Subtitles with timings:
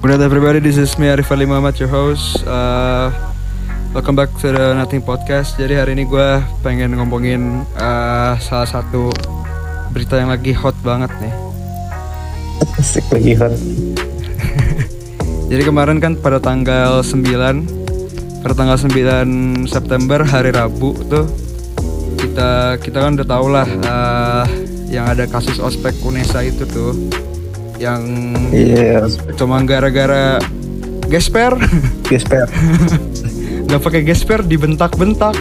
[0.00, 2.40] Good night everybody, this is me Arif Ali Muhammad, your host.
[2.48, 3.12] Uh,
[3.92, 5.60] Welcome back to the Nothing Podcast.
[5.60, 9.12] Jadi hari ini gue pengen ngomongin uh, salah satu
[9.92, 11.34] berita yang lagi hot banget nih.
[12.80, 13.52] Asik lagi hot.
[15.52, 21.28] Jadi kemarin kan pada tanggal 9 Pada tanggal 9 September hari Rabu tuh
[22.16, 24.48] Kita kita kan udah tau lah uh,
[24.88, 26.96] Yang ada kasus ospek Unesa itu tuh
[27.80, 28.02] Yang
[28.52, 29.08] Iya,
[29.40, 30.36] cuma gara-gara
[31.08, 31.56] gesper.
[32.06, 32.46] Gesper.
[33.66, 35.34] nggak pakai gesper dibentak-bentak.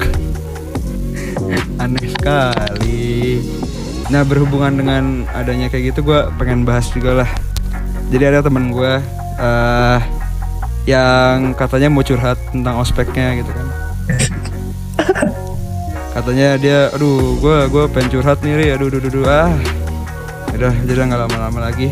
[1.76, 3.44] Aneh sekali.
[4.08, 5.04] Nah berhubungan dengan
[5.36, 7.30] adanya kayak gitu gue pengen bahas juga lah.
[8.10, 8.94] Jadi ada temen gue
[9.40, 10.00] eh
[10.88, 13.68] yang katanya mau curhat tentang ospeknya gitu kan.
[16.20, 18.68] Katanya dia aduh gue gue pengen curhat nih Ri.
[18.74, 19.52] aduh aduh aduh, aduh ah.
[20.58, 21.88] Udah jadi nggak lama-lama lagi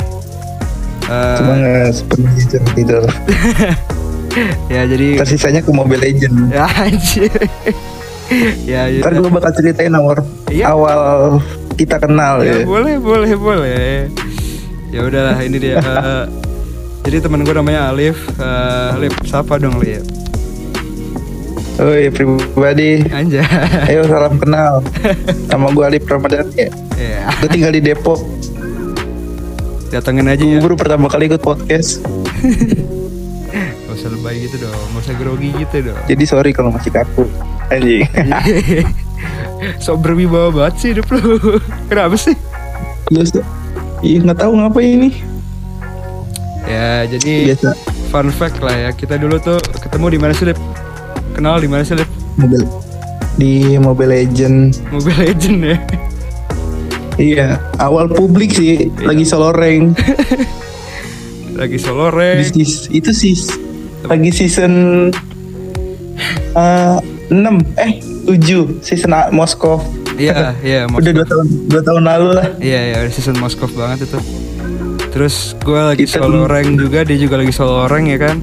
[1.07, 3.03] Eh, Cuma nggak sepenuhnya curhat tidur.
[4.73, 6.35] ya jadi Tersisanya ke Mobile Legend.
[6.53, 7.31] ya anjir
[8.63, 9.19] ya Ntar yaudah.
[9.19, 10.71] gue bakal ceritain awal Iya.
[10.71, 10.99] awal
[11.73, 12.65] kita kenal ya, ya.
[12.65, 14.11] boleh boleh boleh
[14.89, 16.25] ya udahlah ini dia Eh,
[17.03, 20.03] jadi teman gue namanya Alif Eh, Alif siapa dong Alif
[21.77, 23.05] Oi pribadi.
[23.07, 23.45] Anjay
[23.85, 24.81] Ayo salam kenal.
[25.45, 26.73] Nama gue Alif Ramadan ya.
[26.97, 28.17] ya Gue tinggal di Depok.
[29.89, 32.03] Datengin aja ya baru pertama kali ikut podcast.
[33.87, 37.25] gak usah lebay gitu dong gak usah grogi gitu dong Jadi sorry kalau masih kaku.
[37.67, 38.05] Anjing.
[39.83, 42.37] sok berwibawa banget sih hidup lu kenapa sih
[43.09, 43.33] Terus
[43.99, 45.09] Iya nggak tahu ngapa ini.
[46.63, 47.73] ya jadi Biasa
[48.07, 50.59] fun fact lah ya kita dulu tuh ketemu di mana sih Lip?
[51.33, 52.05] kenal di mana sih Lip?
[52.35, 52.67] Mobile
[53.35, 54.77] di Mobile Legend.
[54.89, 55.77] Mobile Legend ya
[57.17, 59.03] Iya, awal publik sih Iya.
[59.03, 59.97] lagi solo rank.
[61.59, 63.33] lagi solo rank Di sis- itu sih
[64.03, 64.73] lagi season
[66.53, 67.33] uh, 6
[67.75, 67.97] eh
[68.29, 69.81] 7 season A- Moskow.
[70.15, 72.47] iya iya Udah dua tahun dua tahun lalu lah.
[72.57, 74.19] Iya ya udah season Moskov banget itu.
[75.09, 78.37] Terus gue lagi Kita solo rank juga, dia juga lagi solo rank ya kan.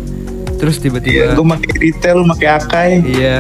[0.56, 2.90] Terus Iya, tiba-tiba gue pakai retail, pakai Akai.
[3.04, 3.38] iya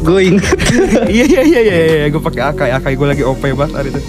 [0.00, 0.56] Gue inget.
[1.12, 2.06] iya iya iya iya, iya.
[2.08, 4.00] gue pakai akai akai gue lagi OP banget hari itu.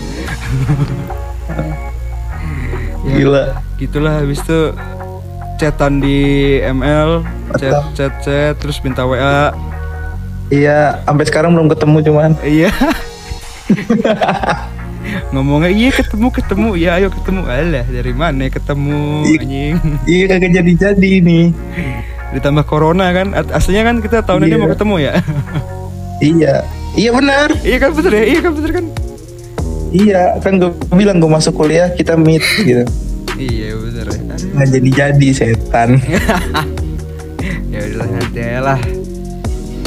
[3.05, 3.43] ya, Gila.
[3.77, 4.59] Gitulah habis itu
[5.57, 6.17] chatan di
[6.61, 7.21] ML,
[7.55, 9.51] chat chat chat terus minta WA.
[10.47, 12.31] Iya, sampai sekarang belum ketemu cuman.
[12.41, 12.69] Iya.
[15.31, 19.39] Ngomongnya iya ketemu ketemu ya ayo ketemu alah dari mana ketemu Iya.
[19.41, 19.73] anjing
[20.11, 21.45] Iya kagak jadi-jadi nih.
[22.31, 24.61] ditambah corona kan aslinya kan kita tahun ini Iya.
[24.61, 25.11] mau ketemu ya
[26.21, 26.53] Iya.
[26.93, 27.47] Iya benar.
[27.59, 28.85] iya kan bener ya iya kan bener kan
[29.91, 32.87] Iya, kan gue bilang gue masuk kuliah kita meet gitu.
[33.35, 34.19] iya bener ya.
[34.53, 35.89] Nggak jadi-jadi setan.
[37.73, 38.79] ya udah nanti lah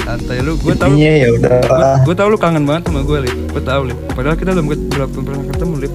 [0.04, 1.60] santai lu gue tau Intinya ya udah.
[2.00, 5.08] gue tau lu kangen banget sama gue lip gue tau lip padahal kita belum belum
[5.14, 5.92] pernah ketemu lip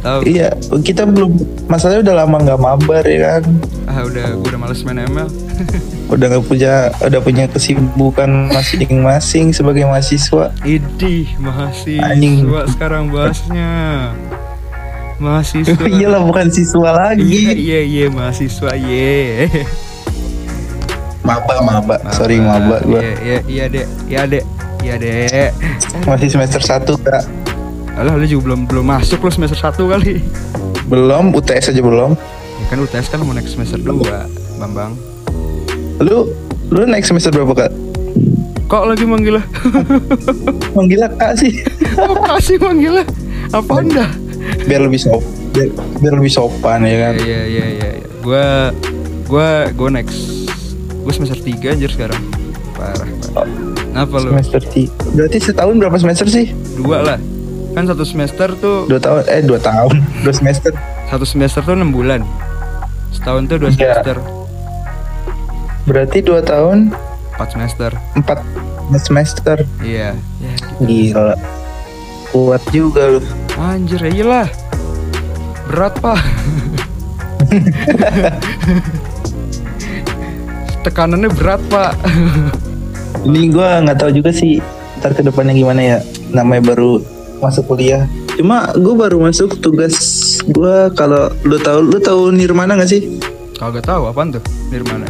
[0.00, 0.48] tahu Iya,
[0.80, 1.32] kita belum
[1.66, 3.42] masalahnya udah lama nggak mabar ya kan.
[3.86, 5.28] ah udah gue udah males main ML
[6.10, 10.50] Udah nggak punya udah punya kesibukan masing-masing sebagai mahasiswa.
[10.66, 12.48] idih mahasiswa Anjing.
[12.66, 13.70] sekarang bahasnya
[15.20, 17.40] mahasiswa Iyalah bukan siswa iya lagi.
[17.54, 19.46] iya iya mahasiswa iya
[21.20, 21.96] Maba maba.
[22.16, 22.98] Sorry maba gua.
[22.98, 23.86] Iya, iya, iya, Dek.
[24.08, 24.44] Iya, Dek.
[24.80, 25.50] Iya, Dek.
[26.08, 27.24] Masih semester 1 Kak.
[27.94, 30.24] Alah, lu juga belum belum masuk lu semester 1 kali.
[30.88, 32.16] Belum UTS aja belum.
[32.56, 34.00] Ya kan UTS kan mau naik semester 2,
[34.58, 34.96] Bambang.
[36.00, 36.32] Lu
[36.72, 37.72] lu naik semester berapa Kak?
[38.70, 39.44] Kok lagi manggil lah?
[40.76, 41.60] Manggil Kak sih.
[42.00, 43.06] Apa sih manggil lah?
[43.50, 44.06] Apa Anda?
[44.64, 45.68] Biar lebih sop biar,
[45.98, 47.12] biar lebih sopan ya kan.
[47.18, 48.06] Iya, iya, iya, iya.
[48.22, 48.70] Gua
[49.26, 50.46] gua gua next
[51.02, 52.22] gua semester 3 anjir sekarang.
[52.78, 53.54] Parah, parah.
[53.90, 54.30] Kenapa lu?
[54.38, 55.18] Semester 3.
[55.18, 56.54] Berarti setahun berapa semester sih?
[56.78, 57.18] Dua lah.
[57.74, 59.98] Kan satu semester tuh Dua tahun eh dua tahun.
[60.24, 60.72] Dua semester.
[61.10, 62.22] satu semester tuh 6 bulan.
[63.10, 64.22] Setahun tuh dua semester.
[65.88, 66.92] Berarti dua tahun
[67.36, 67.90] 4 semester.
[68.16, 68.38] empat
[69.00, 69.64] semester.
[69.80, 70.12] Iya.
[70.42, 71.36] Ya, Gila.
[72.30, 73.20] Kuat juga lu.
[73.56, 74.48] Anjir, ya iyalah.
[75.70, 76.18] Berat, Pak.
[80.84, 81.92] Tekanannya berat, Pak.
[83.24, 84.60] Ini gua nggak tahu juga sih
[85.00, 85.98] ntar ke depannya gimana ya.
[86.32, 87.00] Namanya baru
[87.40, 88.04] masuk kuliah.
[88.36, 89.96] Cuma gue baru masuk tugas
[90.48, 93.20] gua kalau lu tahu lu tahu Nirmana gak sih?
[93.60, 94.40] Kagak tahu apaan tuh
[94.72, 95.04] Nirmana.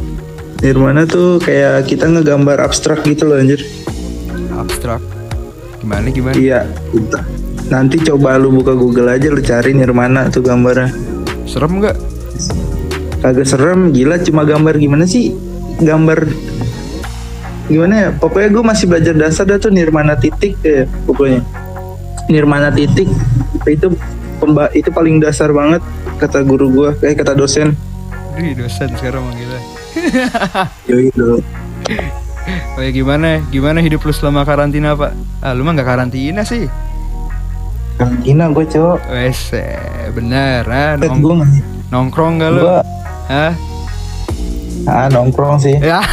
[0.61, 3.65] Nirmana tuh kayak kita ngegambar abstrak gitu loh anjir.
[4.57, 5.01] Abstrak.
[5.81, 6.37] Gimana gimana?
[6.37, 6.61] Iya.
[7.73, 10.93] Nanti coba lu buka Google aja lu cari Nirmana tuh gambarnya.
[11.49, 12.11] Serem nggak?
[13.21, 15.37] kagak serem gila cuma gambar gimana sih
[15.81, 16.25] gambar
[17.69, 21.45] gimana ya pokoknya gue masih belajar dasar dah tuh nirmana titik ya pokoknya
[22.33, 23.07] nirmana titik
[23.69, 23.93] itu
[24.41, 25.85] pemba itu paling dasar banget
[26.17, 27.77] kata guru gue kayak kata dosen
[28.41, 29.80] dosen sekarang manggilnya.
[30.87, 31.39] Yoi dulu.
[32.75, 33.43] Oh ya gimana?
[33.49, 35.13] Gimana hidup lu selama karantina, Pak?
[35.39, 36.67] Ah, lu mah nggak karantina sih.
[37.95, 38.99] Karantina gue cowok.
[39.09, 39.77] Wes, eh,
[40.11, 40.65] bener,
[40.97, 41.51] Bet nong- nggak.
[41.91, 42.63] nongkrong gak lu?
[43.29, 43.53] Hah?
[44.83, 45.77] ah nongkrong sih.
[45.77, 46.01] Ya,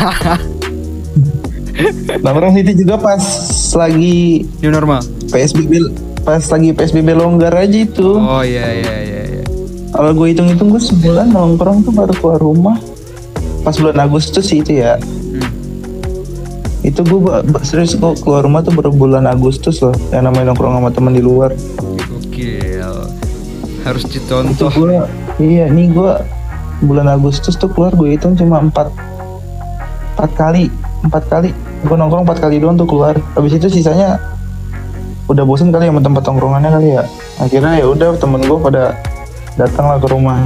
[2.20, 3.22] Nongkrong itu juga pas
[3.78, 5.00] lagi new normal.
[5.30, 5.72] PSBB
[6.22, 8.18] pas lagi PSBB longgar aja itu.
[8.18, 9.44] Oh iya iya iya iya.
[9.88, 12.78] Kalau gue hitung-hitung gue sebulan nongkrong tuh baru keluar rumah
[13.68, 14.96] pas bulan Agustus sih itu ya.
[14.96, 15.44] Hmm.
[16.88, 17.20] Itu gue
[17.68, 21.20] serius gue keluar rumah tuh baru bulan Agustus loh yang namanya nongkrong sama teman di
[21.20, 21.52] luar.
[22.08, 23.12] Gokil.
[23.84, 24.72] Harus Itu dicontoh.
[24.72, 25.04] gue
[25.44, 26.12] iya nih gue
[26.88, 28.88] bulan Agustus tuh keluar gue hitung cuma empat
[30.16, 30.72] empat kali
[31.04, 31.52] empat kali
[31.84, 33.20] gue nongkrong empat kali doang tuh keluar.
[33.36, 34.16] Habis itu sisanya
[35.28, 37.04] udah bosen kali sama tempat nongkrongannya kali ya.
[37.36, 38.96] Akhirnya ya udah temen gue pada
[39.60, 40.40] datang lah ke rumah.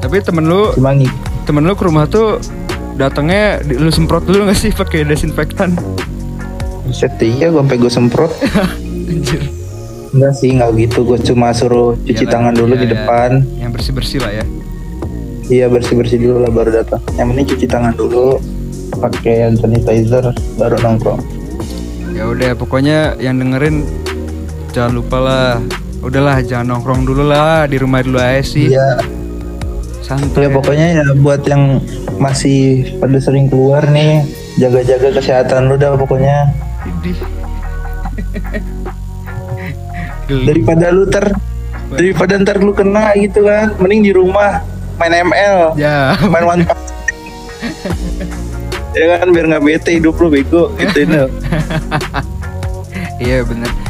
[0.00, 2.42] Tapi temen lu, Cuma nih temen lu ke rumah tuh
[2.94, 5.78] datangnya di- lu semprot dulu gak sih pakai desinfektan?
[6.82, 8.32] Buset iya gue sampai gue semprot
[9.10, 9.42] Anjir.
[10.10, 12.94] Enggak sih nggak gitu gue cuma suruh cuci Iyalah, tangan dulu iya, di iya.
[12.94, 14.44] depan Yang bersih-bersih lah ya.
[15.46, 18.42] Iya bersih-bersih dulu lah baru datang Yang penting cuci tangan dulu
[18.96, 20.24] pakai hand sanitizer
[20.56, 21.22] baru nongkrong
[22.10, 23.84] Ya udah, pokoknya yang dengerin
[24.72, 25.50] jangan lupa lah.
[26.00, 28.72] Udahlah, jangan nongkrong dulu lah di rumah dulu aja sih.
[28.72, 28.96] Iya
[30.06, 30.46] Santai.
[30.46, 31.82] ya pokoknya ya buat yang
[32.22, 34.22] masih pada sering keluar nih
[34.54, 36.46] jaga-jaga kesehatan lu dah pokoknya.
[40.46, 41.34] Daripada lu ter
[41.94, 44.66] daripada ntar lu kena gitu kan mending di rumah
[44.98, 46.62] main ML Ya, main one
[48.96, 51.28] ya kan biar nggak bete hidup lu bego gitu
[53.22, 53.85] iya bener.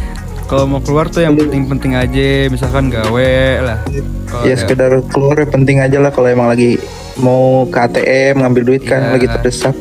[0.46, 3.78] Kalau mau keluar tuh yang penting-penting aja, misalkan gawe lah.
[4.24, 6.78] Kalau ya sekedar keluar ya penting aja lah kalau emang lagi
[7.16, 9.12] mau ke ATM ngambil duit kan Iya.
[9.12, 9.74] lagi terdesak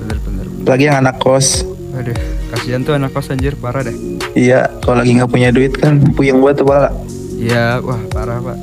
[0.00, 0.44] bener bener.
[0.48, 0.66] bener.
[0.66, 1.62] lagi yang anak kos
[1.92, 2.16] Aduh,
[2.50, 3.94] kasihan tuh anak kos anjir, parah deh.
[4.34, 6.90] iya kalau lagi nggak punya duit kan puyeng buat tuh pala
[7.32, 8.58] Iya, wah parah pak.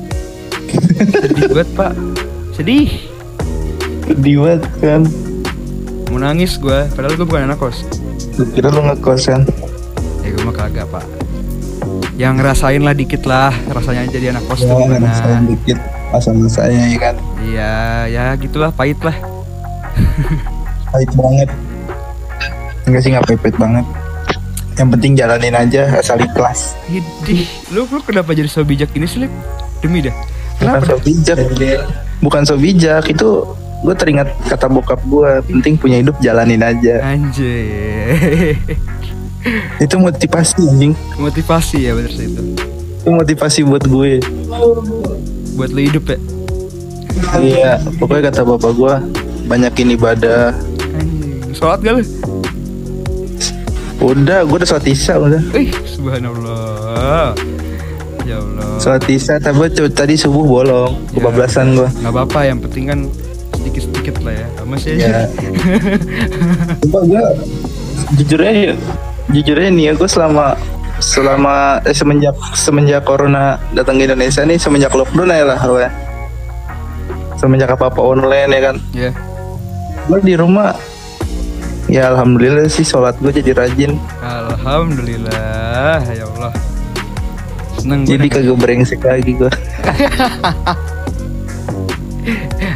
[1.00, 1.92] Sedih banget pak.
[2.52, 2.88] Sedih.
[4.06, 5.02] sedih banget kan
[6.06, 7.86] Mau nangis gue, padahal gue bukan anak kos.
[8.34, 9.42] Lu kira lu ngekos kan
[10.20, 11.06] Ya gue mah kagak pak.
[12.20, 15.48] Yang ngerasain lah dikit lah, rasanya jadi anak kos ya tuh ngerasain gimana.
[15.48, 15.78] dikit
[16.10, 17.72] masa-masanya ya kan Iya,
[18.06, 19.16] ya gitulah pahit lah.
[20.92, 21.48] pahit banget
[22.84, 23.86] enggak sih nggak pahit banget
[24.74, 29.24] yang penting jalanin aja asal ikhlas Hidih, lu lu kenapa jadi so bijak gini sih?
[29.78, 30.12] Demi dah.
[30.58, 30.84] bukan Kenapa?
[30.84, 31.38] so bijak
[32.20, 33.28] bukan so bijak itu
[33.80, 38.60] gue teringat kata bokap gue penting punya hidup jalanin aja Anjir.
[39.78, 42.42] itu motivasi anjing Motivasi ya bener sih itu.
[42.98, 44.20] itu motivasi buat gue
[45.54, 46.18] Buat lu hidup ya.
[47.36, 48.94] iya pokoknya kata bapak gue
[49.46, 50.52] banyakin ibadah
[50.92, 51.52] Anjing.
[51.52, 52.02] Sholat gak lu?
[54.00, 57.36] udah gue udah sholat isya udah Ih, subhanallah.
[58.22, 58.76] Ya Allah.
[58.76, 61.20] sholat isya tapi tadi subuh bolong Ya.
[61.20, 62.98] kebablasan gue nggak apa-apa yang penting kan
[63.52, 65.20] sedikit-sedikit lah ya masih aja ya
[66.80, 67.22] coba gue
[68.16, 68.72] jujur aja
[69.30, 70.58] jujur aja nih ya gue selama
[71.00, 75.88] selama eh, semenjak semenjak corona datang ke Indonesia nih semenjak lockdown aja lah gue
[77.40, 78.76] semenjak apa apa online ya kan.
[78.92, 79.10] Ya
[80.10, 80.74] gue di rumah
[81.86, 83.96] ya alhamdulillah sih sholat gue jadi rajin.
[84.20, 86.52] Alhamdulillah ya Allah.
[87.80, 89.48] Seneng jadi kagak brengsek lagi gue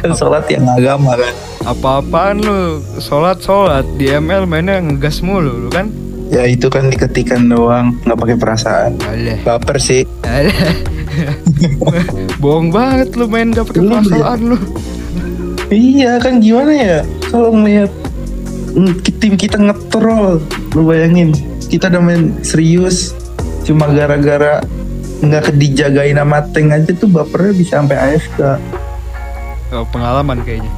[0.01, 1.33] kan sholat yang agama kan.
[1.65, 2.81] Apa-apaan lu?
[2.97, 5.93] Sholat sholat di ML mainnya ngegas mulu lu kan
[6.33, 8.91] ya itu kan diketikan doang nggak pakai perasaan.
[9.05, 9.37] Alah.
[9.45, 10.03] baper sih.
[10.25, 10.73] Alah.
[12.43, 13.89] bohong banget lu main gak pakai ya?
[14.01, 14.57] perasaan lu.
[15.71, 16.99] Iya kan gimana ya?
[17.29, 17.91] Kalau ngeliat
[18.77, 20.41] mm, ki- tim kita ngetrol,
[20.77, 21.33] lu bayangin.
[21.65, 23.13] Kita udah main serius
[23.65, 24.61] cuma gara-gara
[25.25, 28.39] nggak kedijagain sama tank aja tuh bapernya bisa sampai AFK.
[29.73, 30.69] oh, pengalaman kayaknya.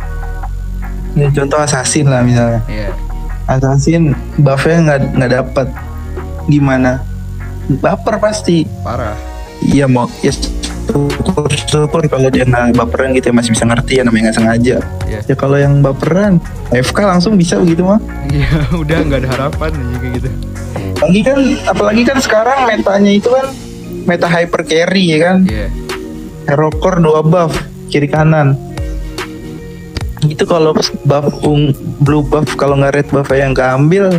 [1.18, 2.94] Ya, contoh assassin lah misalnya, Iya
[3.48, 5.68] assassin buffnya nggak nggak dapat
[6.48, 7.04] gimana?
[7.68, 8.64] Baper pasti.
[8.80, 9.16] parah
[9.60, 10.32] Iya mau ya
[10.88, 14.78] syukur syukur kalau dia nggak baperan gitu ya masih bisa ngerti ya namanya nggak sengaja.
[15.08, 15.20] Iya.
[15.26, 16.40] Ya kalau yang baperan
[16.72, 18.00] AFK langsung bisa begitu mah.
[18.32, 18.48] iya
[18.82, 20.30] udah nggak ada harapan aja kayak gitu
[20.98, 21.38] Lagi kan,
[21.70, 23.46] apalagi kan sekarang metanya itu kan
[24.08, 25.38] meta hyper carry ya kan.
[25.46, 25.68] iya
[26.48, 27.54] Hero core 2 buff.
[27.88, 28.56] kiri kanan
[30.38, 30.94] itu kalau buff
[31.42, 34.14] ung, blue buff kalau nggak red buff yang keambil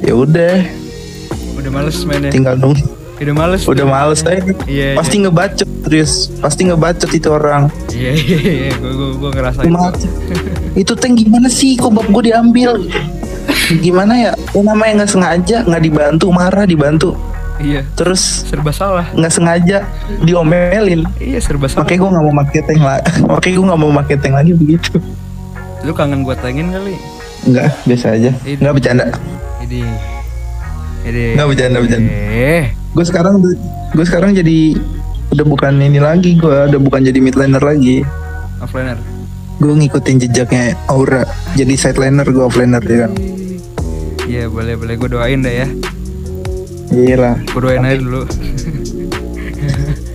[0.00, 0.62] ya udah
[1.52, 2.30] Udah males mainnya.
[2.30, 2.86] tinggal nunggu
[3.18, 3.66] Udah males.
[3.66, 4.94] udah males aja Iya.
[4.94, 8.70] pasti ngebacot terus pasti ngebacot itu orang Iya iya iya.
[8.72, 9.66] Gue gue gue ngerasain.
[9.66, 9.90] Cuma,
[10.72, 12.78] itu tank gimana sih kok bab gue diambil
[13.76, 17.18] gimana ya ya namanya nggak sengaja nggak dibantu marah dibantu
[17.60, 17.80] Iya.
[17.92, 19.06] terus Serba salah.
[19.12, 19.84] nggak sengaja
[20.20, 21.84] diomelin Iya serba salah.
[21.84, 24.92] makanya gue nggak mau pakai tank lagi makanya gue nggak mau pakai tank lagi begitu
[25.80, 26.92] Lu kangen gua tengin kali.
[27.42, 28.58] Enggak biasa aja Ini.
[28.58, 29.04] nggak bercanda
[29.60, 29.80] Ini.
[31.02, 31.24] Ini.
[31.32, 32.64] nggak bercanda bercanda Eh.
[32.90, 33.34] gue sekarang
[33.90, 34.58] gue sekarang jadi
[35.30, 38.02] udah bukan ini lagi gue udah bukan jadi midlaner lagi
[38.58, 38.98] Offlaner.
[39.56, 41.24] gue ngikutin jejaknya Aura
[41.54, 43.12] jadi sideliner gue offlaner ya kan
[44.22, 45.68] Iya boleh boleh gue doain deh ya.
[46.94, 47.34] Iya lah.
[47.50, 48.22] Gue doain aja dulu.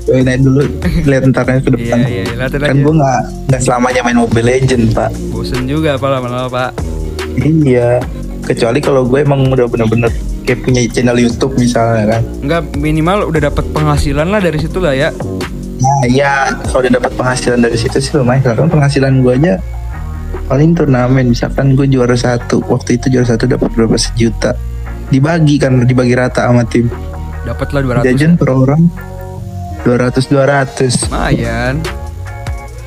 [0.05, 0.63] gue naik dulu.
[1.09, 1.97] Lihat entarnya ke depan.
[2.05, 2.45] Iya iya.
[2.45, 2.71] Kan aja.
[2.77, 5.09] gue nggak nggak selamanya main Mobile Legend pak.
[5.33, 6.71] Bosen juga apa lama-lama pak.
[7.41, 7.99] iya.
[8.45, 10.13] Kecuali kalau gue emang udah bener-bener
[10.45, 12.21] kayak punya channel YouTube misalnya kan.
[12.45, 15.09] Enggak minimal udah dapat penghasilan lah dari situ lah ya.
[15.75, 16.53] nah iya.
[16.69, 18.45] Kalau udah dapat penghasilan dari situ sih lumayan.
[18.45, 19.53] Karena penghasilan gue aja
[20.45, 21.33] paling turnamen.
[21.33, 22.61] Misalkan gue juara satu.
[22.61, 23.97] Waktu itu juara satu dapat berapa?
[23.97, 24.53] Sejuta
[25.15, 26.91] dibagi kan dibagi rata sama tim
[27.41, 28.05] Dapat lah 200.
[28.05, 28.81] jajan per orang
[29.81, 31.75] 200 200 Lumayan.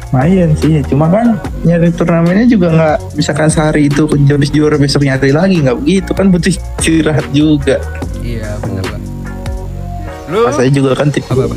[0.05, 5.31] lumayan sih cuma kan nyari turnamennya juga nggak misalkan sehari itu habis juara besok nyari
[5.31, 7.77] lagi nggak begitu kan butuh istirahat juga
[8.19, 9.01] Iya bener lah.
[10.27, 11.57] Lu pas saya juga kan tim apa apa?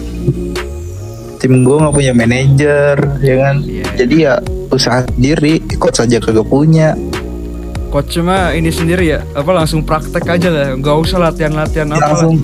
[1.36, 3.86] tim gue nggak punya manajer ya kan Iya.
[3.98, 4.34] jadi ya
[4.70, 6.94] usaha sendiri coach saja kagak punya
[7.92, 12.08] Coach cuma ini sendiri ya, apa langsung praktek aja lah, nggak usah latihan-latihan apa lah.
[12.08, 12.36] langsung.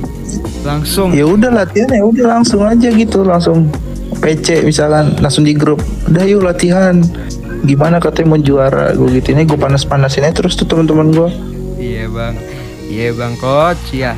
[0.68, 1.10] Langsung.
[1.16, 3.72] ya udah latihan ya udah langsung aja gitu langsung
[4.20, 5.80] PC misalkan langsung di grup.
[6.12, 7.00] Udah yuk latihan.
[7.64, 9.32] Gimana katanya mau juara gue gitu.
[9.32, 11.30] Ini gue panas panasin aja terus tuh teman-teman gue
[11.80, 12.36] Iya bang,
[12.92, 14.18] iya bang coach, iya,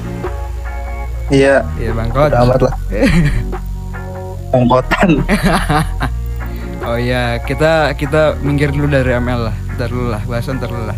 [1.30, 1.62] iya.
[1.78, 2.34] Iya bang coach.
[2.34, 2.74] udah amat lah.
[4.56, 5.10] Ongkotan
[6.90, 10.90] Oh iya, kita kita minggir dulu dari ML lah, ntar dulu lah, bahasan ntar dulu
[10.90, 10.98] lah.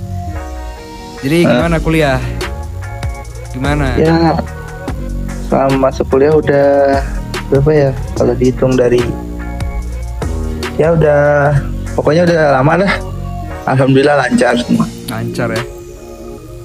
[1.21, 2.19] Jadi gimana kuliah?
[3.51, 3.93] Gimana?
[3.99, 4.33] ya
[5.51, 7.03] selama masuk kuliah udah
[7.51, 9.03] berapa ya kalau dihitung dari
[10.79, 11.51] ya udah
[11.99, 12.93] pokoknya udah lama dah
[13.67, 15.63] alhamdulillah lancar semua Lancar ya.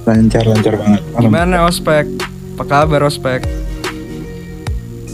[0.06, 2.06] lancar lancar banget Gimana ospek?
[2.54, 3.42] Apa kabar ospek?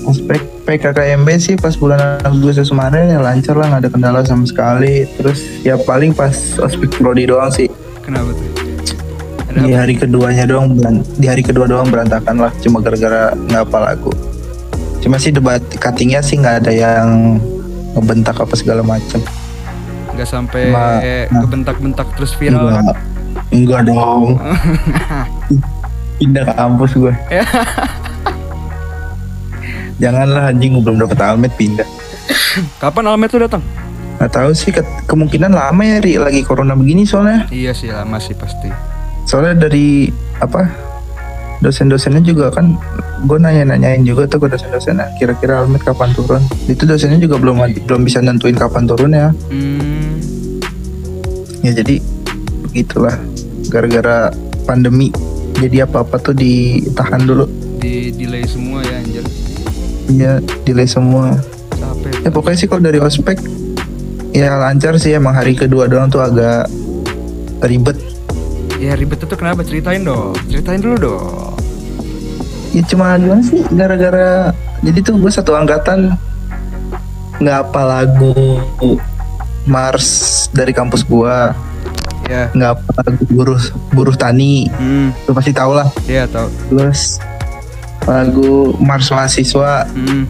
[0.02, 5.08] aspek PKKMB sih pas bulan Agustus kemarin ya lancar lah nggak ada kendala sama sekali
[5.16, 7.72] terus ya paling pas ospek prodi doang sih
[8.02, 8.41] Kenapa tuh?
[9.52, 10.72] Di hari keduanya doang
[11.12, 14.12] di hari kedua doang berantakan lah cuma gara-gara nggak apa lagu
[14.98, 17.36] cuma sih debat cuttingnya sih nggak ada yang
[17.92, 19.20] ngebentak apa segala macam
[20.12, 21.40] Nggak sampai Ma- nah.
[21.42, 22.80] kebentak-bentak terus viral kan?
[22.80, 22.98] enggak
[23.50, 24.24] enggak dong
[26.18, 27.12] pindah ke kampus gue
[29.98, 31.88] janganlah anjing gue belum dapet almet pindah
[32.78, 33.62] Kapan Almet tuh datang?
[34.14, 38.16] nggak tahu sih ke- kemungkinan lama ya Ri lagi corona begini soalnya Iya sih lama
[38.16, 38.91] sih pasti.
[39.26, 40.10] Soalnya dari
[40.42, 40.66] apa
[41.62, 42.74] dosen-dosennya juga kan
[43.22, 46.42] gue nanya-nanyain juga tuh ke dosen-dosennya kira-kira almet kapan turun.
[46.66, 49.30] Itu dosennya juga belum belum bisa nentuin kapan turun ya.
[49.46, 50.18] Hmm,
[51.62, 52.02] ya jadi
[52.66, 53.14] begitulah.
[53.70, 54.34] Gara-gara
[54.66, 55.14] pandemi
[55.62, 57.46] jadi apa-apa tuh ditahan dulu.
[57.78, 59.24] Di delay semua ya anjir.
[60.12, 60.32] ya
[60.66, 61.38] delay semua.
[61.78, 62.26] Capek.
[62.26, 63.38] ya pokoknya sih kalau dari ospek
[64.34, 66.66] ya lancar sih emang hari kedua doang tuh agak
[67.62, 67.96] ribet
[68.82, 69.62] Ya ribet itu kenapa?
[69.62, 70.34] Ceritain dong.
[70.44, 71.54] Ceritain dulu dong.
[72.72, 74.48] ya cuma gimana sih gara-gara
[74.80, 76.16] jadi tuh gue satu angkatan
[77.36, 78.32] nggak apa lagu
[79.62, 80.08] Mars
[80.48, 81.52] dari kampus gua
[82.24, 82.48] Ya.
[82.48, 83.60] nggak apa lagu buruh
[83.92, 86.48] buruh tani Hmm, lu pasti tau lah ya tau.
[86.70, 87.20] terus
[88.02, 90.24] lagu Mars mahasiswa Hmm,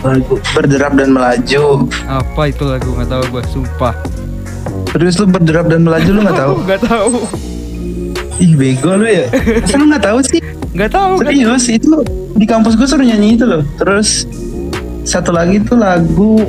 [0.00, 3.94] lagu berderap dan melaju apa itu lagu nggak tahu gue, sumpah.
[4.94, 6.54] Terus lu berderap dan melaju lu nggak tahu?
[6.70, 7.12] Nggak tahu.
[8.38, 9.26] ih bego lu ya.
[9.30, 10.40] Masa lu nggak tahu sih?
[10.74, 11.12] Nggak tahu.
[11.22, 11.90] serius itu
[12.34, 13.62] di kampus gue suruh nyanyi itu loh.
[13.78, 14.26] Terus
[15.02, 16.42] satu lagi tuh lagu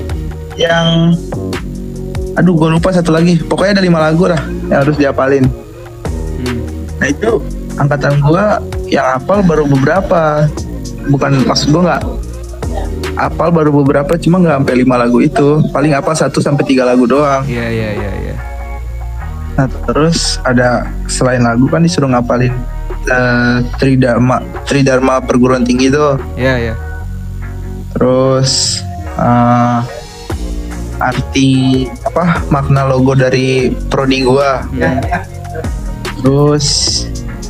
[0.58, 1.14] yang
[2.38, 3.42] aduh gue lupa satu lagi.
[3.42, 5.46] Pokoknya ada lima lagu lah yang harus diapalin.
[6.46, 6.62] Hmm.
[7.02, 7.42] nah itu
[7.82, 8.46] angkatan gue
[8.94, 10.46] yang hafal baru beberapa.
[11.06, 12.02] Bukan maksud gue nggak
[13.16, 17.04] hafal baru beberapa cuma nggak sampai lima lagu itu paling hafal satu sampai tiga lagu
[17.04, 18.36] doang Iya iya iya iya.
[19.56, 22.52] Nah terus ada selain lagu kan disuruh ngapalin
[23.08, 26.20] eh, Tridharma Tridharma perguruan tinggi tuh.
[26.36, 26.76] Iya iya.
[27.96, 28.84] Terus
[29.16, 29.80] eh,
[30.96, 31.50] arti
[32.04, 35.00] apa makna logo dari prodi gua Hmm.
[36.20, 36.66] terus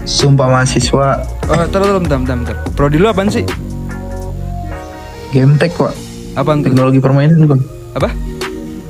[0.04, 2.56] sumpah mahasiswa Oh, bentar, bentar, bentar, bentar.
[2.74, 3.46] Prodi lu apaan sih?
[5.36, 5.92] Game tech kok
[6.34, 6.72] Apaan tuh?
[6.72, 7.60] teknologi permainan kok
[7.94, 8.10] Apa?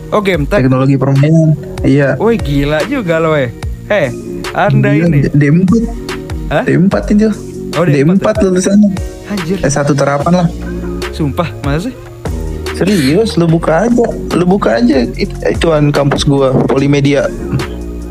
[0.09, 0.61] Oh, game tech.
[0.61, 3.49] teknologi permainan iya Woi, gila juga lo, eh.
[3.85, 4.09] Eh,
[4.51, 5.19] Anda Gila, ini.
[5.27, 5.69] D4
[6.47, 6.63] Hah?
[6.63, 7.29] D4 itu
[7.75, 8.89] Oh, D4 D4 lulusannya
[9.25, 10.47] Anjir, S1 terapan lah
[11.09, 11.95] sumpah, masa sih?
[12.73, 17.23] serius lu buka aja lu buka aja It, ituan kampus gua Polimedia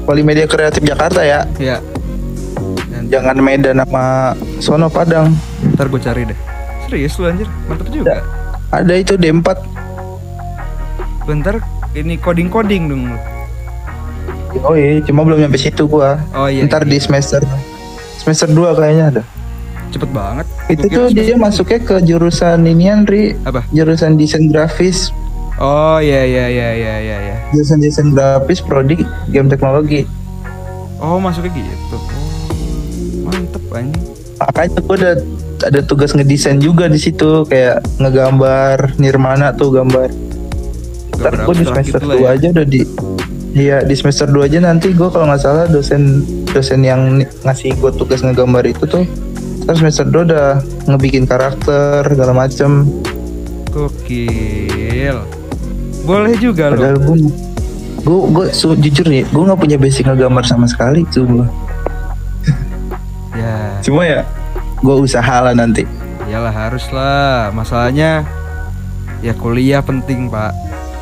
[0.02, 1.78] Polimedia Kreatif Jakarta ya Ya.
[2.88, 5.36] Dan jangan Medan sama Sono Padang
[5.70, 6.38] ntar gue cari deh.
[6.94, 8.22] Serius lu anjir, mantep juga.
[8.70, 9.46] ada itu D4
[11.24, 11.58] Bentar,
[11.92, 13.18] ini coding-coding dong lu.
[14.62, 16.62] oh iya cuma belum nyampe situ gua Oh iya.
[16.62, 17.02] ntar di iya.
[17.02, 17.42] semester
[18.16, 19.22] semester 2 kayaknya ada
[19.90, 20.46] Cepet banget.
[20.68, 23.66] itu Gua tuh dia masuknya ke jurusan inian Ri Apa?
[23.68, 25.10] jurusan desain grafis
[25.56, 27.36] Oh iya iya iya iya iya iya.
[27.50, 30.06] jurusan desain grafis prodi game teknologi
[30.96, 31.98] Oh masuknya gitu.
[31.98, 32.06] Oh,
[33.26, 34.06] mantep anjing.
[34.36, 35.12] makanya gue ada
[35.64, 40.08] ada tugas ngedesain juga di situ kayak ngegambar nirmana tuh gambar
[41.14, 42.28] ntar Gambar gue di semester gitu lah 2 ya.
[42.32, 42.80] aja udah di
[43.54, 47.90] Iya di semester 2 aja nanti gue kalau nggak salah dosen dosen yang ngasih gue
[47.92, 49.06] tugas ngegambar itu tuh
[49.62, 50.46] terus semester 2 udah
[50.86, 52.84] ngebikin karakter segala macem
[53.70, 55.18] Gokil.
[56.02, 56.76] Boleh juga loh.
[56.76, 57.16] padahal gue
[57.96, 61.46] gue gue su- jujur nih gue nggak punya basic ngegambar sama sekali coba
[63.34, 64.22] Ya, cuma ya
[64.84, 65.88] gue usaha lah nanti
[66.24, 67.48] iyalah harus lah.
[67.50, 68.24] Masalahnya
[69.20, 70.52] ya kuliah penting pak.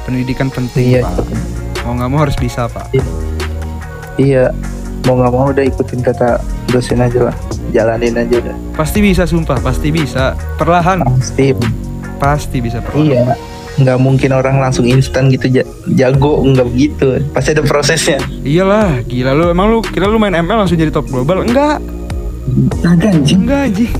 [0.03, 1.03] Pendidikan penting Iya.
[1.05, 1.27] pak.
[1.83, 2.87] Mau nggak mau harus bisa pak.
[4.15, 4.53] iya
[5.03, 6.37] mau nggak mau udah ikutin kata
[6.69, 7.37] dosen aja lah
[7.71, 10.37] jalanin aja udah Pasti bisa sumpah, pasti bisa.
[10.55, 11.57] Perlahan, pasti
[12.19, 13.03] pasti bisa perlahan.
[13.03, 13.23] iya
[13.73, 19.33] nggak mungkin orang langsung instan gitu ja- jago nggak begitu pasti ada prosesnya Iyalah, gila
[19.33, 19.49] lu.
[19.49, 21.41] Emang lu kira lu main ML langsung jadi top global?
[21.41, 21.81] Enggak,
[22.83, 23.41] kagak anjing.
[23.47, 23.93] Enggak anjing.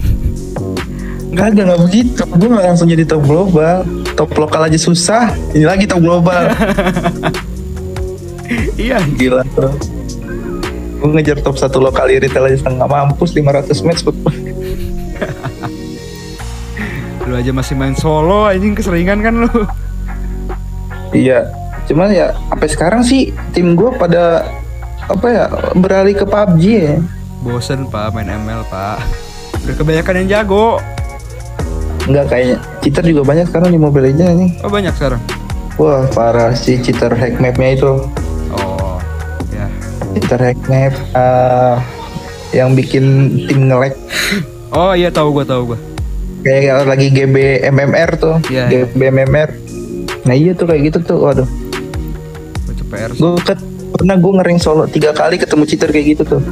[1.33, 2.23] kagak nggak begitu.
[2.37, 3.87] Gue nggak langsung jadi top global.
[4.15, 5.33] Top lokal aja susah.
[5.57, 6.51] Ini lagi top global.
[8.77, 9.73] Iya, gila tuh
[11.03, 14.07] gue ngejar top satu lokal retail aja setengah mampus 500 match
[17.27, 19.51] lu aja masih main solo anjing keseringan kan lu.
[21.15, 21.47] iya.
[21.87, 24.47] Cuman ya sampai sekarang sih tim gue pada
[25.07, 26.99] apa ya beralih ke PUBG ya
[27.43, 29.03] Bosen pak main ML pak.
[29.61, 30.79] Udah kebanyakan yang jago.
[32.03, 35.23] Enggak kayaknya cheater juga banyak sekarang di Mobile Legends nih Oh banyak sekarang.
[35.79, 37.93] wah parah sih cheater hack mapnya itu
[38.51, 38.99] Oh,
[39.49, 39.71] ya.
[40.13, 41.75] cheater hack map eh,
[42.53, 43.05] yang bikin
[43.47, 43.95] tim nge-lag
[44.75, 45.79] Oh iya tahu gua tahu gua.
[46.43, 48.83] kayak lagi GB MMR tuh Iya, iya.
[48.85, 49.49] GB MMR
[50.23, 51.47] nah iya tuh kayak gitu tuh waduh
[53.13, 53.31] gue
[53.93, 56.43] pernah gue ngering solo tiga kali ketemu cheater kayak gitu tuh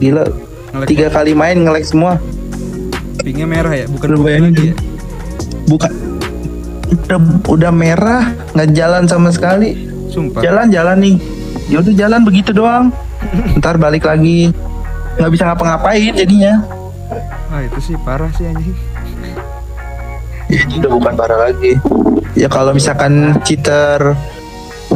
[0.00, 0.24] gila.
[0.88, 2.16] Tiga kali main nge-lag semua.
[3.20, 4.74] Pingnya merah ya, bukan Lu putih lagi ya.
[5.68, 5.92] bukan
[6.90, 8.22] udah udah merah
[8.56, 9.86] nggak jalan sama sekali.
[10.10, 10.42] Sumpah.
[10.42, 11.16] jalan jalan nih.
[11.70, 12.90] Ya udah jalan begitu doang.
[13.60, 14.50] Ntar balik lagi.
[15.20, 16.64] Nggak bisa ngapa-ngapain jadinya.
[17.50, 18.74] Wah itu sih parah sih anjing.
[20.50, 21.78] ya, itu udah bukan parah lagi.
[22.34, 24.16] Ya kalau misalkan cheater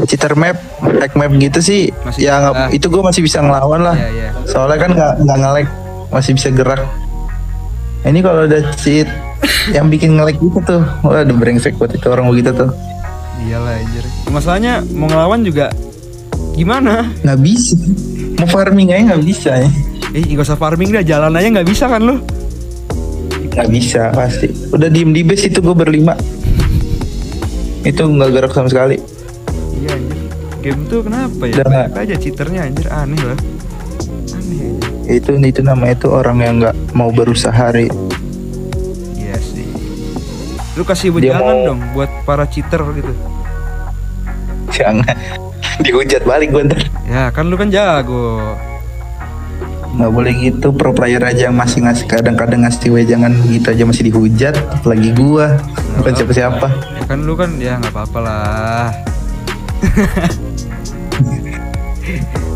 [0.03, 0.59] cheater map
[0.99, 2.77] hack map gitu sih Masih ya nggak- bisa.
[2.77, 4.29] itu gue masih bisa ngelawan lah Iya iya.
[4.45, 5.67] soalnya kan nggak nggak nge-lag
[6.11, 6.83] masih bisa gerak
[8.03, 9.07] ini kalau ada cheat
[9.71, 12.71] yang bikin nge-lag gitu tuh waduh brengsek buat itu orang begitu tuh
[13.37, 14.05] Iyalah anjir.
[14.27, 15.69] Masalahnya mau ngelawan juga
[16.53, 17.13] gimana?
[17.21, 17.77] nggak bisa
[18.35, 19.69] mau farming aja nggak bisa ya
[20.15, 22.23] Eh gak usah farming dah, jalan aja nggak bisa kan lu?
[23.51, 26.15] nggak bisa pasti udah diem di base itu gue berlima
[27.83, 28.97] itu nggak gerak sama sekali
[29.85, 30.19] Iya anjir.
[30.59, 31.55] Game tuh kenapa ya?
[31.55, 33.39] Udah Banyak aja cheaternya anjir aneh lah.
[34.33, 37.93] Aneh itu itu namanya itu orang yang nggak mau berusaha hari
[39.15, 39.69] Iya sih.
[40.73, 43.13] Lu kasih Dia wejangan mau- dong buat para cheater gitu.
[44.71, 45.05] jangan
[45.85, 48.57] dihujat balik gue ntar Ya kan lu kan jago.
[49.93, 54.11] nggak boleh gitu pro player aja yang masih ngasih kadang-kadang ngasih wejangan gitu aja masih
[54.11, 55.55] dihujat apalagi gua
[55.95, 56.17] bukan apa-apa.
[56.17, 58.87] siapa-siapa Ya kan lu kan ya nggak apa-apa lah.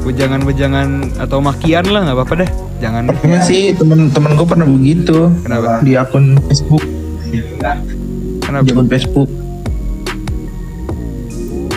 [0.08, 2.50] Wejangan-wejangan atau makian lah nggak apa-apa deh.
[2.78, 3.10] Jangan.
[3.18, 5.28] Pernah sih temen-temen gue pernah begitu.
[5.44, 5.82] Kenapa?
[5.84, 6.84] di akun Facebook.
[8.44, 8.64] Kenapa?
[8.64, 9.28] di akun Facebook.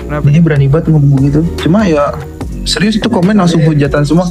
[0.07, 0.25] Kenapa?
[0.27, 2.11] ini berani banget ngomong begitu cuma ya
[2.67, 4.27] serius itu komen langsung hujatan semua.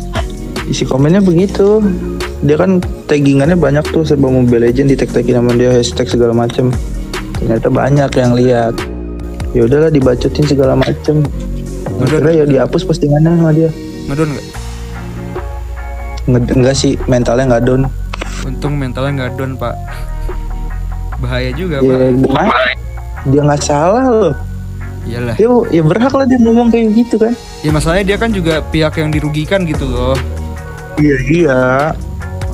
[0.68, 1.83] Isi komennya begitu.
[2.40, 6.33] Dia kan taggingannya banyak tuh serba Mobile Legend di tag tagin sama dia hashtag segala
[6.33, 6.72] macem.
[7.37, 8.74] Ternyata banyak yang lihat
[9.50, 11.22] ya udahlah dibacotin segala macem.
[12.00, 13.70] Akhirnya ya dihapus postingannya sama dia.
[14.08, 14.46] Ngedon nggak?
[16.54, 17.82] Enggak sih mentalnya nggak down.
[18.46, 19.74] Untung mentalnya nggak down pak.
[21.20, 22.10] Bahaya juga ya pak.
[22.16, 22.54] gimana?
[23.28, 24.34] Dia nggak salah loh.
[25.04, 25.34] Iyalah.
[25.36, 27.34] Dia ya berhak lah dia ngomong kayak gitu kan.
[27.60, 30.16] Ya masalahnya dia kan juga pihak yang dirugikan gitu loh.
[30.96, 31.62] Iya iya.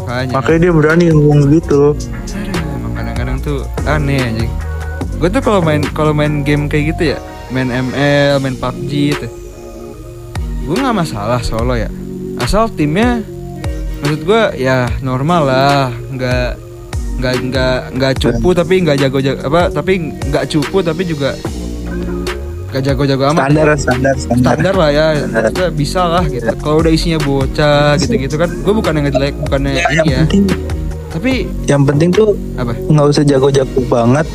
[0.07, 0.33] Makanya.
[0.35, 1.95] Makanya dia berani ngomong gitu.
[1.95, 4.53] Aduh, emang kadang-kadang tuh aneh anjing
[5.17, 9.29] gue tuh kalau main kalau main game kayak gitu ya main ML main PUBG itu
[10.67, 11.87] gue nggak masalah solo ya.
[12.37, 13.23] Asal timnya
[14.03, 16.49] maksud gue ya normal lah nggak
[17.17, 21.33] nggak nggak nggak cupu tapi nggak jago jago apa tapi nggak cupu tapi juga
[22.67, 23.41] nggak jago-jago amat.
[23.47, 24.53] Standar standar standar.
[24.53, 25.71] Standar lah ya Standar.
[25.73, 26.45] bisa lah gitu.
[26.61, 30.19] Kalau udah isinya bocah gitu-gitu kan gue bukan yang jelek bukannya Ya, ini yang ya.
[30.21, 30.43] penting
[31.07, 31.33] tapi
[31.65, 32.77] yang penting tuh apa?
[32.77, 34.27] nggak usah jago-jago banget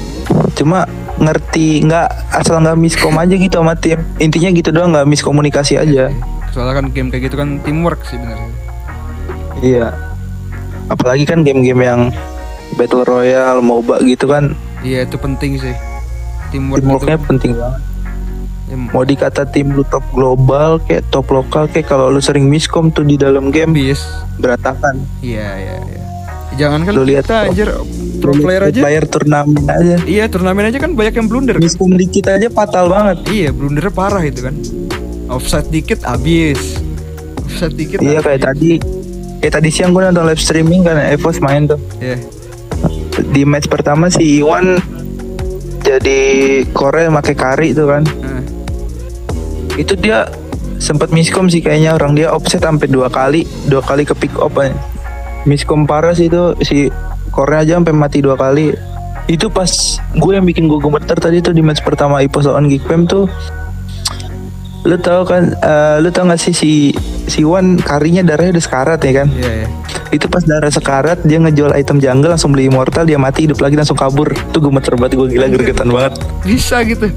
[0.62, 0.86] cuma
[1.17, 3.97] ngerti nggak asal nggak miskom aja gitu sama tim.
[4.21, 6.13] Intinya gitu doang nggak miskomunikasi aja.
[6.54, 8.38] Soalnya kan game kayak gitu kan teamwork sih bener.
[9.65, 9.88] Iya.
[10.93, 12.02] Apalagi kan game-game yang
[12.78, 14.54] battle royale moba gitu kan.
[14.86, 15.74] Iya itu penting sih.
[16.54, 17.82] Teamwork teamworknya itu penting banget.
[18.71, 22.88] Ya, mau dikata tim lu top global kayak top lokal kayak kalau lu sering miskom
[22.88, 24.00] tuh di dalam game bis
[24.39, 25.04] berantakan.
[25.19, 26.01] Iya iya iya
[26.60, 27.70] jangan kan lihat kita anjir
[28.22, 28.82] pro player aja.
[28.84, 29.96] player turnamen aja.
[30.06, 31.58] Iya turnamen aja kan banyak yang blunder.
[31.58, 33.18] Miskom dikit aja fatal banget.
[33.30, 34.56] Iya blundernya parah itu kan.
[35.32, 36.82] Offside dikit abis
[37.52, 38.26] offside dikit iya abis.
[38.26, 38.72] kayak tadi.
[39.42, 41.80] Kayak tadi siang gue nonton live streaming kan Evos main tuh.
[41.98, 42.18] Iya.
[43.34, 44.80] Di match pertama si Iwan
[45.82, 46.22] jadi
[46.72, 48.04] Korea pakai kari tuh kan.
[49.76, 50.30] Itu dia
[50.82, 54.54] sempat miskom sih kayaknya orang dia offset sampai dua kali dua kali ke pick up
[54.58, 54.74] aja.
[55.46, 56.94] Miskom parah sih itu si
[57.32, 58.76] Korea aja sampai mati dua kali.
[59.30, 59.70] Itu pas
[60.12, 63.32] gue yang bikin gue gemeter tadi tuh di match pertama Ipos lawan Geekfam tuh.
[64.82, 66.72] Lu tau kan eh, lu tau gak sih si
[67.30, 69.28] si Iwan karinya darahnya udah sekarat ya kan?
[69.32, 69.68] Iya iya.
[70.12, 73.80] Itu pas darah sekarat dia ngejual item jungle langsung beli immortal dia mati hidup lagi
[73.80, 74.34] langsung kabur.
[74.34, 76.20] Itu gemeter banget gue gila gregetan banget.
[76.44, 77.08] Bisa gitu.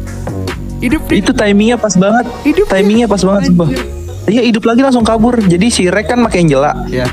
[0.79, 2.29] Hidup itu timingnya pas banget.
[2.47, 3.69] Hidup timingnya pas banget sumpah.
[4.29, 5.35] Iya hidup lagi langsung kabur.
[5.41, 6.77] Jadi si Rek kan makin jela.
[6.93, 7.09] Ya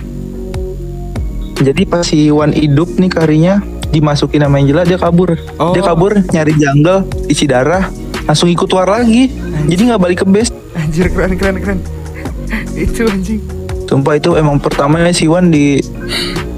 [1.62, 3.62] jadi pas si Wan hidup nih karinya
[3.94, 5.38] dimasukin sama Angela dia kabur.
[5.62, 5.76] Oh.
[5.76, 7.88] dia kabur nyari jungle isi darah
[8.26, 9.30] langsung ikut war lagi.
[9.70, 10.50] Jadi nggak balik ke base.
[10.74, 11.80] Anjir keren keren keren.
[12.74, 13.42] Itu anjing.
[13.86, 15.84] Sumpah itu emang pertamanya si Wan di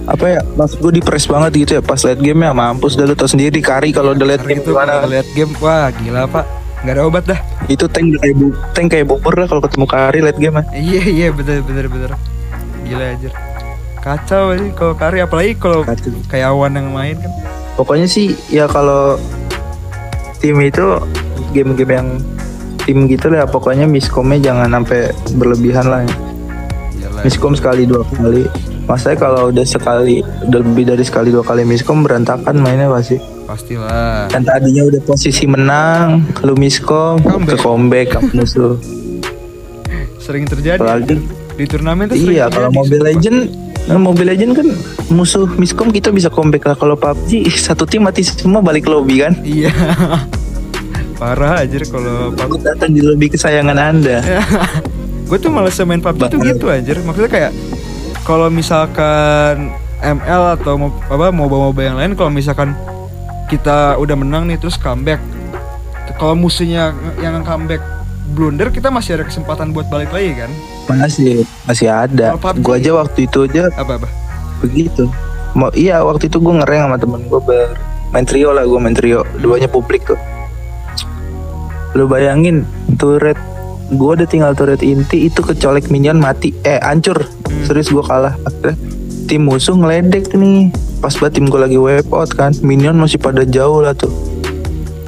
[0.03, 1.81] apa ya maksud gue di press banget gitu ya.
[1.81, 4.61] Pas late game ya mampus dah lu tau sendiri di kari kalau udah Hari game
[4.61, 5.03] itu gimana.
[5.09, 6.45] lihat game wah gila pak.
[6.83, 7.39] Nggak ada obat dah.
[7.65, 10.65] Itu tank kayak bu tank kayak bubur lah kalau ketemu kari late game ah.
[10.77, 12.09] iya iya bener bener bener.
[12.85, 13.52] Gila aja
[14.03, 15.87] kacau aja kalau kari apalagi kalau
[16.27, 17.31] kayak awan yang main kan.
[17.79, 19.15] Pokoknya sih ya kalau
[20.43, 20.99] tim itu
[21.55, 22.09] game-game yang
[22.83, 26.03] tim gitu lah pokoknya miskomnya jangan sampai berlebihan lah.
[27.23, 28.43] Miskom sekali dua kali.
[28.83, 30.19] Maksudnya kalau udah sekali
[30.51, 33.15] udah lebih dari sekali dua kali miskom berantakan mainnya pasti.
[33.47, 34.27] Pastilah.
[34.27, 37.55] Dan tadinya udah posisi menang lu miskom Comeback.
[37.55, 38.75] ke comeback musuh
[40.23, 40.83] sering terjadi.
[40.83, 43.03] Apalagi di turnamen tuh iya kalau Mobile.
[43.03, 43.39] Legend
[43.83, 44.67] Nah, Mobile Legend kan
[45.11, 46.75] musuh miskom kita bisa comeback lah.
[46.79, 49.35] Kalau PUBG satu tim mati semua balik lobby kan?
[49.43, 49.75] Iya.
[51.19, 54.23] Parah aja kalau PUBG datang di lobby kesayangan anda.
[55.27, 56.55] Gue tuh males main PUBG tuh Banget.
[56.55, 56.97] gitu anjir.
[57.03, 57.51] Maksudnya kayak
[58.23, 62.71] kalau misalkan ML atau mo- apa MOBA-MOBA yang lain kalau misalkan
[63.47, 65.19] kita udah menang nih terus comeback.
[66.15, 67.83] Kalau musuhnya yang comeback
[68.31, 70.47] blunder kita masih ada kesempatan buat balik lagi kan
[70.87, 72.35] masih masih ada.
[72.59, 74.09] Gua aja waktu itu aja apa apa?
[74.63, 75.11] begitu.
[75.53, 77.75] Mau iya waktu itu gue ngereng sama temen gue ber
[78.15, 79.27] main trio lah gue main trio.
[79.37, 80.17] Duanya publik tuh.
[81.93, 82.63] Lu bayangin
[82.95, 83.37] turret
[83.93, 86.55] gue udah tinggal turret inti itu kecolek minion mati.
[86.63, 87.27] Eh hancur.
[87.67, 88.33] Serius gue kalah.
[88.47, 88.79] Akhirnya
[89.27, 90.73] tim musuh ngeledek nih.
[91.03, 94.09] Pas banget tim gue lagi wipe out kan minion masih pada jauh lah tuh.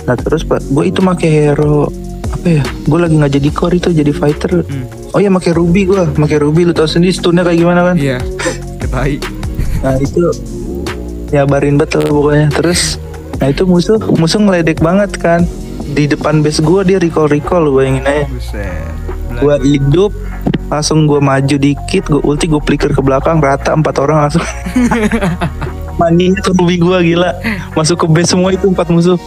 [0.06, 1.90] Nah terus pak gue itu make hero
[2.46, 4.62] apa ya gue lagi nggak jadi core itu jadi fighter.
[4.62, 4.86] Hmm.
[5.18, 6.62] oh ya make ruby gue make ruby.
[6.70, 7.96] Lu tau sendiri stunnya kayak gimana kan?
[7.98, 8.22] Iya
[8.78, 9.18] ketai
[9.82, 10.30] Nah itu
[11.34, 12.54] nyabarin betul pokoknya.
[12.54, 13.02] Terus
[13.42, 15.42] nah itu musuh musuh ngeledek banget kan.
[15.98, 18.30] Di depan base gue dia recall recall lu bayangin aja.
[19.42, 20.14] Gue hidup
[20.70, 24.46] langsung gue maju dikit gue ulti gue flicker ke belakang rata empat orang langsung.
[25.98, 27.42] Mandinya ke ruby gue gila.
[27.74, 29.18] Masuk ke base semua itu empat musuh.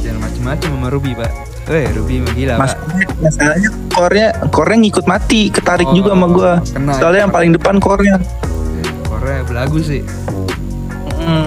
[0.00, 2.72] Jangan macem-macem sama Ruby pak eh Ruby mah gila Mas,
[3.18, 6.92] masalahnya core-nya core-nya ngikut mati ketarik Oh, juga sama gue kena.
[6.94, 8.16] soalnya yang paling depan core-nya.
[9.04, 10.00] Korea belagu sih.
[11.18, 11.44] Hmm,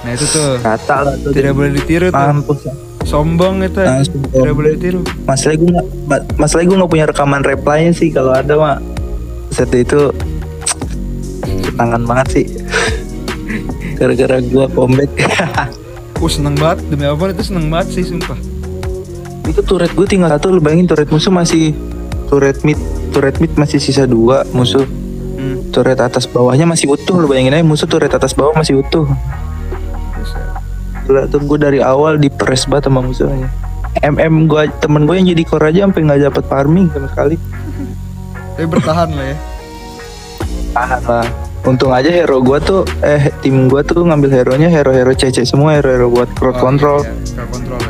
[0.00, 0.56] nah itu tuh.
[0.58, 1.30] Kata lah tuh.
[1.30, 2.16] Tidak boleh ditiru tuh.
[2.16, 2.64] Mampus.
[3.02, 3.76] Sombong itu.
[3.78, 4.32] Nah, sombong.
[4.32, 5.00] tidak boleh ditiru.
[5.26, 8.80] masalah gue nggak ma- masalah gue nggak punya rekaman reply-nya sih kalau ada mah
[9.50, 10.08] set itu
[11.74, 12.46] tangan banget sih.
[13.98, 15.12] Gara-gara gue comeback.
[16.18, 16.82] Uh seneng banget.
[16.88, 18.34] Demi apa itu seneng banget sih sumpah
[19.48, 21.72] itu turret gue tinggal satu lu bayangin turret musuh masih
[22.28, 22.76] turret mid
[23.10, 25.72] turret mid masih sisa dua musuh hmm.
[25.72, 29.08] turret atas bawahnya masih utuh lu bayangin aja musuh turret atas bawah masih utuh.
[31.08, 33.48] Gila tuh gue dari awal di press banget sama musuhnya
[34.04, 37.36] MM gue temen gue yang jadi core aja sampai nggak dapet farming sama sekali
[38.54, 39.36] tapi bertahan lah ya
[40.74, 41.26] tahan lah
[41.66, 45.44] untung aja hero gue tuh eh tim gue tuh ngambil hero nya hero hero CC
[45.44, 47.32] semua hero hero buat crowd Oh, control iya, iya.
[47.34, 47.80] crowd control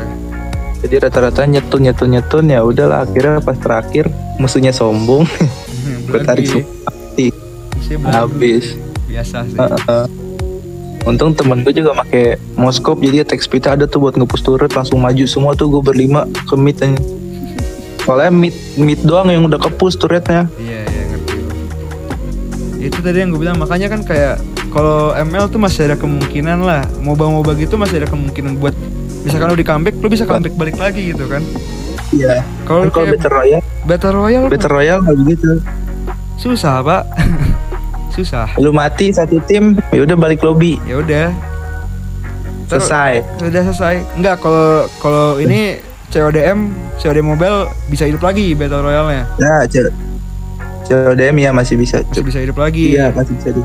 [0.89, 4.09] jadi rata-rata nyetun nyetun nyetun ya udahlah akhirnya pas terakhir
[4.41, 5.29] musuhnya sombong.
[6.09, 7.29] Gue tarik mati.
[8.09, 8.73] habis.
[9.05, 9.57] biasa sih.
[9.57, 10.05] Heeh.
[11.05, 15.01] untung temen gue juga pakai moskop jadi attack speed ada tuh buat ngepush turret langsung
[15.01, 16.93] maju semua tuh gue berlima ke mid aja.
[18.05, 20.49] soalnya mid mid doang yang udah kepush turretnya.
[20.57, 21.37] Iya iya ngerti.
[22.89, 26.85] Itu tadi yang gue bilang makanya kan kayak kalau ML tuh masih ada kemungkinan lah.
[27.01, 28.73] Moba-moba gitu masih ada kemungkinan buat
[29.21, 31.43] misalkan lu di comeback lu bisa comeback balik lagi gitu kan.
[32.09, 35.49] iya Kalau kalau battle royale Battle Royale mah battle royale nggak begitu
[36.35, 37.03] susah pak,
[38.15, 38.47] susah.
[38.55, 41.27] lu mati satu tim ya udah balik lobby Ya udah.
[42.65, 43.95] Selesai Udah selesai.
[44.13, 49.25] Enggak kalau kalau ini CODM COD Mobile bisa hidup lagi Battle Royale-nya.
[49.37, 49.93] nah C-
[50.85, 52.93] CODM ya masih bisa Masih bisa hidup lagi.
[52.93, 53.61] iya masih bisa di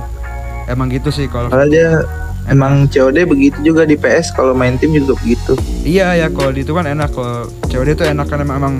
[0.64, 2.00] Emang gitu sih kalau Kalau dia
[2.46, 5.56] emang COD begitu juga di PS kalau main tim juga begitu.
[5.84, 8.74] Iya ya kalau di itu kan enak kalau COD itu enak kan emang, emang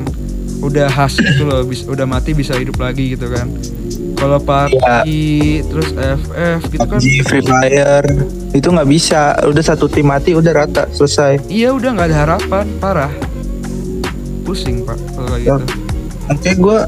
[0.65, 3.53] udah khas gitu loh bis, udah mati bisa hidup lagi gitu kan
[4.17, 5.09] kalau PUBG
[5.69, 8.09] terus FF gitu kan PUBG, Free Fire
[8.55, 9.37] itu nggak bisa.
[9.45, 11.45] Udah satu tim mati udah rata selesai.
[11.53, 13.13] iya udah nggak ada harapan parah
[14.45, 15.57] pusing pak kalau kayak Ya.
[15.61, 15.67] gitu
[16.25, 16.79] Oke gue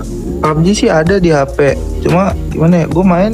[0.40, 1.76] PUBG sih ada di HP.
[2.00, 2.86] Cuma gimana ya?
[2.88, 3.32] Gue main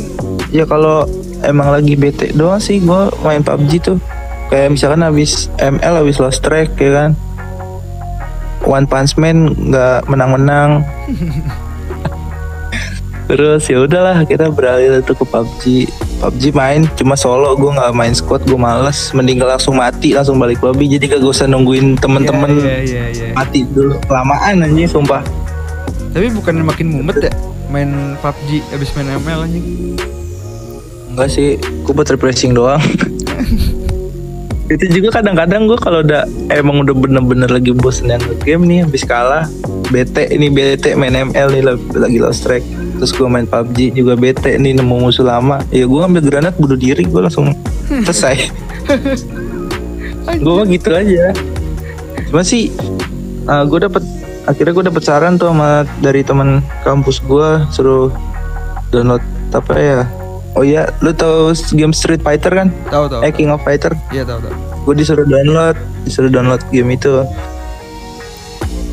[0.50, 1.06] ya kalau
[1.44, 3.98] emang lagi bete doang sih gue main PUBG tuh.
[4.52, 7.10] Kayak misalkan habis ML habis lost track ya kan.
[8.62, 10.86] One Punch Man nggak menang-menang.
[13.30, 15.88] Terus ya udahlah kita beralih itu ke PUBG.
[16.22, 20.62] PUBG main cuma solo gue nggak main squad gue males mending langsung mati langsung balik
[20.62, 25.18] lobby jadi kagak usah nungguin temen-temen iya iya iya mati dulu kelamaan anjing sumpah
[26.14, 27.34] tapi bukan makin mumet ya
[27.74, 29.66] main PUBG abis main ML anjing
[31.12, 32.80] Enggak sih, gue buat refreshing doang.
[34.72, 39.04] itu juga kadang-kadang gue kalau udah emang udah bener-bener lagi bosen yang game nih habis
[39.04, 39.44] kalah
[39.92, 42.64] bete ini bete main ML nih lagi, lost track.
[42.96, 45.60] Terus gue main PUBG juga bete nih nemu musuh lama.
[45.68, 47.52] Ya gue ambil granat bunuh diri gue langsung
[48.08, 48.48] selesai.
[50.40, 51.36] Gue gitu aja.
[52.32, 52.72] Cuma sih
[53.44, 54.00] gue dapet
[54.48, 58.08] akhirnya gue dapet saran tuh sama dari teman kampus gue suruh
[58.88, 59.22] download
[59.52, 60.00] apa ya
[60.56, 62.68] oh iya lu tau game Street Fighter kan?
[62.92, 63.92] Tahu tahu eh King of Fighter?
[64.12, 64.54] Iya tahu tahu.
[64.88, 67.24] Gue disuruh download disuruh download game itu.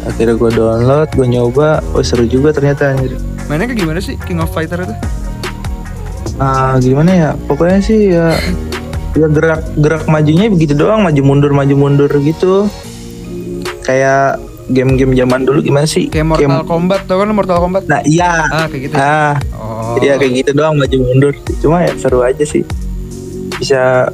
[0.08, 3.20] Akhirnya gue download gue nyoba oh seru juga ternyata anjir.
[3.52, 4.96] Mainnya kayak gimana sih King of Fighter itu?
[6.40, 7.30] Ah gimana ya?
[7.48, 8.34] Pokoknya sih ya
[9.18, 12.72] ya gerak gerak majunya begitu doang maju mundur maju mundur gitu.
[13.84, 14.38] Kayak
[14.70, 18.46] game-game zaman dulu gimana sih kayak Mortal Game- Kombat tau kan Mortal Kombat nah iya
[18.46, 19.02] ah kayak gitu ya?
[19.02, 21.34] ah oh Iya kayak gitu doang maju mundur.
[21.60, 22.62] Cuma ya seru aja sih.
[23.58, 24.08] Bisa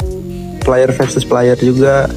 [0.64, 2.08] player versus player juga.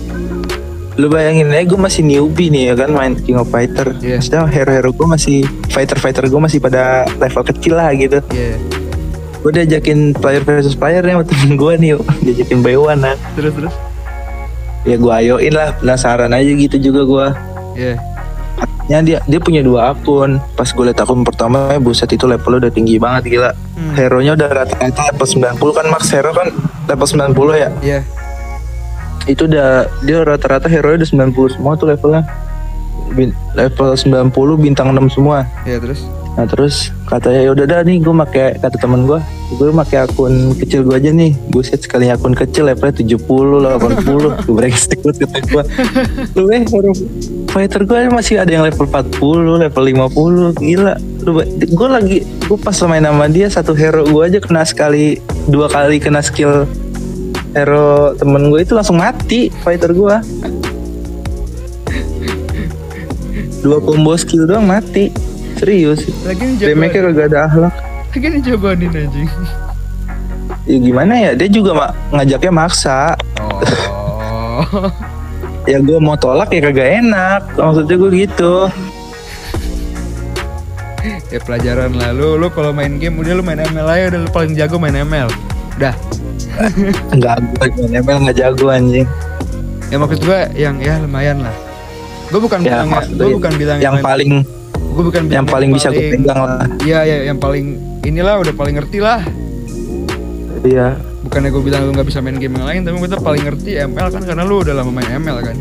[0.94, 3.98] Lu bayangin aja gue masih newbie nih ya kan main King of Fighter.
[3.98, 4.22] Iya.
[4.22, 8.22] Maksudnya hero-hero gue masih fighter-fighter gue masih pada level kecil lah gitu.
[8.30, 8.56] Iya.
[9.38, 12.02] Gue diajakin player versus player nih sama temen gue nih yuk.
[12.22, 13.16] Diajakin by one nah.
[13.34, 13.74] terus terus
[14.86, 17.26] Ya gue ayoin lah penasaran aja gitu juga gue.
[17.76, 17.94] iya
[18.88, 20.40] Ya dia dia punya dua akun.
[20.56, 23.52] Pas gue liat akun pertama, eh, buset itu levelnya udah tinggi banget gila.
[23.76, 23.92] Hmm.
[23.92, 26.48] Hero-nya udah rata-rata level 90 kan max hero kan
[26.84, 27.68] level 90 ya.
[27.78, 28.00] iya
[29.24, 32.24] Itu udah dia rata-rata hero-nya udah 90 semua tuh levelnya.
[33.08, 35.44] Bin- level 90 bintang 6 semua.
[35.62, 39.18] iya terus Nah terus katanya ya udah dah nih gue make kata temen gue,
[39.58, 44.54] gue make akun kecil gue aja nih, buset sekali akun kecil levelnya 70, 80, gue
[44.54, 45.62] brengsek banget kata gue.
[46.38, 46.62] Lu eh
[47.50, 49.84] fighter gue masih ada yang level 40, level
[50.54, 50.94] 50, gila.
[51.26, 55.18] Lu gue lagi gue pas main sama dia satu hero gue aja kena sekali
[55.50, 56.70] dua kali kena skill
[57.50, 60.16] hero temen gue itu langsung mati fighter gue.
[63.58, 65.26] Dua combo skill doang mati.
[65.58, 66.06] Serius.
[66.22, 66.88] lagi jagoan.
[66.90, 67.74] Kagak ada akhlak.
[68.08, 69.30] lagi nih jagoanin anjing.
[70.68, 71.30] Ya gimana ya?
[71.34, 73.00] Dia juga mak ngajaknya maksa.
[73.42, 74.90] oh.
[75.68, 77.44] Ya gue mau tolak ya kagak enak.
[77.60, 78.54] Maksudnya gue gitu.
[81.28, 82.16] Ya pelajaran lah.
[82.16, 84.96] Lu lu kalau main game udah lu main ML aja udah lu paling jago main
[84.96, 85.28] ML
[85.76, 85.92] udah.
[87.20, 89.04] Nggak gue main ML nggak jago anjing.
[89.92, 91.52] Ya maksud gua yang ya lumayan lah.
[92.32, 94.48] Gue bukan ya bilang gue bukan bilang yang paling
[94.98, 96.66] gue bukan yang paling bisa gue pegang lah.
[96.82, 99.22] Iya ya yang paling inilah udah paling ngerti lah.
[100.66, 100.98] Iya.
[101.22, 103.78] Bukannya gue bilang lu nggak bisa main game yang lain tapi gue tuh paling ngerti
[103.78, 105.56] ML kan karena lu udah lama main ML kan.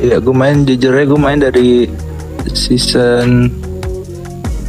[0.00, 1.84] Iya gue main jujur aja gue main dari
[2.56, 3.52] season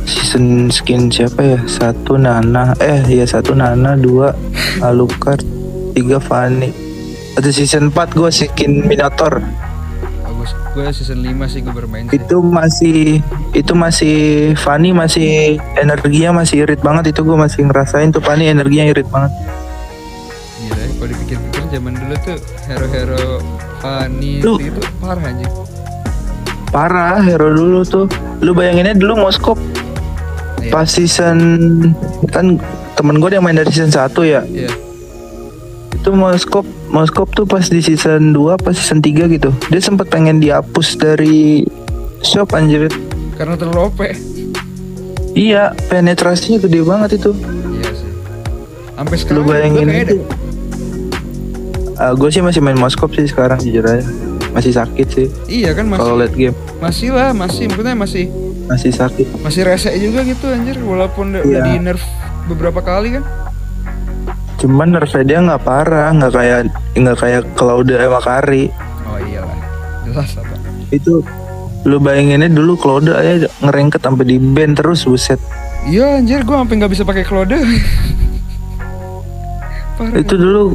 [0.04, 1.60] season skin siapa ya?
[1.64, 4.36] Satu Nana eh ya satu Nana dua
[4.84, 5.48] Alucard
[5.96, 6.76] tiga Fanny
[7.36, 9.44] ada season 4 gue skin Minotaur
[10.76, 12.20] gue season 5 sih gue bermain sih.
[12.20, 12.98] itu masih
[13.52, 14.16] itu masih
[14.56, 19.32] Fanny masih energinya masih irit banget itu gue masih ngerasain tuh Fanny energinya irit banget
[20.60, 23.26] Gila ya, kalau dipikir-pikir zaman dulu tuh hero-hero
[23.80, 25.52] Fanny Lu- itu parah anjing
[26.68, 28.06] parah hero dulu tuh
[28.40, 29.56] lu bayanginnya dulu Moskop
[30.58, 30.74] Iya.
[30.74, 31.38] pas season
[32.34, 32.58] kan
[32.98, 34.68] temen gue yang main dari season 1 ya Iya.
[36.06, 36.62] Itu Moskop
[36.94, 39.50] Moskop tuh pas di season 2 pas season 3 gitu.
[39.74, 41.66] Dia sempet pengen dihapus dari
[42.22, 42.94] shop anjir.
[43.34, 44.00] Karena terlalu OP
[45.34, 47.34] iya penetrasinya gede banget itu.
[47.34, 48.10] Iya sih.
[48.94, 50.18] Sampai lu sekarang bayangin gua kayak itu
[51.96, 54.06] gue sih masih main Moskop sih sekarang jujur aja.
[54.54, 55.28] Masih sakit sih.
[55.50, 56.56] Iya kan masih kalau late game.
[56.86, 58.30] masih lah masih maksudnya masih
[58.70, 59.26] masih sakit.
[59.42, 60.78] masih rese juga gitu anjir.
[60.86, 61.66] Walaupun udah, udah Iya.
[61.66, 62.04] di nerf
[62.46, 63.26] beberapa kali kan
[64.62, 66.60] cuman nerfnya dia nggak parah nggak kayak
[66.96, 68.72] nggak kayak Claudia sama Kari
[69.08, 69.60] oh iyalah
[70.08, 70.56] jelas apa
[70.94, 71.26] itu
[71.86, 75.38] lu bayanginnya dulu Claudia aja ngerengket sampai di band terus buset.
[75.86, 77.62] Iya anjir gue sampai nggak bisa pakai Claude.
[79.96, 80.18] Parah.
[80.18, 80.74] Itu dulu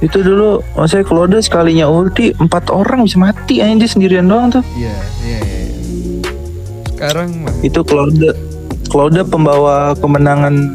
[0.00, 4.64] itu dulu maksudnya Claudia sekalinya ulti empat orang bisa mati aja sendirian doang tuh.
[4.72, 5.56] Iya iya iya.
[5.68, 5.72] Iya.
[6.96, 8.32] sekarang mah itu Claudia
[8.88, 10.72] Claudia pembawa kemenangan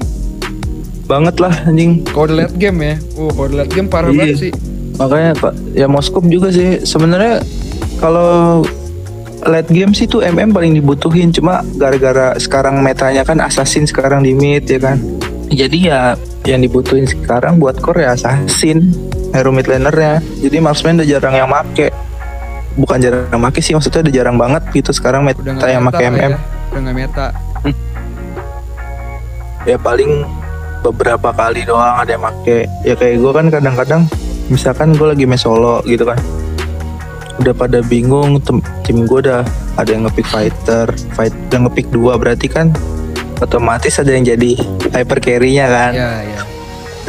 [1.09, 2.05] banget lah anjing.
[2.13, 2.95] Late game ya?
[3.17, 4.29] Oh kode late game parah Iya.
[4.29, 4.51] banget sih.
[5.01, 6.85] Makanya pak ya Moskop juga sih.
[6.85, 7.41] Sebenarnya
[7.97, 8.61] kalau
[9.41, 11.33] late game sih tuh MM paling dibutuhin.
[11.33, 15.01] Cuma gara-gara sekarang metanya kan assassin sekarang di mid ya kan?
[15.49, 16.13] Jadi ya
[16.45, 18.93] yang dibutuhin sekarang buat core ya assassin
[19.33, 20.21] hero mid lanernya.
[20.37, 21.89] Jadi marksman udah jarang yang make.
[22.77, 25.97] Bukan jarang yang make sih maksudnya udah jarang banget gitu sekarang meta udah yang make
[25.97, 26.37] MM ya.
[26.69, 27.27] udah nggak meta.
[29.67, 30.23] Ya paling
[30.85, 32.69] beberapa kali doang ada yang make.
[32.85, 34.01] Ya kayak gue kan kadang-kadang
[34.49, 36.17] misalkan gue lagi main solo gitu kan
[37.39, 38.41] udah pada bingung
[38.83, 39.47] tim gue udah
[39.79, 42.75] ada yang ngepick fighter fight yang ngepick dua berarti kan
[43.39, 44.59] otomatis ada yang jadi
[44.91, 45.93] hyper carry-nya kan.
[45.95, 46.41] Iya iya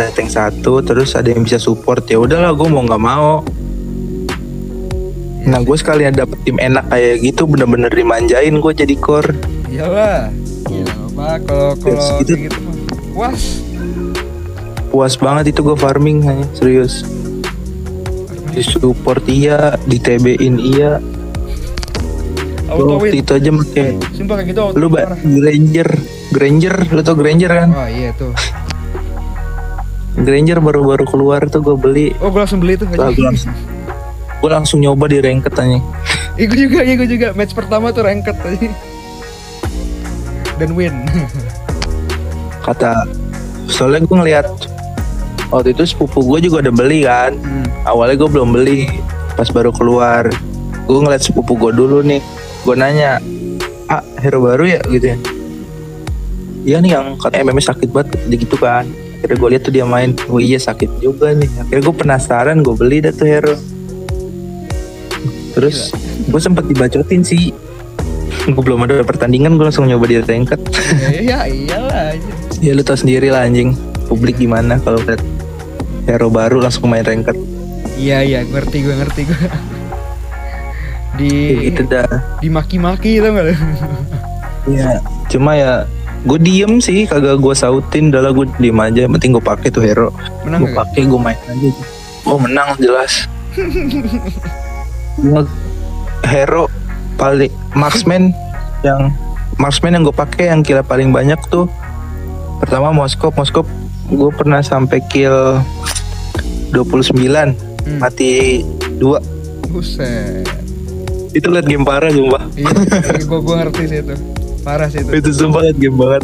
[0.01, 2.07] ada tank satu terus ada yang bisa support.
[2.09, 3.45] Ya udahlah gue mau nggak mau.
[5.45, 9.35] Nah gue sekalian dapet tim enak kayak gitu bener-bener dimanjain gue jadi core.
[9.69, 10.33] Iyalah.
[10.71, 12.70] Ya apa kalau kalau gitu mah
[13.21, 13.43] puas?
[14.89, 17.05] Puas banget itu gue farming hanya serius.
[18.51, 20.97] Di support iya di TB-in iya.
[22.71, 25.19] Auto win itu aja make sumpah kayak gitu auto lu win ba- parah.
[25.21, 25.89] Granger.
[26.33, 27.69] Granger lu tau Granger kan?
[27.77, 28.33] Oh iya tuh.
[30.17, 32.07] Granger baru-baru keluar tuh gue beli.
[32.25, 33.53] Oh gue langsung beli tuh Lah, gue langsung
[34.41, 35.77] gue langsung nyoba di ranked aja
[36.41, 37.37] Iya gue juga, iya gue juga.
[37.37, 38.73] Match pertama tuh ranked tadi.
[40.57, 40.95] Dan win.
[42.61, 43.09] kata
[43.71, 44.47] soalnya gue ngeliat
[45.51, 47.35] waktu itu sepupu gue juga udah beli kan.
[47.37, 47.67] Hmm.
[47.85, 48.87] awalnya gue belum beli
[49.35, 50.31] pas baru keluar.
[50.87, 52.23] Gue ngeliat sepupu gue dulu nih
[52.67, 53.19] gue nanya
[53.91, 54.81] ah hero baru ya?
[54.87, 55.19] Gitu ya.
[56.61, 58.87] Iya nih yang kan MM sakit banget dia gitu kan.
[59.21, 61.51] Akhirnya gue lihat tuh dia main oh iya sakit juga nih.
[61.67, 63.55] Akhirnya gue penasaran gue beli dah tuh hero.
[65.57, 65.91] Terus
[66.31, 67.51] gue sempet dibacotin sih.
[68.51, 70.61] Gue belum ada pertandingan gue langsung nyoba di ranked
[71.29, 72.17] ya iyalah.
[72.61, 73.73] Ya lu tau sendiri lah anjing.
[74.07, 75.23] Publik gimana kalau liat
[76.05, 77.37] hero baru langsung main ranked?
[77.95, 79.39] Iya iya, ngerti gue ngerti gue.
[81.19, 82.09] Di Kayak gitu dah.
[82.41, 83.55] dimaki-maki tau gak lu?
[84.69, 85.85] Iya, cuma ya
[86.21, 88.09] gue diem sih kagak gue sautin.
[88.09, 89.05] Udah gue diem aja.
[89.05, 90.09] Yang penting gue pakai tuh hero.
[90.43, 91.69] Menang gue pakai gue main aja.
[92.25, 93.25] Oh menang jelas.
[96.23, 96.71] Hero
[97.19, 98.33] paling marksman
[98.81, 99.11] yang
[99.59, 101.67] marksman yang gue pakai yang kira paling banyak tuh
[102.61, 103.65] pertama Moskop Moskop
[104.07, 105.59] gue pernah sampai kill
[106.71, 107.97] 29 Hmm.
[107.97, 108.61] mati
[108.95, 109.25] dua
[109.67, 110.45] Buset.
[111.33, 112.69] itu liat game parah sumpah Iya,
[113.19, 114.15] gue gue ngerti sih itu.
[114.61, 115.11] Parah sih itu.
[115.17, 116.23] itu sumpah liat game banget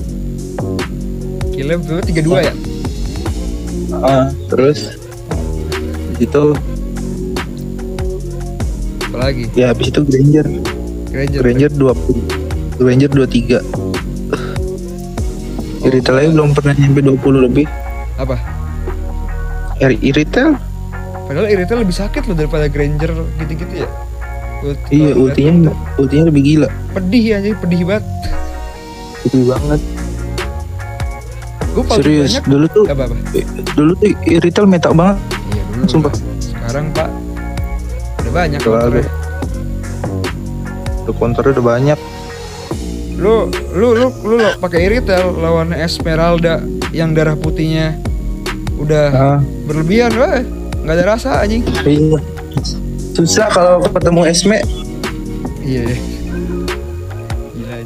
[1.49, 2.03] Killnya berapa?
[2.05, 2.53] Tiga dua ya?
[3.97, 4.93] Ah, terus
[6.17, 6.45] itu
[9.03, 10.47] apalagi Ya habis itu Granger.
[11.09, 12.77] Granger Granger 20.
[12.77, 13.65] Granger 23.
[13.73, 13.86] Oh,
[15.87, 17.67] Retail aja belum pernah nyampe 20 lebih.
[18.17, 18.37] apa
[19.77, 20.57] RI retail?
[21.23, 23.89] padahal Irita lebih sakit loh daripada Granger gitu-gitu ya
[24.59, 26.69] Ulti- Iya, ultinya ultinya lebih gila.
[26.91, 28.05] pedih ya jadi pedih banget
[29.23, 29.81] Gede banget.
[31.69, 33.15] gue Serius, banyak dulu tuh apa apa
[33.75, 34.09] dulu tuh
[34.39, 35.17] retail metak banget.
[35.51, 36.13] iya dulu Sumpah.
[36.41, 37.09] sekarang pak
[38.19, 39.05] udah banyak counternya.
[41.05, 41.99] Tuh counternya udah banyak.
[43.17, 46.61] Lu lu lu lu lo pakai Iritel lawan Esmeralda
[46.93, 47.97] yang darah putihnya
[48.77, 50.41] udah Ah, berlebihan wah
[50.85, 51.65] nggak ada rasa anjing.
[51.83, 52.21] Iya.
[53.17, 54.59] Susah kalau ketemu Esme,
[55.65, 55.99] iya iya.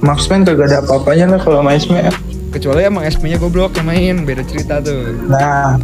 [0.02, 2.00] Marksman kagak ada apa-apanya lah kalau sama Esme.
[2.50, 5.14] kecuali emang SP nya goblok yang main beda cerita tuh.
[5.30, 5.78] Nah,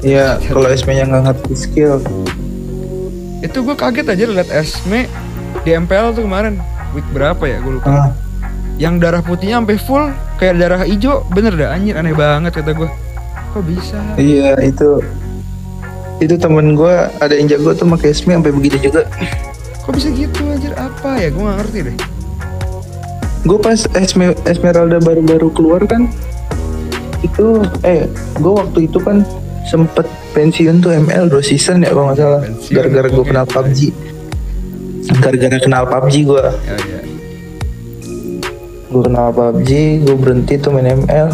[0.00, 2.00] iya kalau Esme-nya nggak ngerti skill.
[3.38, 5.04] itu gue kaget aja liat Esme
[5.62, 6.56] di MPL tuh kemarin.
[6.96, 7.90] Week berapa ya gue lupa.
[7.92, 8.08] Ah,
[8.78, 10.04] yang darah putihnya sampai full
[10.38, 11.26] kayak darah hijau.
[11.34, 12.88] Bener dah anjir aneh banget kata gue
[13.48, 13.98] kok bisa?
[14.14, 15.02] Iya itu
[16.18, 19.06] itu temen gue ada yang jago tuh pakai Esme sampai begitu juga.
[19.82, 20.72] kok bisa gitu anjir?
[20.78, 21.28] Apa ya?
[21.34, 21.96] Gue gak ngerti deh.
[23.46, 26.06] Gue pas Esme, Esmeralda baru-baru keluar kan
[27.18, 28.06] itu eh
[28.38, 29.26] gue waktu itu kan
[29.66, 30.06] sempet
[30.38, 32.42] pensiun tuh ML 2 season ya kalau nggak salah.
[32.70, 33.80] Gara-gara gue kenal PUBG
[35.16, 36.97] gara-gara kenal PUBG gue ya ya
[38.88, 39.70] gue kenal PUBG
[40.00, 41.28] gue berhenti tuh main ML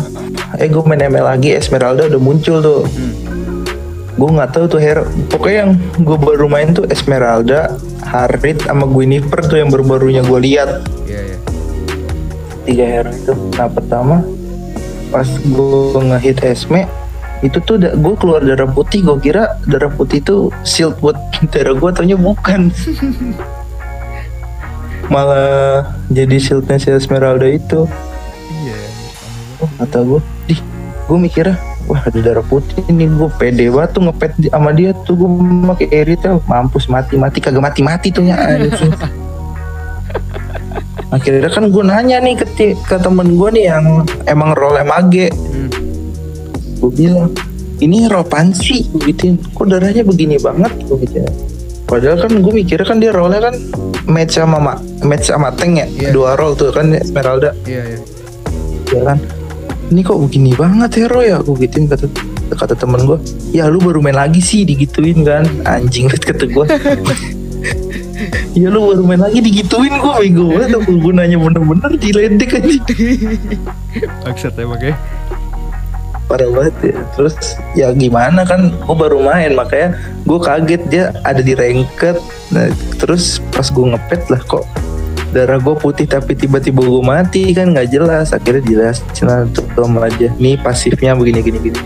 [0.59, 2.83] eh gue main ML lagi Esmeralda udah muncul tuh.
[2.83, 3.15] Hmm.
[4.15, 9.43] gue nggak tahu tuh hero pokoknya yang gue baru main tuh Esmeralda Harit sama Guinevere
[9.45, 10.87] tuh yang baru-barunya gue lihat.
[11.05, 11.39] Ya ya
[12.65, 13.35] tiga hero itu.
[13.53, 14.23] Nah pertama
[15.11, 16.87] pas gue ngehit Esme
[17.43, 19.03] itu tuh da- gue keluar darah putih.
[19.03, 21.19] Gue kira darah putih itu shield buat
[21.53, 22.71] darah gue taunya bukan
[25.13, 27.89] malah jadi shieldnya si Esmeralda itu.
[28.51, 28.95] Iya
[29.65, 30.55] oh, kata gue di
[31.05, 35.15] gue mikirnya wah ada darah putih ini gue pede banget tuh ngepet sama dia tuh
[35.21, 35.29] gue
[35.69, 38.37] pakai Eritel mampus mati mati kagak mati mati tuh ya
[41.15, 45.31] akhirnya kan gue nanya nih ke, ke temen gue nih yang emang role mage.
[45.31, 45.71] Hmm.
[46.83, 47.31] gue bilang
[47.79, 48.11] ini
[48.91, 50.73] gue gituin kok darahnya begini banget?
[50.91, 51.23] Gue gitu
[51.85, 53.55] padahal kan gue mikirnya kan dia role kan
[54.05, 55.87] match sama ma- match sama tank ya?
[55.87, 56.11] Iya.
[56.11, 57.53] dua role tuh kan Esmeralda.
[57.65, 57.99] Iya iya.
[58.91, 59.19] Ya kan?
[59.85, 62.09] Ini kok begini banget hero ya gue gituin kata
[62.51, 63.19] kata temen gue
[63.51, 65.45] ya lu baru main lagi sih digituin kan?
[65.65, 66.65] Anjing kata gue
[68.55, 70.73] ya lu baru main lagi digituin gue bego banget.
[70.75, 72.73] Aku gue nanya bener-bener diledek aja
[74.25, 74.95] maksud emang ya
[76.35, 76.99] parah banget ya.
[77.15, 77.35] Terus
[77.79, 79.95] ya gimana kan gue baru main makanya
[80.27, 82.19] gue kaget dia ada di ranked.
[82.51, 82.67] Nah,
[82.99, 84.67] terus pas gue ngepet lah kok
[85.31, 88.35] darah gue putih tapi tiba-tiba gue mati kan nggak jelas.
[88.35, 90.27] Akhirnya jelasin lah tuh sama aja.
[90.43, 91.81] Nih pasifnya begini gini gini.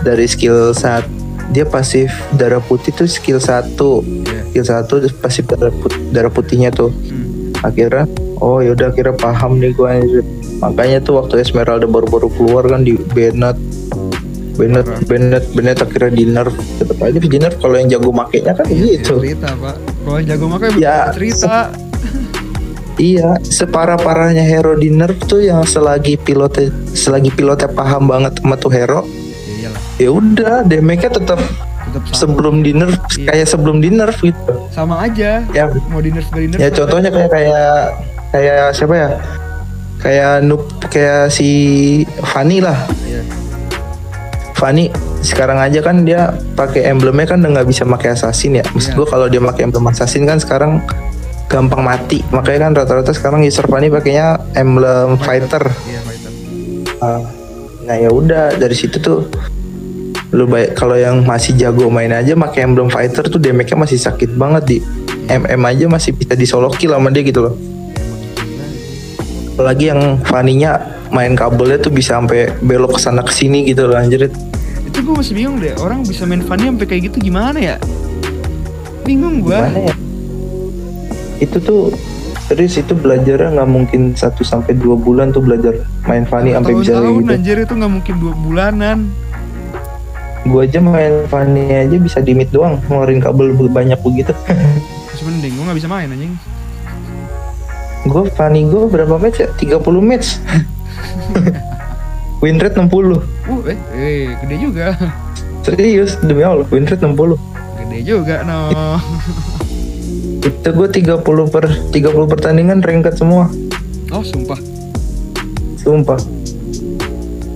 [0.00, 1.04] Dari skill saat
[1.52, 4.00] dia pasif darah putih tuh skill satu.
[4.00, 4.40] Iya.
[4.48, 6.88] skill satu pasif darah, put- darah putihnya tuh.
[6.88, 7.28] Hmm.
[7.62, 8.10] akhirnya
[8.42, 10.18] oh yaudah akhirnya paham nih gue
[10.58, 13.54] makanya tuh waktu Esmeralda baru-baru keluar kan di Bennett
[14.52, 15.00] Bennett Parah.
[15.02, 18.98] Bennett Bennett akhirnya di nerf tetap aja di nerf kalau yang jago makainya kan Iya,
[18.98, 19.14] gitu.
[19.18, 19.76] cerita pak.
[19.98, 21.56] Kalau yang jago makanya Ya, cerita.
[22.96, 28.54] iya separah parahnya hero di nerf tuh yang selagi pilotnya selagi pilotnya paham banget sama
[28.54, 29.00] tuh hero
[29.96, 31.40] ya udah damage-nya tetap
[32.10, 33.28] sebelum di nerf Iya.
[33.28, 34.52] kayak sebelum di nerf gitu.
[34.70, 35.44] Sama aja.
[35.50, 35.68] Ya.
[35.86, 37.76] Mau di nerf gak di nerf ya contohnya kayak kayak
[38.30, 39.08] kayak siapa ya?
[39.98, 41.48] Kayak noob kayak si
[42.24, 42.74] Fanny lah
[44.62, 44.70] Iya.
[44.70, 44.84] Fanny
[45.18, 48.64] sekarang aja kan dia pakai emblemnya kan udah nggak bisa pakai assassin ya.
[48.70, 48.98] Maksud Iya.
[49.02, 50.78] gua kalau dia pakai emblem assassin kan sekarang
[51.50, 52.22] gampang mati.
[52.30, 55.66] Makanya kan rata-rata sekarang user Fanny pakainya emblem fighter.
[55.84, 56.30] iya fighter
[56.96, 57.18] Ah,
[57.82, 59.26] Nah ya udah dari situ tuh
[60.32, 64.32] lu baik kalau yang masih jago main aja pakai emblem fighter tuh damage-nya masih sakit
[64.32, 64.78] banget di
[65.26, 67.54] MM aja masih bisa disoloki sama dia gitu loh.
[67.58, 67.68] sih.
[69.52, 74.00] Apalagi yang Fanny-nya main kabelnya tuh bisa sampai belok ke sana ke sini gitu loh
[74.00, 74.32] anjir.
[74.82, 77.76] itu gue masih bingung deh orang bisa main Fanny sampai kayak gitu gimana ya
[79.04, 79.94] bingung gue Gimana ya?
[81.42, 81.82] Itu tuh
[82.46, 87.00] serius itu belajarnya nggak mungkin 1 sampai dua bulan tuh belajar main Fanny sampai bisa
[87.00, 87.32] kayak gitu.
[87.32, 88.98] anjir itu nggak mungkin dua bulanan
[90.42, 94.34] Gua aja main Fanny aja bisa di mid doang ngeluarin kabel be- banyak begitu.
[95.22, 96.34] mending gue nggak bisa main anjing
[98.02, 99.48] gue Fanny gue berapa match ya?
[99.54, 100.42] 30 match.
[102.42, 102.88] win rate 60.
[102.88, 103.20] uh
[103.64, 104.86] eh, eh gede juga
[105.62, 107.38] Serius demi Allah win rate 60.
[107.78, 108.98] gede juga no
[110.42, 113.46] Itu gue 30 per 30 pertandingan ranket semua.
[114.10, 114.58] Oh sumpah.
[115.76, 116.18] Sumpah.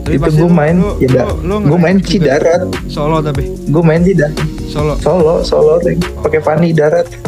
[0.03, 2.63] Tapi itu gue main lu- ya lu- lu gue main di darat.
[2.87, 4.39] Solo tapi Gue main di darat.
[4.67, 4.95] solo.
[4.97, 7.11] Solo, solo rank pakai Fanny darat.
[7.11, 7.19] Ya,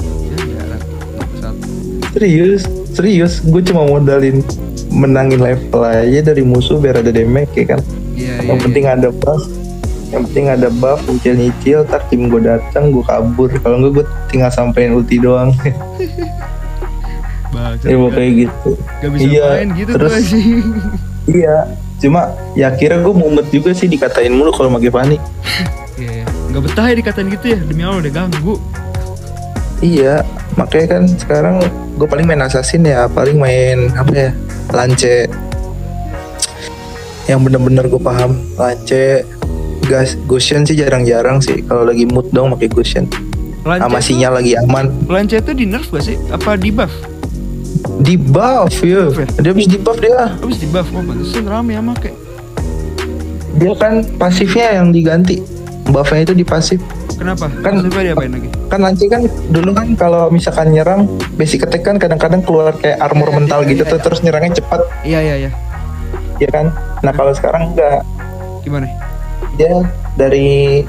[0.56, 0.82] darat.
[1.36, 1.66] Satu.
[2.14, 3.42] Serius, serius.
[3.42, 4.46] Gue cuma modalin
[4.90, 7.80] menangin level aja dari musuh biar ada damage ya kan.
[8.12, 8.46] Iya iya.
[8.46, 9.42] yang penting ada buff
[10.08, 14.04] yang penting ada buff nyicil nyicil tak tim gue datang gue kabur kalau enggak gue
[14.26, 15.52] tinggal sampein ulti doang
[17.48, 20.44] Bangsat, ya gak- pokoknya gitu Gak bisa Iya, main gitu terus- sih.
[21.36, 21.56] iya
[21.98, 22.20] cuma
[22.54, 25.20] ya kira gue mumet juga sih dikatain mulu kalau pakai panik
[25.94, 26.24] Iya.
[26.48, 27.58] Gak betah ya dikatain gitu ya.
[27.60, 28.54] Demi Allah udah ganggu.
[29.78, 31.56] iya makanya kan sekarang
[31.94, 34.30] gue paling main assassin ya paling main apa ya
[34.72, 35.28] lance
[37.28, 39.24] yang bener-bener gue paham lance
[39.88, 43.04] gas Gushen sih jarang-jarang sih kalau lagi mood dong pakai Gushen
[43.64, 46.16] Lance sama sinyal lagi aman Lance itu di nerf gak sih?
[46.32, 46.92] Apa di buff?
[48.04, 49.26] di buff ya Buff ya?
[49.40, 50.88] dia habis di buff dia Habis di buff.
[50.92, 52.12] Oh pantesan rame ya make.
[53.58, 55.42] dia kan pasifnya yang diganti
[55.88, 56.80] buffnya itu di pasif
[57.18, 57.50] Kenapa?
[57.60, 58.48] Kan- Maksudnya diapain lagi?
[58.68, 63.32] kan nanti kan dulu kan kalau misalkan nyerang basic attack kan kadang-kadang keluar kayak armor
[63.32, 64.04] Iya, mental iya, gitu iya, tuh iya.
[64.04, 65.50] terus nyerangnya cepat Iya iya iya.
[66.36, 66.66] ya kan
[67.00, 68.04] nah kalau sekarang enggak
[68.60, 68.86] Gimana?
[69.56, 69.72] dia
[70.14, 70.84] dari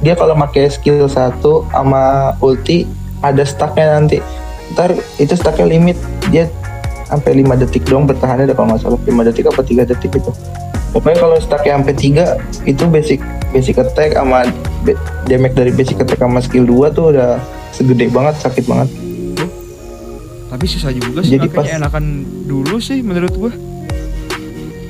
[0.00, 2.02] dia kalau pakai skill 1 sama
[2.38, 2.86] ulti
[3.20, 4.22] ada stacknya nanti
[4.72, 5.98] ntar itu stacknya limit
[6.30, 6.46] dia
[7.06, 10.30] sampai 5 detik dong bertahannya ada kalau nggak salah 5 detik apa 3 detik itu
[10.90, 13.20] pokoknya kalau stacknya sampai 3 itu basic
[13.50, 14.46] basic attack sama
[15.24, 17.38] damage dari basic attack sama skill 2 tuh udah
[17.70, 18.88] segede banget sakit banget
[20.46, 22.04] Tapi susah juga sih Jadi pas- enakan
[22.46, 23.52] dulu sih menurut gua.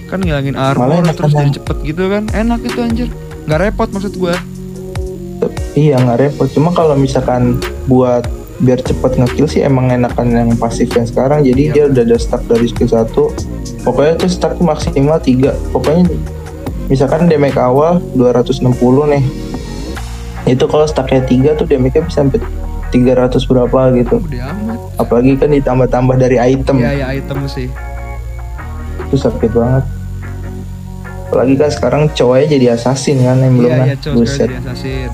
[0.07, 2.29] Kan ngilangin armor terus jadi cepet gitu kan.
[2.31, 3.09] Enak itu anjir.
[3.49, 4.37] Nggak repot maksud gua.
[5.75, 8.25] iya nggak repot cuma kalau misalkan buat
[8.57, 11.45] biar cepet ngekill sih emang enakan yang pasif yang sekarang.
[11.45, 11.73] Jadi Iya.
[11.73, 13.29] dia udah ada stack dari skill 1
[13.85, 16.09] pokoknya tuh stack maksimal 3 pokoknya
[16.89, 19.25] misalkan damage awal 260 nih.
[20.47, 22.39] Itu kalau stacknya 3 tuh damage-nya bisa sampai
[22.89, 24.23] 300 berapa gitu.
[24.97, 26.81] Apalagi kan ditambah-tambah dari item.
[26.81, 27.69] Iya iya item sih.
[29.07, 29.85] itu sakit banget.
[31.31, 35.11] Apalagi kan sekarang cowoknya jadi assassin kan yang belum Iya iya cowok jadi assassin.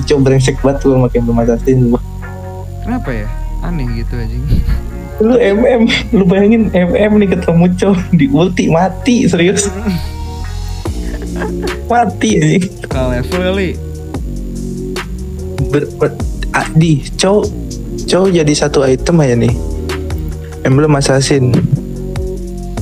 [0.00, 1.78] cowok brengsek banget tuh makin belum assassin
[2.90, 3.30] Kenapa ya?
[3.62, 4.42] Aneh gitu anjing.
[5.22, 9.70] lu MM lu bayangin MM nih ketemu cowok di ulti mati serius
[11.86, 12.58] mati nih
[12.90, 13.70] Kal level kali.
[15.70, 16.10] ber, ber,
[16.50, 17.46] ah, di cowok
[18.10, 19.54] cowok jadi satu item aja nih
[20.66, 21.54] emblem assassin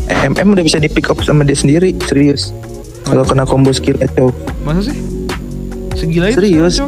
[0.09, 2.57] MM udah bisa di pick up sama dia sendiri serius
[3.05, 4.33] kalau kena combo skill cowok
[4.65, 4.97] Masa sih?
[6.01, 6.81] Segila itu Serius?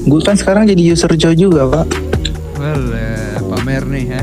[0.00, 1.86] Gue kan sekarang jadi user Joe juga pak
[2.58, 4.22] Well, eh, pamer nih ya.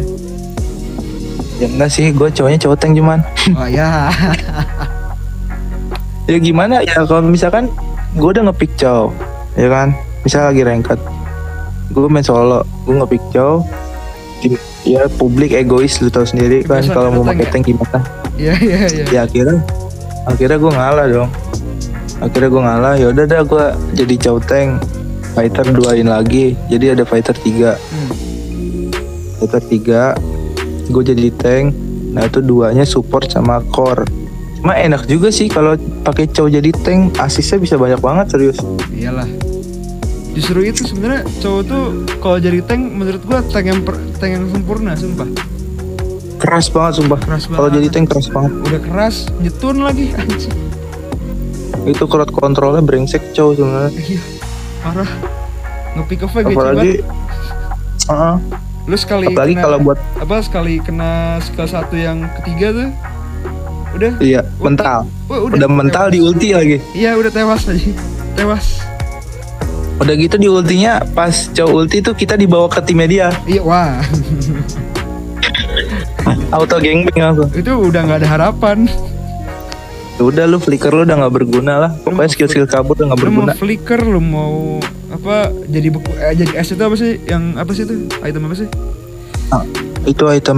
[1.57, 3.19] ya enggak sih gue cowoknya cowok tank cuman
[3.59, 4.11] Oh ya.
[6.29, 7.71] ya gimana ya kalau misalkan
[8.13, 9.11] gue udah ngepick cow
[9.53, 10.99] ya kan misal lagi ranked
[11.87, 13.61] gue main solo gue ngepick cow
[14.83, 17.51] ya publik egois lu tau sendiri kan kalau mau pakai ya?
[17.51, 17.99] tank gimana
[18.35, 19.05] Iya iya iya.
[19.07, 19.63] ya akhirnya
[20.25, 21.29] akhirnya gue ngalah dong
[22.19, 23.65] akhirnya gue ngalah ya udah dah gue
[23.95, 24.69] jadi cow tank
[25.35, 28.09] fighter duain lagi jadi ada fighter 3 Hmm.
[29.37, 30.15] fighter 3
[30.87, 31.75] gue jadi tank
[32.09, 34.07] nah itu duanya support sama core
[34.57, 38.57] cuma enak juga sih kalau pakai cow jadi tank asisnya bisa banyak banget serius
[38.89, 39.27] Iyalah.
[40.31, 41.83] Justru itu sebenarnya cowok tuh
[42.17, 45.27] kalau jadi tank menurut gua tank yang per- tank yang sempurna sumpah.
[46.35, 50.51] keras banget sumpah Keras kalau jadi tank keras banget Udah keras, nyetun lagi anjing.
[51.85, 54.19] itu crowd kontrolnya brengsek cow sebenarnya Iya.
[54.85, 55.09] Parah.
[55.97, 57.01] Ngepick off aja apalagi
[58.05, 58.35] Heeh.
[58.85, 62.89] Lu sekali apalagi kena- kalau buat apa sekali kena skill satu yang ketiga tuh?
[63.95, 64.11] Udah?
[64.21, 65.09] Iya mental.
[65.25, 66.77] Wah, udah, mental di ulti lagi.
[66.93, 67.81] Iya udah tewas aja
[68.35, 68.83] tewas.
[69.97, 73.27] Udah gitu di ultinya pas cow ulti tuh kita dibawa ke timnya dia.
[73.47, 74.03] Iya wah.
[76.51, 78.85] Auto gangbang langsung itu udah nggak ada harapan.
[78.85, 79.14] Ya
[80.15, 81.91] udah lu flicker lu udah nggak berguna lah.
[81.99, 83.53] Pokoknya skill skill kabur udah nggak lu mau berguna.
[83.55, 84.79] flicker lu mau
[85.11, 87.19] apa jadi beku eh, jadi es itu apa sih?
[87.23, 87.95] Yang apa sih itu?
[88.21, 88.67] Item apa sih?
[90.05, 90.57] Itu item.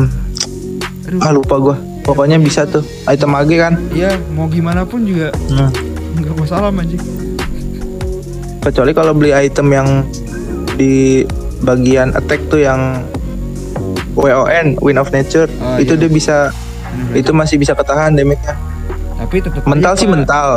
[1.07, 1.19] Aduh.
[1.23, 1.75] Ah lupa gua.
[2.03, 2.85] Pokoknya bisa tuh.
[3.05, 3.73] Item AG kan?
[3.91, 5.67] Iya mau gimana pun juga nah,
[6.17, 7.01] nggak masalah anjing
[8.57, 9.87] kecuali kalau beli item yang
[10.75, 11.23] di
[11.63, 12.99] bagian attack tuh yang
[14.11, 16.01] WON Win of Nature Oh, itu iya.
[16.03, 16.37] dia bisa
[17.15, 18.59] itu masih bisa ketahan damage-nya
[19.17, 20.49] tapi tetap mental sih mental.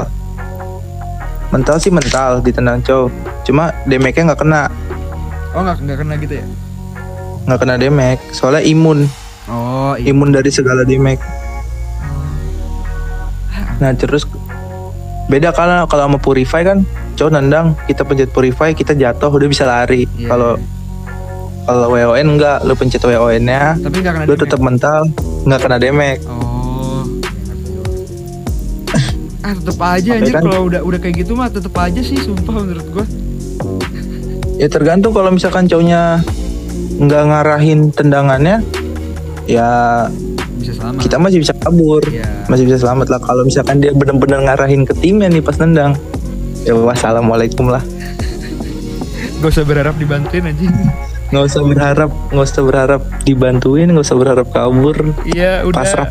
[1.50, 3.10] mental sih mental di tenang cow
[3.42, 4.70] cuma damage-nya nggak kena.
[5.50, 6.46] Oh nggak nggak kena gitu ya?
[7.48, 9.10] nggak kena damage soalnya imun.
[9.50, 10.14] Oh iya.
[10.14, 11.18] imun dari segala damage.
[13.82, 14.28] Nah terus
[15.26, 16.86] beda kalau kalau sama purify kan
[17.18, 20.06] cowok nendang kita pencet purify kita jatuh udah bisa lari.
[20.14, 20.28] Iya.
[20.30, 20.52] kalau
[21.66, 25.10] kalau WON enggak lu pencet WON nya Tapi nggak kena lu tetap mental
[25.48, 26.22] nggak kena damage.
[26.28, 26.49] Oh.
[29.50, 32.54] Ah tetep aja anjir kan- kalau udah udah kayak gitu mah tetep aja sih sumpah
[32.54, 33.06] menurut gua.
[34.54, 36.22] ya tergantung kalau misalkan cowoknya
[36.96, 38.62] nggak ngarahin tendangannya
[39.44, 40.06] ya
[40.54, 41.00] Bisa selamat.
[41.00, 42.28] kita masih bisa kabur Iya.
[42.46, 45.96] masih bisa selamat lah kalau misalkan dia bener-bener ngarahin ke timnya nih pas nendang
[46.62, 47.80] ya wassalamualaikum lah
[49.40, 50.68] Gak usah berharap dibantuin anjing.
[51.30, 55.74] nggak usah berharap nggak usah berharap dibantuin nggak usah berharap kabur Iya udah.
[55.74, 56.08] Pasrah.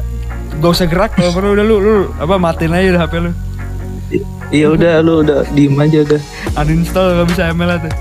[0.58, 3.32] Gak usah gerak kalau perlu udah lu, lu apa matiin aja udah HP lu.
[4.50, 6.22] iya udah lu udah diem aja udah
[6.58, 7.93] Uninstall kalau bisa ML tuh.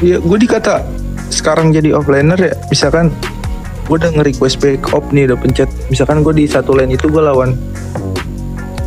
[0.00, 0.86] Iya, gue dikata
[1.28, 2.54] sekarang jadi offlaner ya.
[2.70, 3.10] Misalkan
[3.84, 5.68] gue udah nge-request backup nih, udah pencet.
[5.90, 7.58] Misalkan gue di satu lane itu gue lawan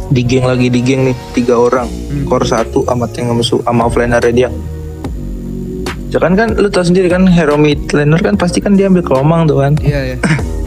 [0.09, 2.26] di geng lagi di geng nih tiga orang, Hmm.
[2.26, 4.49] core satu sama tank sama musuh sama offlaner dia.
[6.07, 9.49] Misalkan kan lu tau sendiri kan hero mid laner kan pasti kan dia ambil kelomang
[9.49, 9.74] tuh kan.
[9.82, 10.18] Iya ya.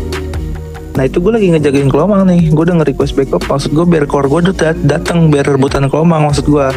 [0.97, 3.45] Nah itu gue lagi ngejagain kelomang nih, gue udah nge-request backup.
[3.45, 6.67] Maksud gue biar core gue udah dat- datang biar rebutan kelomang maksud gue.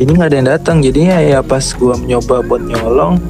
[0.00, 3.20] Ini nggak ada yang datang, jadinya ya pas gue nyoba buat nyolong,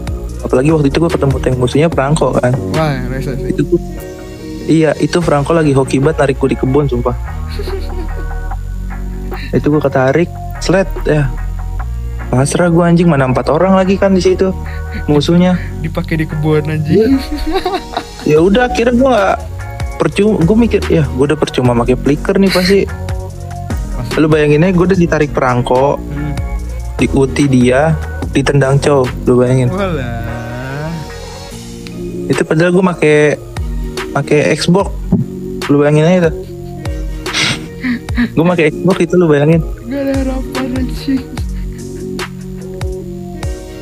[0.45, 2.53] apalagi waktu itu gue ketemu tank musuhnya Franco kan.
[2.77, 3.57] Wah, rese sih.
[3.57, 3.81] Itu tuh,
[4.69, 7.17] iya itu Franco lagi hoki banget narik gue di kebun sumpah.
[9.57, 10.29] itu gue ketarik,
[10.61, 11.27] slet ya.
[12.29, 14.53] Pasrah gue anjing mana empat orang lagi kan di situ
[15.07, 15.57] musuhnya.
[15.81, 17.17] Dipakai di kebun anjing.
[18.23, 19.37] ya udah akhirnya gue nggak
[19.97, 22.79] percuma gue mikir ya gue udah percuma pakai flicker nih pasti
[24.15, 26.35] lu bayangin aja gue udah ditarik perangko Hmm.
[26.97, 27.97] diuti dia
[28.29, 30.93] ditendang cow lu bayangin Walah.
[32.27, 33.17] itu padahal gue make
[34.13, 34.93] pakai Xbox
[35.67, 36.35] lu bayangin aja tuh
[38.29, 41.23] gue pakai Xbox itu lu bayangin Gak ada harapan anjing.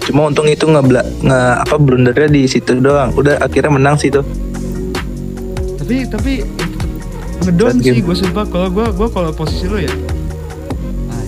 [0.07, 0.87] Cuma untung itu nggak
[1.27, 3.11] nge apa blundernya di situ doang.
[3.19, 4.23] Udah akhirnya menang sih tuh
[5.83, 6.33] Tapi tapi
[7.43, 8.47] ngedon sih gue sumpah.
[8.47, 9.91] Kalau gue gue kalau posisi lo ya.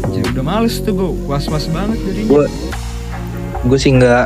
[0.06, 2.30] Anjir udah males tuh gue was was banget jadinya.
[2.30, 2.44] gue
[3.66, 4.24] gue sih nggak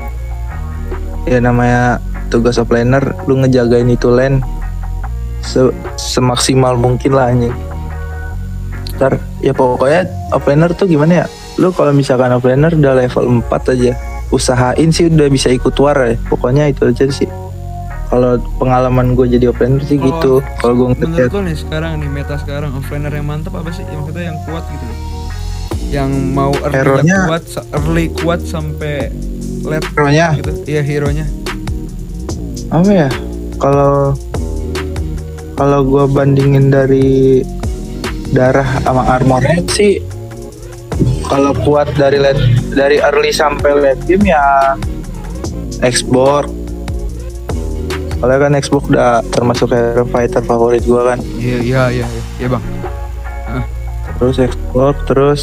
[1.32, 1.96] ya namanya
[2.28, 4.44] tugas offlaner lu ngejagain itu lane
[5.40, 7.56] se- semaksimal mungkin lah anjing.
[9.00, 11.26] Ntar ya pokoknya offlaner tuh gimana ya?
[11.56, 13.92] Lu kalau misalkan offlaner udah level 4 aja
[14.32, 17.28] usahain sih udah bisa ikut war ya pokoknya itu aja sih
[18.08, 21.92] kalau pengalaman gue jadi offlaner sih Kalau gitu kalau gue Menurut ngeliat lo nih sekarang
[21.96, 23.80] nih meta sekarang offlaner yang mantap apa sih?
[23.84, 24.98] Yang maksudnya yang kuat gitu loh.
[25.88, 29.08] Yang mau early Hero-nya- kuat, early kuat sampai
[29.62, 30.52] late hero-nya gitu.
[30.66, 31.26] Iya hero-nya.
[32.68, 33.08] apa ya
[33.56, 34.12] kalau
[35.54, 37.40] kalau gue bandingin dari
[38.28, 40.00] darah sama armornya sih
[41.24, 42.40] kalau kuat dari late,
[42.72, 44.74] dari early sampai late game ya
[45.84, 46.48] Xbox.
[48.22, 51.18] Soalnya kan Xbox udah termasuk hero fighter favorit gue kan.
[51.36, 52.06] Iya iya iya
[52.38, 52.64] iya bang.
[54.20, 55.42] terus Xbox terus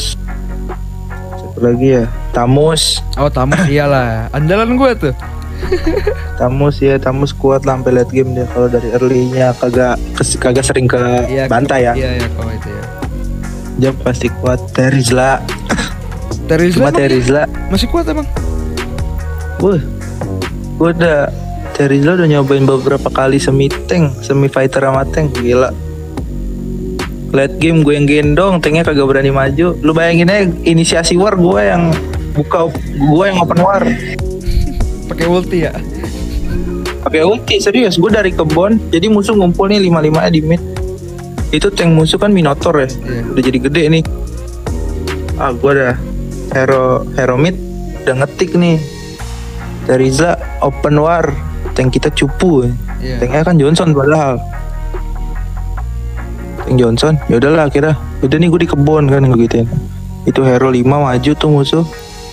[1.35, 2.05] satu lagi ya?
[2.31, 3.03] Tamus.
[3.19, 4.31] Oh tamu iyalah.
[4.31, 5.13] Andalan gue tuh.
[6.39, 8.47] Tamus ya Tamus kuat lah sampai late game dia.
[8.47, 9.99] Kalau dari early-nya kagak
[10.39, 11.93] kagak sering ke Iya bantai ya.
[11.99, 12.83] Iya iya kalau itu ya.
[13.75, 14.59] dia pasti kuat.
[14.71, 15.43] Terizla
[16.49, 18.25] Terizla cuma Terizla masih kuat emang.
[19.61, 19.77] Wah,
[20.81, 21.29] gue udah
[21.77, 25.69] Terizla udah nyobain beberapa kali semi tank, semi fighter sama tank, gila.
[27.29, 29.77] Late game gue yang gendong, tanknya kagak berani maju.
[29.85, 31.93] Lu bayangin aja inisiasi war gue yang
[32.33, 33.85] buka, gue yang open war.
[35.05, 35.73] Pakai ulti ya.
[37.05, 40.59] Pakai ulti serius, gue dari kebon, jadi musuh ngumpul nih lima lima di mid.
[41.53, 43.21] Itu tank musuh kan Minotaur ya, Iya.
[43.37, 44.03] udah jadi gede nih.
[45.37, 46.08] Ah, gue udah
[46.53, 47.55] hero hero mid
[48.05, 48.77] udah ngetik nih.
[49.85, 51.25] Terizla open war,
[51.73, 52.69] tank kita cupu.
[53.01, 53.17] Iya.
[53.21, 54.37] Tanknya kan Johnson padahal.
[56.65, 57.97] Tank Johnson, ya udahlah akhirnya.
[58.21, 59.65] Udah nih gue di kebun kan gue gituin.
[60.29, 61.85] Itu hero 5 maju tuh musuh.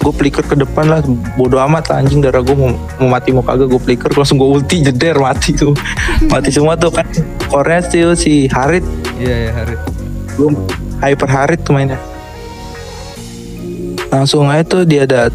[0.05, 1.01] Gue flicker ke depan lah,
[1.35, 4.47] bodo amat lah anjing darah gue mau, mau mati mau kagak gue flicker langsung gue
[4.47, 5.73] ulti jeder mati tuh.
[6.33, 7.09] mati semua tuh kan.
[7.49, 8.85] Korea tuh si Harit,
[9.17, 9.77] Iya iya hari.
[10.37, 10.49] gue
[11.01, 11.97] hyper Harit tuh mainnya.
[14.09, 15.29] Langsung aja tuh dia ada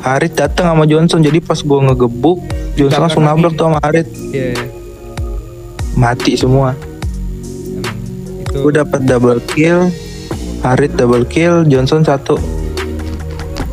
[0.00, 2.38] Harit datang sama Johnson jadi pas gue ngegebuk
[2.74, 4.64] Johnson langsung nabrak tuh sama Harit Iya iya.
[5.92, 6.78] mati semua
[8.38, 8.54] itu.
[8.54, 9.90] gue dapat double kill
[10.62, 12.38] Harit double kill Johnson satu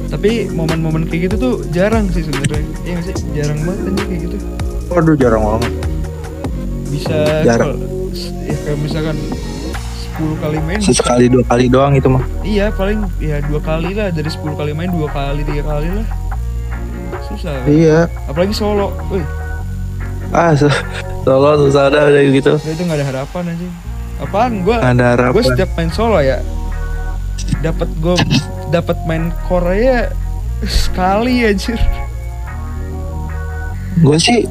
[0.09, 4.37] tapi momen-momen kayak gitu tuh jarang sih sebenarnya iya sih jarang banget anjing kayak gitu
[4.89, 5.71] Waduh jarang banget.
[6.87, 7.69] bisa Jarang.
[7.71, 7.81] kalau-
[8.43, 9.17] ya kayak misalkan
[10.15, 12.23] 10 kali main Sesekali dua kali doang itu mah.
[12.41, 16.05] iya paling ya dua kali lah dari 10 kali main dua kali tiga kali lah
[17.25, 17.55] susah?
[17.65, 18.05] Iya.
[18.25, 19.25] apalagi solo wih
[20.29, 20.65] Ah, so,
[21.21, 22.53] solo susah dah udah gitu.
[22.59, 23.67] itu nggak ada harapan aja
[24.19, 25.31] apaan gua Nggak ada harapan.
[25.31, 26.37] gue setiap main solo ya
[27.59, 28.15] dapat gue
[28.69, 30.09] dapat main Korea
[30.63, 31.77] sekali anjir
[33.95, 34.49] Gue sih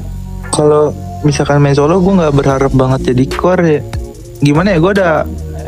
[0.49, 3.81] kalau misalkan main solo gue nggak berharap banget jadi core ya.
[4.39, 4.77] Gimana ya?
[4.79, 5.13] Gue udah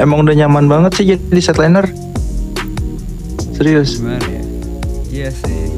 [0.01, 1.85] emang udah nyaman banget sih jadi setliner.
[3.55, 4.03] Serius.
[4.03, 4.43] gimana ya
[5.15, 5.71] iya sih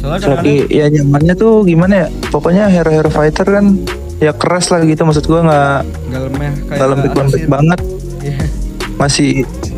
[0.00, 0.40] soalnya
[0.72, 2.06] ya nyamannya tuh gimana ya?
[2.32, 3.84] Pokoknya hero-hero fighter kan
[4.20, 5.78] ya keras lah gitu maksud gue nggak
[6.08, 7.48] nggak lemeh kayak nggak Assassin.
[7.50, 7.80] banget
[8.24, 8.36] Iya.
[8.96, 9.30] masih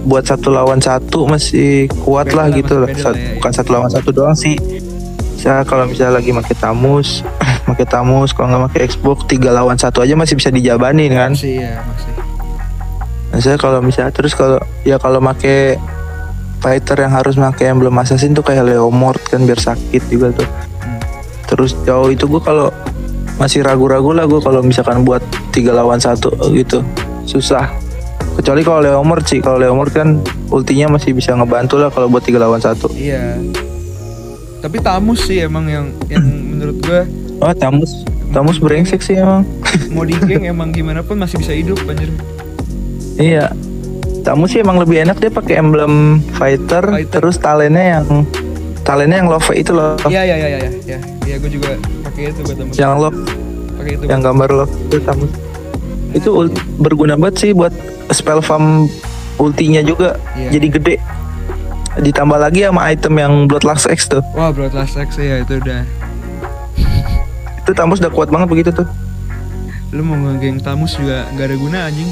[0.07, 3.91] buat satu lawan satu masih kuat Beda lah lah, gitu lah ya, bukan satu lawan
[3.91, 4.55] satu doang sih
[5.35, 7.27] saya kalau misalnya lagi pakai tamus
[7.68, 11.64] pakai tamus kalau nggak pakai Xbox tiga lawan satu aja masih bisa dijabanin kan masih
[11.64, 12.16] ya masih
[13.43, 15.76] saya kalau misalnya terus kalau ya kalau pakai
[16.61, 20.49] fighter yang harus pakai emblem assassin tuh kayak Leomord kan biar sakit juga tuh.
[21.47, 22.72] Terus jauh itu gue kalau
[23.37, 25.22] masih ragu-ragu lah gue kalau misalkan buat
[25.53, 26.82] tiga lawan satu gitu.
[27.28, 27.70] Susah.
[28.37, 30.20] Kecuali kalau Leomord sih kalau Leomord kan
[30.51, 32.91] ultinya masih bisa ngebantu lah kalau buat tiga lawan satu.
[32.97, 33.39] Iya.
[34.64, 37.01] Tapi tamus sih emang yang yang menurut gue
[37.41, 37.93] oh Tamus.
[38.34, 39.47] Tamus brengsek sih emang.
[39.93, 42.11] mau di geng emang gimana pun masih bisa hidup anjir
[43.19, 43.47] iya.
[44.21, 47.11] Tamus sih emang lebih enak dia pakai emblem fighter, Fighter.
[47.12, 48.27] terus talentnya yang
[48.83, 49.95] talentnya yang love itu loh.
[50.05, 50.99] Iya iya iya iya iya.
[51.23, 53.19] Iya gue juga pakai itu buat tamus yang love.
[53.77, 54.05] Pakai itu.
[54.05, 55.31] Yang gambar love itu Tamus
[56.11, 57.71] itu ul- berguna banget sih buat
[58.11, 58.91] spell farm
[59.37, 60.19] ultinya juga.
[60.35, 60.59] Iya.
[60.59, 60.95] jadi gede.
[61.97, 64.21] Ditambah lagi sama item yang Bloodlust X tuh.
[64.33, 65.87] Wah Bloodlust X ya itu udah.
[67.62, 68.87] Itu Tamus udah kuat banget begitu tuh.
[69.91, 72.11] Lu mau ngegeng tamus juga nggak ada guna anjing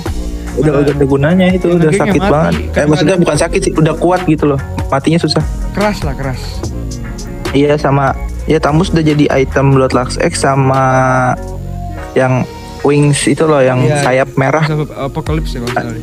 [0.55, 2.53] udah udah ada gunanya itu udah sakit mati, banget.
[2.71, 4.61] kan eh maksudnya ada- bukan sakit sih udah kuat gitu loh.
[4.87, 5.43] Matinya susah.
[5.71, 6.41] Keras lah keras.
[7.51, 10.83] Iya sama ya Tamus udah jadi item Bloodlust X sama
[12.13, 12.47] yang
[12.83, 13.99] wings itu loh yang Iya.
[14.01, 14.63] sayap merah.
[14.97, 15.95] Apocalypse ya kalau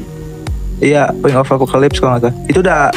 [0.80, 2.36] iya wing of apocalypse kalau nggak salah.
[2.46, 2.92] Itu udah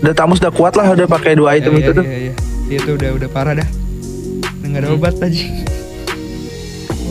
[0.00, 2.04] udah Tamus udah kuat lah udah pakai dua item Iya, itu iya, tuh.
[2.04, 2.32] iya, iya.
[2.68, 3.68] Iya, itu udah udah parah dah.
[4.60, 4.96] Nggak ada Hmm.
[4.96, 5.44] obat aja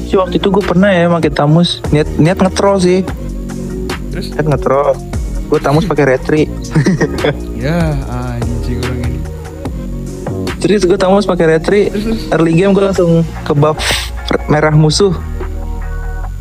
[0.07, 1.83] sih waktu itu gue pernah ya pakai Tamus.
[1.89, 3.03] Niat niat ngetrol sih
[4.17, 4.33] terus?
[4.33, 4.89] Niat ngetrol.
[5.47, 6.41] Gue Tamus pakai retri.
[7.57, 9.19] Ya anjing orang ini.
[10.57, 11.81] Serius gue Tamus pakai retri.
[11.93, 12.21] Terus terus?
[12.33, 13.77] Early game gue langsung ke buff
[14.49, 15.13] merah musuh.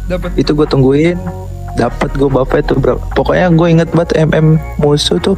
[0.09, 1.21] Dapat itu gue tungguin.
[1.77, 5.37] Dapat gue buffnya tuh berapa pokoknya gue inget banget MM musuh tuh.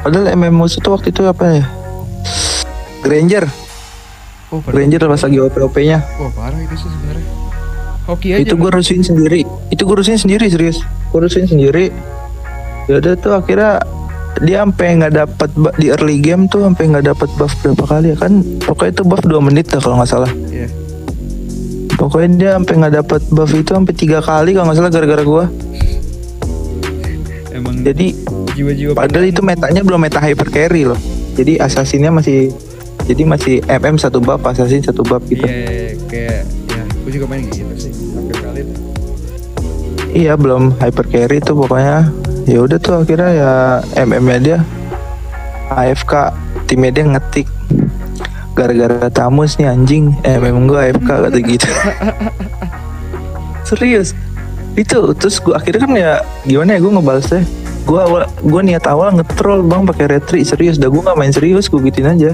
[0.00, 1.64] Padahal MM musuh tuh waktu itu apa ya?
[3.04, 3.44] Granger.
[4.54, 7.45] Oh Granger pas lagi OP OP nya wah parah itu sih sebenarnya
[8.06, 9.42] hoki aja itu gue rusuhin sendiri.
[9.70, 10.80] Itu gue rusuhin sendiri serius.
[11.10, 11.90] Gue rusuhin sendiri.
[12.86, 13.82] Ya udah tuh akhirnya
[14.40, 15.50] dia sampai nggak dapat
[15.80, 18.32] di early game tuh sampai nggak dapat buff berapa kali ya kan.
[18.62, 20.32] Pokoknya itu buff 2 menit dah kalau nggak salah.
[20.50, 20.68] Iya.
[21.96, 25.44] pokoknya dia sampai nggak dapat buff itu sampai tiga kali kalau nggak salah gara-gara gue
[27.56, 28.12] emang jadi
[28.56, 30.96] jiwa-jiwa Padahal itu metanya belum meta hyper carry loh.
[31.36, 32.48] Jadi assassinnya masih
[33.06, 35.44] jadi masih MM satu bab, assassin satu bab gitu.
[35.44, 36.42] iya kayak
[36.72, 37.92] ya gue juga main gitu sih.
[40.16, 42.08] Iya belum hyper carry tuh pokoknya.
[42.48, 43.52] Ya udah tuh akhirnya ya
[44.08, 44.58] MM-nya dia
[45.68, 46.32] AFK
[46.64, 47.44] timnya dia ngetik.
[48.56, 50.16] Gara-gara tamus nih anjing.
[50.24, 51.68] MM gue AFK kata gitu.
[53.68, 54.16] Serius?
[54.72, 56.12] Itu terus gue akhirnya kan ya
[56.48, 57.44] gimana ya gue ngebalasnya
[57.86, 60.40] gue awal gue niat awal ngetrol bang pakai retri.
[60.48, 62.32] Serius dah gue nggak main serius gue gituin aja.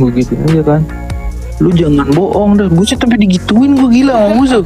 [0.00, 0.80] Gue gituin aja kan.
[1.60, 4.64] Lu jangan bohong dah buset tapi digituin gue gila sama musuh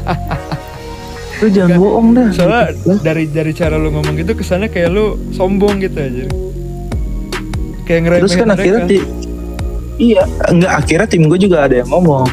[1.44, 2.28] lu jangan bohong dah.
[2.32, 2.72] Soalnya
[3.04, 6.24] dari dari cara lu ngomong gitu kesannya kayak lu sombong gitu aja.
[7.84, 8.92] Kayak ngeremehin terus kan akhirnya mereka.
[8.96, 9.08] ti-
[10.00, 12.24] iya enggak akhirnya tim gue juga ada yang ngomong.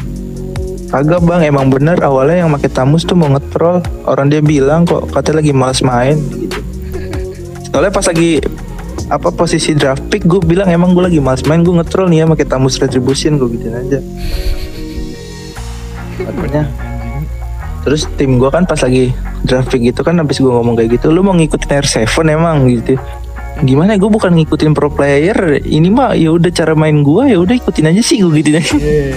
[0.88, 3.84] Kagak bang emang bener awalnya yang pakai tamus tuh mau ngetrol.
[4.08, 6.60] Orang dia bilang kok katanya lagi malas main gitu.
[7.68, 8.40] Soalnya pas lagi
[9.12, 12.26] apa posisi draft pick gue bilang emang gue lagi malas main gue ngetrol nih ya
[12.28, 14.00] pakai tamus retribution gue gituin aja.
[16.22, 16.91] Anjing.
[17.82, 19.10] Terus tim gue kan pas lagi
[19.42, 22.66] draft pick gitu kan habis gue ngomong kayak gitu lu mau ngikutin R7 emang?
[22.70, 22.94] Gitu.
[23.62, 23.98] Gimana?
[23.98, 25.60] Gue bukan ngikutin pro player.
[25.62, 28.62] Ini mah ya udah cara main gue ya udah ikutin aja sih gue aja.
[28.78, 29.14] Iya.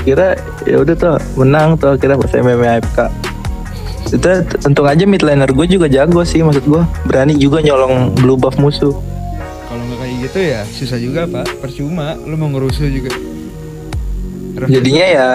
[0.00, 0.32] kira
[0.64, 2.98] ya udah tuh menang tuh kira pas MMA AFK
[4.10, 4.32] itu
[4.64, 8.56] untung aja mid laner gue juga jago sih maksud gue berani juga nyolong blue buff
[8.58, 8.96] musuh.
[9.68, 9.84] Kalau
[10.20, 11.46] gitu ya susah juga pak.
[11.62, 13.14] Percuma lu mau ngerusuh juga.
[14.66, 15.28] Jadinya ya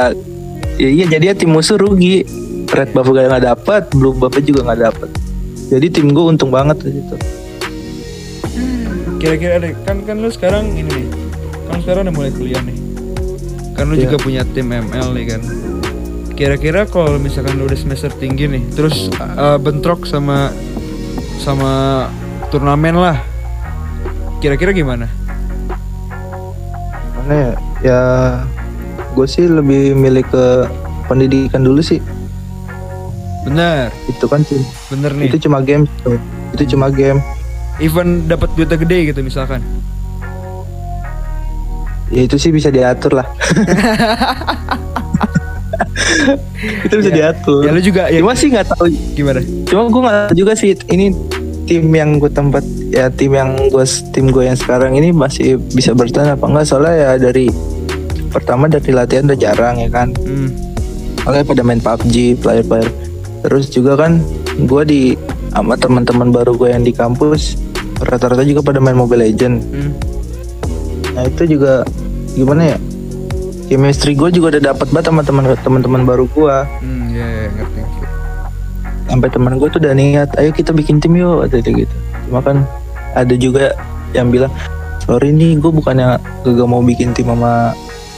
[0.76, 2.26] ya iya jadinya tim musuh rugi.
[2.66, 5.10] Red buff gak nggak dapat blue buff juga nggak dapat
[5.66, 7.16] jadi tim gue untung banget di situ.
[9.18, 11.08] Kira-kira deh kan kan lu sekarang ini nih
[11.66, 12.78] kan sekarang udah mulai kuliah nih.
[13.74, 14.06] Kan lu Iya.
[14.10, 15.42] juga punya tim ML nih kan.
[16.36, 20.52] Kira-kira kalau misalkan lu udah semester tinggi nih terus uh, bentrok sama
[21.42, 22.06] sama
[22.54, 23.18] turnamen lah
[24.38, 25.10] kira-kira gimana?
[27.18, 27.52] Mana ya?
[27.82, 28.00] Ya
[29.16, 30.68] gue sih lebih milih ke
[31.06, 32.04] pendidikan dulu sih.
[33.44, 33.90] Bener.
[34.06, 34.60] Itu kan tim
[34.90, 35.32] bener nih.
[35.32, 36.20] Itu cuma game tuh.
[36.52, 37.20] itu cuma game.
[37.78, 39.60] Even dapat duitnya gede gitu misalkan.
[42.08, 43.28] Ya itu sih bisa diatur lah.
[46.86, 47.16] Itu bisa Ya.
[47.30, 47.62] diatur.
[47.62, 48.20] Ya lu juga ya.
[48.24, 48.88] Cuma sih nggak tahu.
[49.14, 49.42] Gimana?
[49.68, 51.12] Cuma gue nggak tahu juga sih ini
[51.66, 55.92] tim yang gue tempat ya tim yang gue tim gue yang sekarang ini masih bisa
[55.92, 57.50] bertahan apa enggak soalnya ya dari
[58.36, 60.52] pertama dari latihan udah jarang ya kan hmm.
[61.24, 62.86] Soalnya pada main PUBG player-player
[63.42, 64.22] terus juga kan
[64.60, 65.02] gue di
[65.50, 67.56] sama teman-teman baru gue yang di kampus
[68.04, 69.92] rata-rata juga pada main Mobile Legend Hmm.
[71.14, 71.82] nah itu juga
[72.36, 72.78] gimana ya
[73.66, 77.80] chemistry gue juga udah dapat banget sama teman teman-teman baru gue Hmm, ya, ya, ngerti,
[77.82, 78.06] ngerti.
[79.08, 81.96] sampai teman gue tuh udah niat ayo kita bikin tim yuk kata dia gitu
[82.28, 82.58] cuma kan
[83.16, 83.74] ada juga
[84.12, 84.52] yang bilang
[85.02, 87.74] sorry nih gue bukannya gak mau bikin tim sama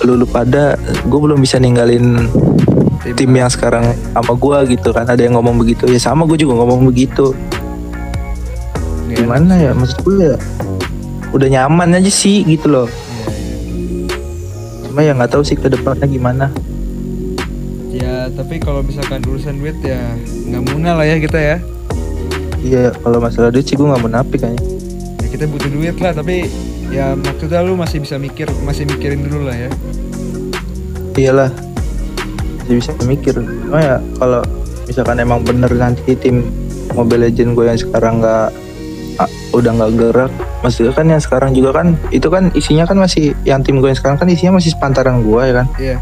[0.06, 2.30] lulu pada gue belum bisa ninggalin
[3.16, 6.60] tim yang sekarang sama gue gitu kan ada yang ngomong begitu ya sama gue juga
[6.60, 7.32] ngomong begitu
[9.08, 10.38] Nggak gimana ya maksud gue ya
[11.32, 14.88] udah nyaman aja sih gitu loh Iya, iya.
[14.88, 16.48] cuma ya nggak tahu sih ke depannya gimana
[17.98, 21.58] Ya, tapi kalau misalkan urusan duit ya nggak muna lah ya kita ya.
[22.62, 25.28] iya kalau masalah duit sih gue nggak munafik kayaknya ya.
[25.34, 26.46] Kita butuh duit lah, tapi
[26.88, 29.70] ya maksudnya lu masih bisa mikir, masih mikirin dulu lah ya.
[31.18, 31.52] iyalah
[32.64, 34.42] masih bisa mikir cuma ya kalau
[34.86, 36.46] misalkan emang bener nanti tim
[36.94, 38.48] Mobile Legend gue yang sekarang nggak
[39.20, 40.32] ah, udah nggak gerak
[40.62, 44.00] maksudnya kan yang sekarang juga kan itu kan isinya kan masih yang tim gue yang
[44.00, 45.98] sekarang kan isinya masih sepantaran gue ya kan Iya.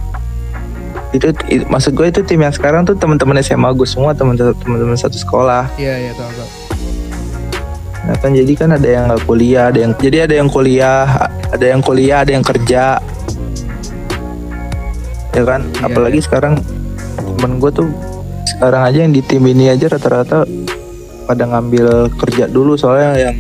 [1.16, 5.16] itu, itu maksud gue itu tim yang sekarang tuh teman-teman SMA gue semua teman-teman satu
[5.16, 6.50] sekolah Iya, iya, tahu tahu.
[8.06, 11.06] Nah kan jadi kan ada yang nggak kuliah ada yang jadi ada yang kuliah
[11.48, 13.02] ada yang kuliah ada yang kerja
[15.32, 16.62] ya kan Iya, apalagi sekarang
[17.18, 17.90] temen gue tuh
[18.48, 20.46] sekarang aja yang di tim ini aja rata-rata
[21.26, 23.36] pada ngambil kerja dulu soalnya yang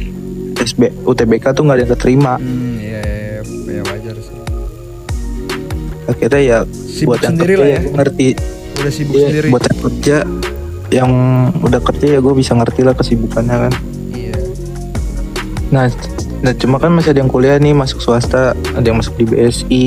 [0.57, 3.39] SB UTBK tuh nggak ada yang keterima Hmm, iya, iya, iya,
[3.71, 4.35] ya wajar sih.
[6.05, 7.91] akhirnya ya Sibuk buat yang sendiri kerja lah ya ya.
[7.93, 8.27] ngerti
[8.75, 9.47] Udah sibuk Iya, sendiri.
[9.47, 10.17] buat yang kerja
[10.91, 11.11] yang
[11.59, 13.94] udah kerja ya gue bisa ngerti lah kesibukannya kan Iya.
[15.67, 15.89] Nah,
[16.39, 19.85] nah cuma kan masih ada yang kuliah nih masuk swasta, ada yang masuk di BSI,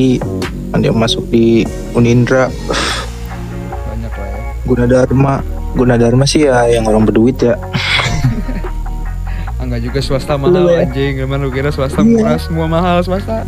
[0.70, 1.62] ada yang masuk di
[1.93, 4.41] Unindra, Banyak lah ya.
[4.64, 5.35] Gunadarma.
[5.70, 7.55] Gunadarma sih ya yang orang berduit ya.
[9.55, 10.83] Ah, Enggak juga swasta mahal Lu ya.
[10.83, 11.18] anjing.
[11.18, 12.09] Gimana lu kira swasta Iya.
[12.09, 13.43] murah semua mahal swasta?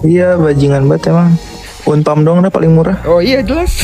[0.00, 1.34] Iya, bajingan banget emang.
[1.82, 2.94] Unpam dong dah paling murah.
[3.04, 3.80] Oh iya jelas.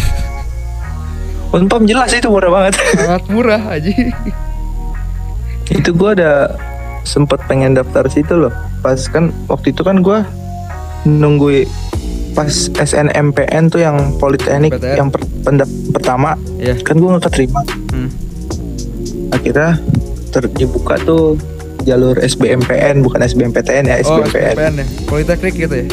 [1.49, 2.73] Unpam jelas itu murah banget.
[2.93, 3.91] Sangat murah aja.
[5.67, 6.53] itu gua ada
[7.07, 8.51] sempet pengen daftar situ loh.
[8.81, 10.27] Pas kan waktu itu kan gua
[11.03, 11.65] nunggu
[12.33, 14.97] pas SNMPN tuh yang Politeknik PTN.
[14.97, 16.75] yang per- pendap- pertama Iya.
[16.79, 17.63] kan gua nggak keterima.
[17.89, 18.11] Hmm.
[19.29, 19.79] akhirnya
[20.29, 21.35] ter- dibuka tuh
[21.83, 24.87] jalur SBMPN bukan SBMPTN ya Oh, SBMPN SPPN ya.
[25.05, 25.87] Politeknik gitu ya.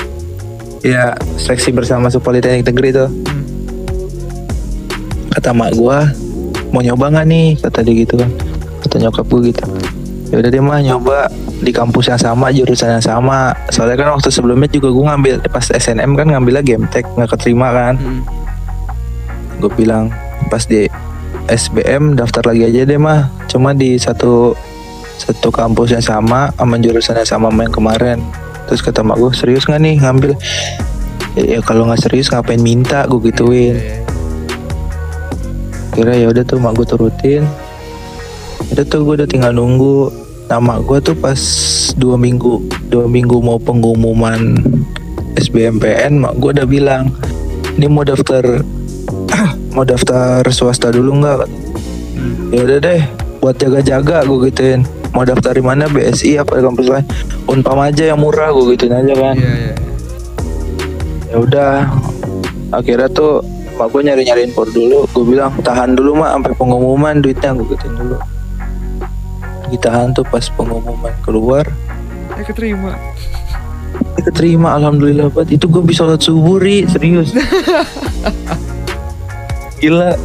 [0.84, 1.04] ya
[1.36, 3.46] seleksi bersama masuk Politeknik Negeri tuh Hmm.
[5.30, 6.10] kata mak gua
[6.70, 8.30] mau nyoba nggak nih kata dia gitu kan
[8.82, 9.64] kata nyokap gua gitu
[10.34, 11.30] ya udah deh mah nyoba
[11.62, 13.54] di kampus yang sama jurusan yang sama.
[13.70, 18.02] Soalnya kan waktu sebelumnya juga gua ngambil pas SNM kan ngambilnya Gemtek nggak keterima kan.
[18.02, 18.26] Hmm.
[19.62, 20.12] gue bilang
[20.52, 20.92] pas di
[21.48, 24.52] SBM daftar lagi aja deh mah cuma di satu
[25.16, 28.20] satu kampus yang sama sama jurusan yang sama yang kemarin.
[28.68, 30.36] Terus kata mak gue serius nggak nih ngambil?
[31.38, 33.06] Ya, ya kalau nggak serius ngapain minta?
[33.06, 33.78] Gue gituin.
[33.78, 34.02] Iya, iya.
[35.94, 37.46] kira ya udah tuh mak gue turutin
[38.72, 40.14] udah tuh gue udah tinggal nunggu
[40.48, 41.40] nama gue tuh pas
[41.98, 44.56] dua minggu dua minggu mau pengumuman
[45.36, 47.10] SBMPN mak gue udah bilang
[47.76, 48.62] ini mau daftar
[49.76, 51.50] mau daftar swasta dulu nggak?
[52.54, 53.02] Ya udah deh
[53.42, 54.86] buat jaga-jaga gue gituin.
[55.14, 55.90] Mau daftar di mana?
[55.90, 57.06] BSI apa kampus lain
[57.50, 59.36] unpam aja yang murah gue gituin aja kan.
[59.36, 59.76] Iya, iya.
[61.34, 61.74] ya udah
[62.70, 63.42] akhirnya tuh
[63.74, 65.10] mak gue nyari nyari info dulu.
[65.10, 68.18] Gue bilang tahan dulu mak sampai pengumuman duitnya gue gituin dulu
[69.68, 71.66] ditahan tuh pas pengumuman keluar
[72.34, 72.98] Eh keterima.
[74.18, 77.30] Eh, keterima alhamdulillah banget itu gue bisa sholat subuh ri serius
[79.82, 80.18] gila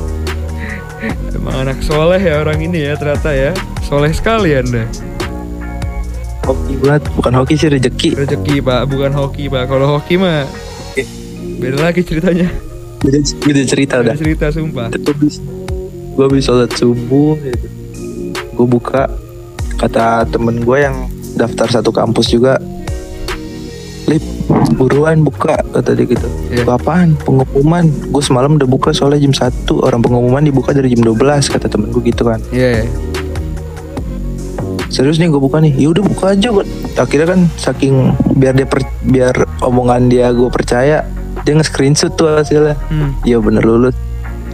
[1.30, 3.53] Emang anak soleh ya orang ini ya ternyata ya.
[3.86, 4.82] Soleh sekali anda.
[6.43, 9.68] hoki banget bukan hoki sih rezeki Rezeki pak, bukan hoki pak.
[9.68, 10.49] Kalau hoki mah
[11.59, 12.49] beda lagi ceritanya.
[12.99, 14.89] beda, beda cerita udah Beda cerita sumpah.
[14.91, 15.41] gue bisa
[16.16, 17.66] gue bisa sholat subuh gitu.
[18.34, 19.07] gue buka
[19.79, 22.59] kata temen gue yang daftar satu kampus juga
[24.05, 24.24] lip
[24.74, 26.26] buruan buka kata dia gitu.
[26.57, 31.03] "Buka apaan pengumuman gue semalam udah buka soalnya jam 1 orang pengumuman dibuka dari jam
[31.03, 31.14] 12
[31.47, 32.83] kata temen gue gitu kan Iya.
[32.83, 32.85] iya.
[34.89, 36.64] serius nih gue buka nih ya udah buka aja gue
[36.97, 37.95] akhirnya kan saking
[38.33, 41.05] biar dia per- biar omongan dia gue percaya
[41.39, 43.12] dia nge-screenshot tuh hasilnya Hmm.
[43.22, 43.93] iya bener lulus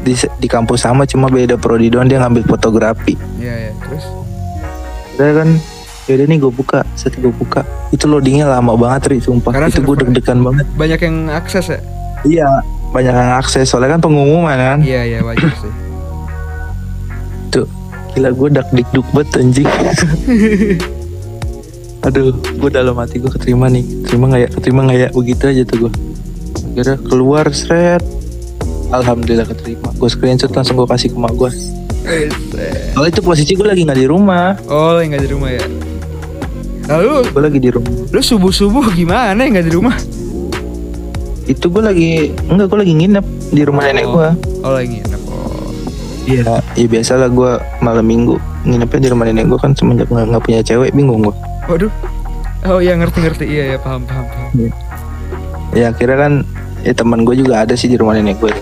[0.02, 3.72] di, di kampus sama cuma beda prodi doang dia ngambil fotografi Iya, iya.
[3.78, 4.04] Terus?
[5.14, 5.48] Udah kan?
[6.04, 6.80] Yaudah nih gue buka.
[6.98, 7.64] Set gue buka.
[7.94, 9.54] Itu loadingnya lama banget Ri Sumpah.
[9.54, 10.66] Karena Itu gue deg-degan banget.
[10.76, 11.80] Banyak yang akses ya?
[12.24, 12.48] Iya
[12.92, 13.72] Banyak yang akses.
[13.72, 14.78] Soalnya kan pengumuman kan?
[14.84, 15.72] Iya, iya wajar sih.
[17.54, 17.66] Tuh
[18.14, 19.66] Gila gue dak dikduk banget anjing.
[22.06, 23.82] Aduh Gue dalam hati gue keterima nih.
[24.04, 24.48] Keterima gak ya?
[24.52, 25.08] Keterima gak ya?
[25.14, 25.92] Begitu aja tuh gue
[26.74, 28.02] Akhirnya keluar Seret
[28.92, 29.88] Alhamdulillah keterima.
[29.96, 31.50] Gue screenshot langsung gue kasih ke mak gue
[32.04, 35.64] Soalnya itu posisi gue lagi gak di rumah Oh, yang nggak di rumah ya?
[36.92, 39.96] Lalu Gue lagi di rumah lu subuh subuh gimana ya nggak di rumah?
[41.48, 43.24] Itu gue lagi Enggak gue lagi nginep
[43.56, 44.28] Di rumah nenek gue
[44.62, 45.22] Oh lagi nginep.
[45.32, 45.72] Oh.
[46.24, 47.50] Iya, ya biasa lah gue
[47.84, 51.36] malam minggu nginepnya di rumah nenek gue kan semenjak nggak nggak punya cewek bingung gue.
[51.68, 51.92] Waduh.
[52.64, 54.50] Oh iya ngerti ngerti iya ya paham paham paham.
[55.76, 56.32] Ya akhirnya kan
[56.80, 58.52] ya teman gue juga ada sih di rumah nenek gue.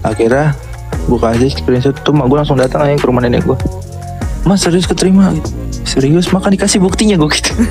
[0.00, 0.56] Akhirnya
[1.08, 3.56] gue kasih screenshot tuh mak gue langsung datang aja ke rumah nenek gue.
[4.44, 5.48] Mas serius keterima gitu.
[5.88, 7.52] Serius makan dikasih buktinya gue gitu.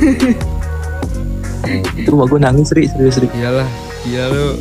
[2.01, 3.29] itu mak gue nangis seri serius seri.
[3.38, 3.69] Iyalah,
[4.09, 4.57] iya lu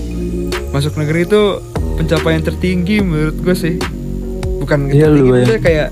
[0.76, 1.42] masuk negeri itu
[1.96, 3.74] pencapaian tertinggi menurut gue sih.
[4.60, 5.88] Bukan Iya, lu maksudnya kayak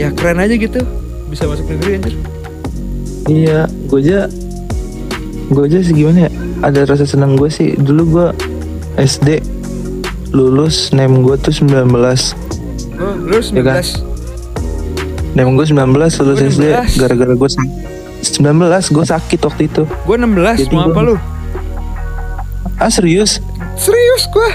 [0.00, 0.80] ya keren aja gitu
[1.28, 2.14] bisa masuk negeri anjir.
[3.28, 4.20] Iya, gue aja
[5.52, 6.30] gue aja sih gimana ya?
[6.64, 7.76] Ada rasa senang gue sih.
[7.76, 8.26] Dulu gue
[8.96, 9.44] SD
[10.34, 11.86] lulus name gue tuh 19
[12.94, 13.54] Oh, lu 19.
[13.54, 13.82] Iya kan?
[15.32, 17.00] Name gue 19 lulus Gua SD 16.
[17.00, 17.72] gara-gara gue sakit
[18.36, 21.16] 19 gue sakit waktu itu Gue 16, Jadi mau apa gua- lu?
[22.76, 23.38] Ah serius?
[23.74, 24.50] Serius gua.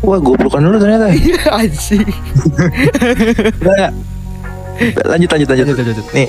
[0.00, 2.08] Wah goblokan dulu ternyata Iya anjing.
[3.54, 3.90] Nggak.
[5.06, 6.06] Lanjut lanjut lanjut Lanjut, lanjut.
[6.10, 6.28] Nih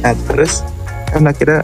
[0.00, 0.66] Nah terus
[1.06, 1.62] Kan akhirnya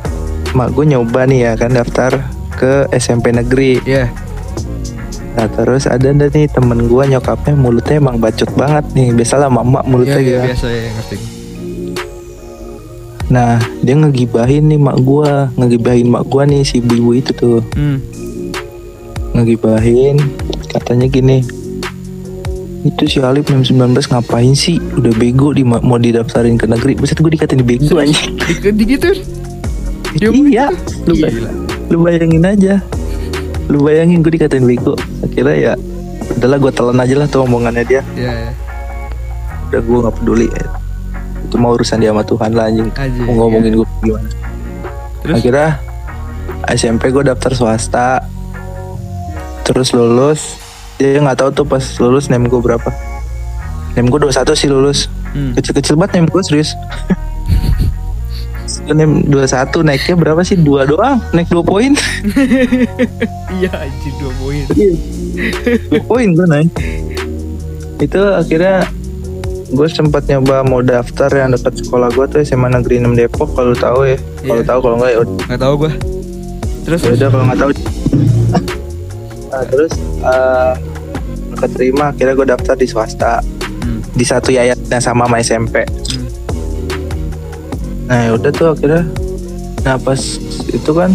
[0.51, 4.11] Mak gue nyoba nih ya kan daftar ke SMP negeri Iya.
[5.31, 9.15] Nah terus ada nih temen gue nyokapnya mulutnya emang bacot banget nih.
[9.15, 10.47] Biasalah Iya, mulutnya iya gitu.
[10.47, 11.17] biasa ya ngerti.
[13.31, 17.63] Nah dia ngegibahin nih mak gue Ngegibahin mak gue nih si ibu-ibu itu tuh.
[17.73, 18.03] Hmm.
[19.33, 20.19] Ngegibahin
[20.67, 21.43] Katanya gini
[22.81, 24.81] itu si Alif 19 ngapain sih?
[24.97, 26.97] Udah bego di mau didaftarin ke negeri.
[26.97, 28.41] Buset gue dikatain bego anjing.
[28.57, 29.11] Di, gitu.
[30.17, 30.67] Dia iya
[31.05, 31.45] lu, bay-
[31.87, 32.81] lu bayangin aja
[33.71, 34.99] lu bayangin gue dikatain bego.
[35.23, 35.73] Akhirnya ya
[36.37, 38.03] udahlah gue telan aja lah tuh omongannya dia.
[38.19, 38.53] Iya, iya.
[39.71, 40.49] udah gue nggak peduli.
[41.47, 42.91] Itu mau urusan dia sama Tuhan lah anjing.
[42.99, 44.29] Aja, mau ngomongin gue gimana.
[45.23, 45.35] Terus?
[45.39, 45.69] akhirnya
[46.75, 48.09] SMP gue daftar swasta.
[49.63, 50.59] Terus lulus.
[50.99, 52.91] Dia nggak tahu tuh pas lulus name gue berapa.
[53.95, 55.07] Name gue 21 sih lulus.
[55.31, 55.55] Hmm.
[55.55, 56.75] kecil-kecil banget name gue serius
[58.89, 60.57] name 21 naiknya berapa sih?
[60.57, 61.21] Dua doang?
[61.31, 61.93] Naik 2 poin?
[63.51, 64.63] Iya anjir dua poin.
[65.91, 66.71] 2 poin gue naik.
[67.99, 68.87] Itu akhirnya
[69.69, 73.75] gue sempat nyoba mau daftar yang dekat sekolah gue tuh SMA Negeri 6 Depok kalau
[73.75, 74.19] tahu ya.
[74.41, 74.65] Kalau Iya.
[74.65, 75.37] tahu kalau enggak ya udah.
[75.47, 75.93] Gak tau gue.
[76.81, 77.01] Terus?
[77.03, 77.71] Ya udah kalau nggak tahu.
[79.51, 80.73] Nah, terus eh
[81.59, 83.35] keterima akhirnya gue daftar di swasta.
[83.81, 84.05] Hmm.
[84.13, 86.20] di satu yayasan sama sama SMP Hmm.
[88.11, 89.07] Nah ya udah tuh akhirnya.
[89.81, 90.19] Nah pas
[90.67, 91.15] itu kan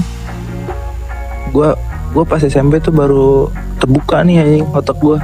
[1.51, 1.69] gue
[2.11, 5.19] gue pas SMP tuh baru terbuka nih anjing otak gue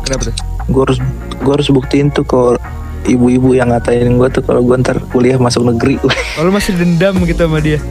[0.00, 0.34] Kenapa tuh?
[0.64, 0.98] gue harus
[1.36, 2.40] gue harus buktiin tuh ke
[3.06, 5.98] ibu-ibu yang ngatain gue tuh kalau gue ntar kuliah masuk negeri.
[6.38, 7.82] Kalau masih dendam gitu sama dia.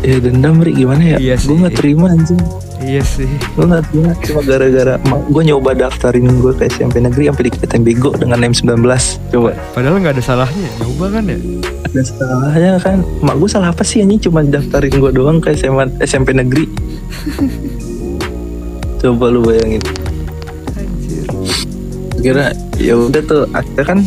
[0.00, 0.72] ya dendam Ri.
[0.72, 1.16] Gimana ya?
[1.20, 2.40] Iya gue nggak terima anjing
[2.80, 3.28] Iya sih.
[3.60, 8.40] nggak terima cuma gara-gara gue nyoba daftarin gue ke SMP negeri sampai dikatain bego dengan
[8.40, 8.80] name 19
[9.36, 10.68] coba Padahal nggak ada salahnya.
[10.80, 11.38] Nyoba kan ya.
[11.84, 15.92] ada salahnya kan mak gue salah apa sih anjing cuma daftarin gue doang ke SMA
[16.00, 16.64] SMP negeri
[19.04, 19.82] coba lu bayangin
[20.78, 21.24] Anjir.
[22.24, 22.44] kira
[22.80, 23.98] ya udah tuh akhirnya kan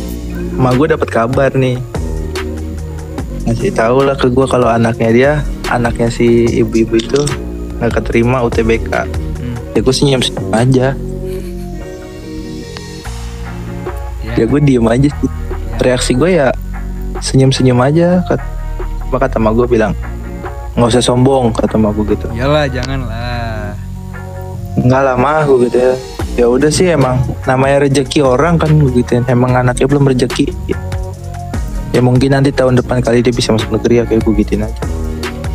[0.57, 1.77] mak gue dapat kabar nih
[3.43, 5.31] masih tahu lah ke gue kalau anaknya dia
[5.67, 7.21] anaknya si ibu-ibu itu
[7.83, 8.91] nggak keterima UTBK
[9.43, 9.55] Hmm.
[9.75, 10.95] ya gue senyum senyum aja
[14.33, 15.29] ya gue diem aja sih
[15.77, 16.47] reaksi gue ya
[17.19, 18.45] senyum senyum aja kata
[19.09, 19.93] apa kata mak gue bilang
[20.73, 23.77] nggak usah sombong kata mak gue gitu Iyalah, jangan lah.
[24.73, 25.93] Enggak lah mah gue gitu ya.
[26.33, 29.21] Ya udah sih emang namanya rezeki orang kan begitu.
[29.29, 30.49] Emang anaknya belum rezeki.
[31.93, 34.81] Ya mungkin nanti tahun depan kali dia bisa masuk negeri ya kayak gue gituin aja.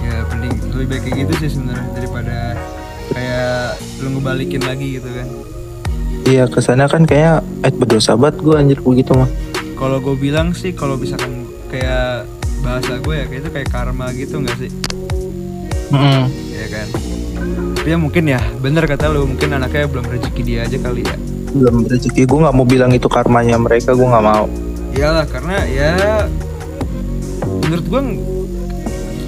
[0.06, 2.58] Ya penting lebih baik kayak gitu sih sebenarnya daripada
[3.14, 5.26] kayak lu ngebalikin lagi gitu kan.
[6.26, 9.30] Iya ke sana kan kayak eh berdosa banget gue anjir begitu mah.
[9.78, 12.26] Kalau gue bilang sih kalau misalkan kayak
[12.66, 14.70] bahasa gue ya kayak itu kayak karma gitu nggak sih?
[15.94, 16.26] Mm-mm.
[16.50, 16.86] Ya kan.
[17.78, 21.16] Tapi ya mungkin ya bener kata lu mungkin anaknya belum rezeki dia aja kali ya.
[21.54, 24.50] Belum rezeki gue nggak mau bilang itu karmanya mereka gue nggak mau.
[24.92, 26.26] Iyalah karena ya
[27.62, 28.02] menurut gue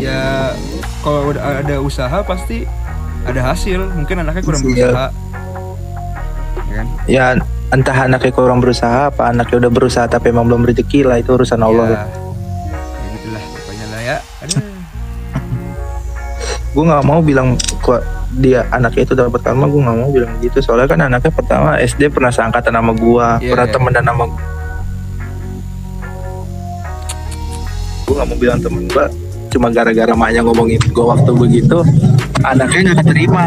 [0.02, 0.52] ya
[1.00, 2.68] kalau ada usaha pasti
[3.26, 3.80] ada hasil.
[3.96, 5.06] Mungkin anaknya kurang berusaha.
[6.70, 6.86] Ya kan?
[7.10, 7.24] Ya
[7.70, 11.62] entah anaknya kurang berusaha apa anaknya udah berusaha tapi emang belum rezeki lah itu urusan
[11.62, 11.86] Allah.
[11.86, 12.04] ya, ya
[13.14, 14.16] gitulah pokoknya lah ya.
[14.42, 14.60] Aduh.
[16.74, 18.02] Gue nggak mau bilang kok
[18.38, 22.14] dia anaknya itu dapat karma gue nggak mau bilang gitu soalnya kan anaknya pertama SD
[22.14, 23.74] pernah seangkatan sama gue Iya, pernah iya.
[23.74, 24.42] temenan sama gue
[28.06, 29.04] gue nggak mau bilang temen gue
[29.50, 31.82] cuma gara-gara maknya ngomongin gue waktu begitu
[32.46, 33.46] anaknya nggak terima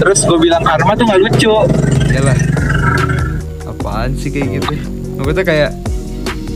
[0.00, 1.56] terus gue bilang karma tuh nggak lucu
[2.16, 2.38] Iyalah.
[3.68, 4.72] Apaan sih kayak gitu?
[5.20, 5.70] Maksudnya kayak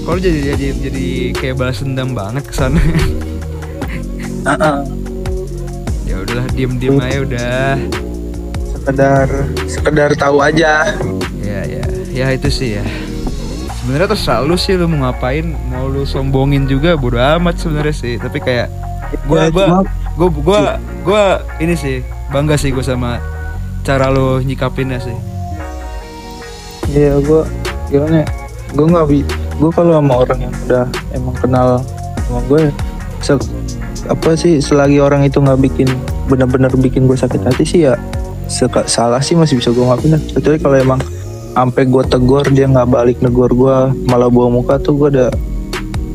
[0.08, 1.06] kalau jadi jadi jadi
[1.36, 2.80] kayak balas dendam banget ke sana.
[6.08, 7.72] ya udahlah diem-diem aja udah.
[8.80, 9.28] sekedar
[9.68, 10.96] sekedar tahu aja
[11.44, 12.84] Ya ya, ya itu sih ya.
[13.90, 18.14] Sebenarnya terserah lu sih lu mau ngapain, mau lu sombongin juga bodo amat sebenarnya sih.
[18.22, 18.70] Tapi kayak
[19.26, 19.66] gua Ya, gua
[20.14, 20.60] gua gua
[21.02, 21.22] gua
[21.58, 23.18] ini sih bangga sih gua sama
[23.82, 25.16] cara lu nyikapinnya sih.
[26.86, 27.42] Iya gue
[27.90, 28.22] gimana?
[28.70, 29.26] Gue nggak bi,
[29.58, 31.82] gue kalau sama orang yang udah emang kenal
[32.26, 32.70] sama gue,
[33.18, 33.50] se-
[34.06, 35.90] apa sih selagi orang itu nggak bikin
[36.30, 37.98] benar-benar bikin gue sakit hati sih ya
[38.86, 40.18] salah sih masih bisa gue ngapain.
[40.34, 41.00] Kecuali kalau emang
[41.50, 43.76] sampai gue tegur dia nggak balik negor gue
[44.06, 45.30] malah bawa muka tuh gue udah,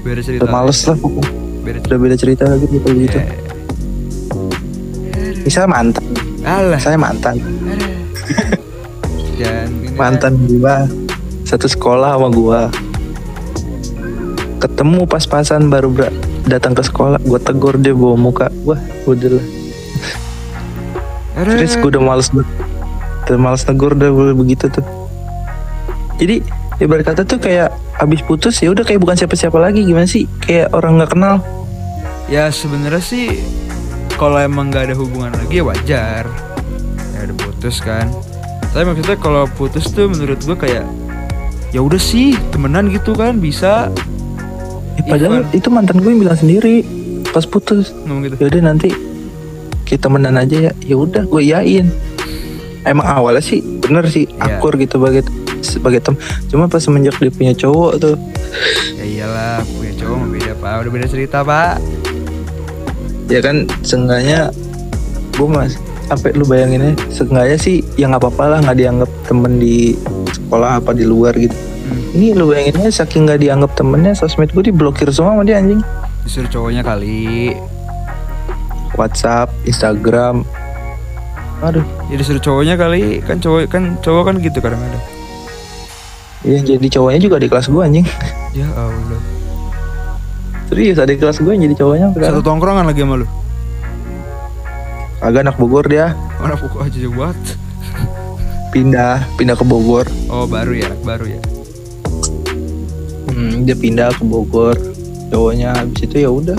[0.01, 0.41] Beda cerita.
[0.45, 1.31] udah males lah pokoknya.
[1.65, 1.87] Beda cerita.
[1.89, 3.17] udah beda cerita lagi gitu gitu.
[3.17, 3.27] Ya.
[5.45, 6.05] Misal mantan,
[6.41, 6.81] Alah.
[6.81, 7.37] saya mantan,
[9.37, 10.75] Dan mantan gue
[11.45, 12.61] satu sekolah sama gue.
[14.57, 15.93] Ketemu pas-pasan baru
[16.49, 19.45] datang ke sekolah, gue tegur dia bawa muka, wah udah lah.
[21.35, 21.59] Aduh.
[21.59, 22.47] Terus gue udah males banget
[23.27, 25.04] Udah males negur udah begitu tuh
[26.15, 26.39] Jadi
[26.79, 29.87] ibarat kata tuh kayak Abis putus ya udah kayak bukan siapa-siapa lagi.
[29.87, 30.27] Gimana sih?
[30.43, 31.39] Kayak orang nggak kenal.
[32.27, 33.39] Ya sebenarnya sih
[34.19, 36.23] kalau emang nggak ada hubungan lagi ya wajar.
[37.15, 38.11] Ya udah putus kan.
[38.75, 40.83] Tapi maksudnya kalau putus tuh menurut gua kayak
[41.71, 43.87] ya udah sih temenan gitu kan bisa.
[44.99, 46.83] Eh, Padahal itu mantan gue yang bilang sendiri
[47.31, 47.91] Pas putus.
[48.07, 48.35] Ngomong gitu.
[48.39, 48.91] ya udah nanti
[49.87, 50.71] kita temenan aja ya.
[50.83, 51.87] Ya udah gue yain
[52.85, 54.61] emang awalnya sih bener sih Iya.
[54.61, 55.25] akur gitu sebagai
[55.67, 56.13] sebagai tem
[56.47, 58.15] cuma pas semenjak dia punya cowok tuh
[58.93, 60.73] Ya iyalah punya cowok mah beda pak.
[60.79, 61.75] Udah beda cerita pak.
[63.25, 64.53] ya kan seenggaknya
[65.31, 65.75] gue mas
[66.05, 69.97] sampai lu bayangin aja seenggaknya sih ya nggak apa-apa lah nggak dianggap temen di
[70.31, 72.17] sekolah apa di luar gitu Hmm.
[72.17, 75.85] ini lu bayangin aja saking nggak dianggap temennya sosmed gue diblokir semua sama dia anjing
[76.21, 77.53] Disuruh cowoknya kali.
[78.95, 80.41] WhatsApp Instagram
[81.61, 83.21] aduh Ya disuruh cowoknya kali.
[83.21, 85.03] Kan cowok kan cowok kan gitu kadang-kadang.
[86.45, 88.05] Ya jadi cowoknya juga di kelas gue anjing
[88.53, 89.19] Ya Allah.
[90.65, 93.27] serius ada kelas gue yang jadi cowoknya Satu sekarang tongkrongan lagi sama lu.
[95.19, 97.57] agak anak Bogor dia Mana pokok aja jauh banget.
[98.69, 101.41] pindah pindah ke Bogor Oh baru ya, anak baru ya.
[103.27, 104.77] hmm, dia pindah ke Bogor
[105.27, 106.57] cowoknya habis itu ya udah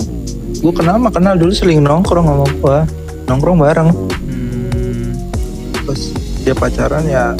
[0.53, 2.77] gue kenal mah kenal dulu sering nongkrong sama gue
[3.25, 3.89] nongkrong bareng
[4.27, 5.15] Hmm.
[5.83, 5.99] pas
[6.37, 7.31] dia pacaran ya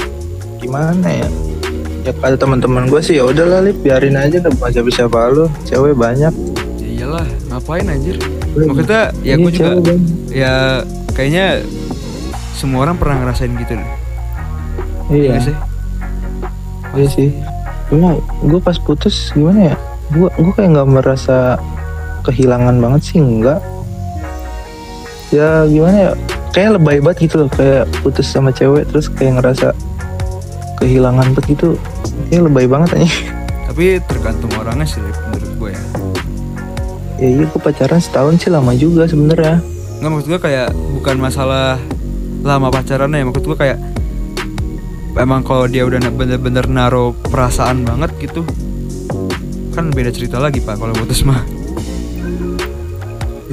[0.57, 1.27] gimana ya
[2.07, 5.51] ya kata teman-teman gue sih ya udahlah lip biarin aja gak bukan siapa lu.
[5.67, 6.31] Cewek banyak.
[6.79, 8.15] Ya iyalah, ngapain anjir?
[8.55, 9.99] Maksudnya ya gue juga cewek
[10.31, 10.55] ya
[11.11, 11.67] kayaknya
[12.55, 13.89] semua orang pernah ngerasain gitu deh.
[15.11, 15.35] iya.
[15.35, 15.55] Iya sih.
[16.95, 17.29] iya sih.
[17.91, 19.75] Cuma gue pas putus gimana ya?
[20.15, 21.59] Gue gue kayak nggak merasa
[22.23, 23.59] kehilangan banget sih enggak
[25.35, 26.11] ya gimana ya?
[26.55, 29.75] Kayak lebay banget gitu loh kayak putus sama cewek terus kayak ngerasa
[30.77, 31.67] kehilangan banget gitu
[32.29, 33.09] kayak lebay banget aja
[33.67, 35.83] Tapi tergantung orangnya sih menurut gue ya.
[37.21, 39.61] ya iya gue pacaran setahun sih lama juga sebenarnya.
[40.01, 41.77] Nggak maksud gue kayak bukan masalah
[42.41, 43.77] lama pacarannya ya maksud gue kayak
[45.13, 48.41] emang kalau dia udah bener-bener naruh perasaan banget gitu
[49.77, 51.45] kan beda cerita lagi pak kalau putus mah.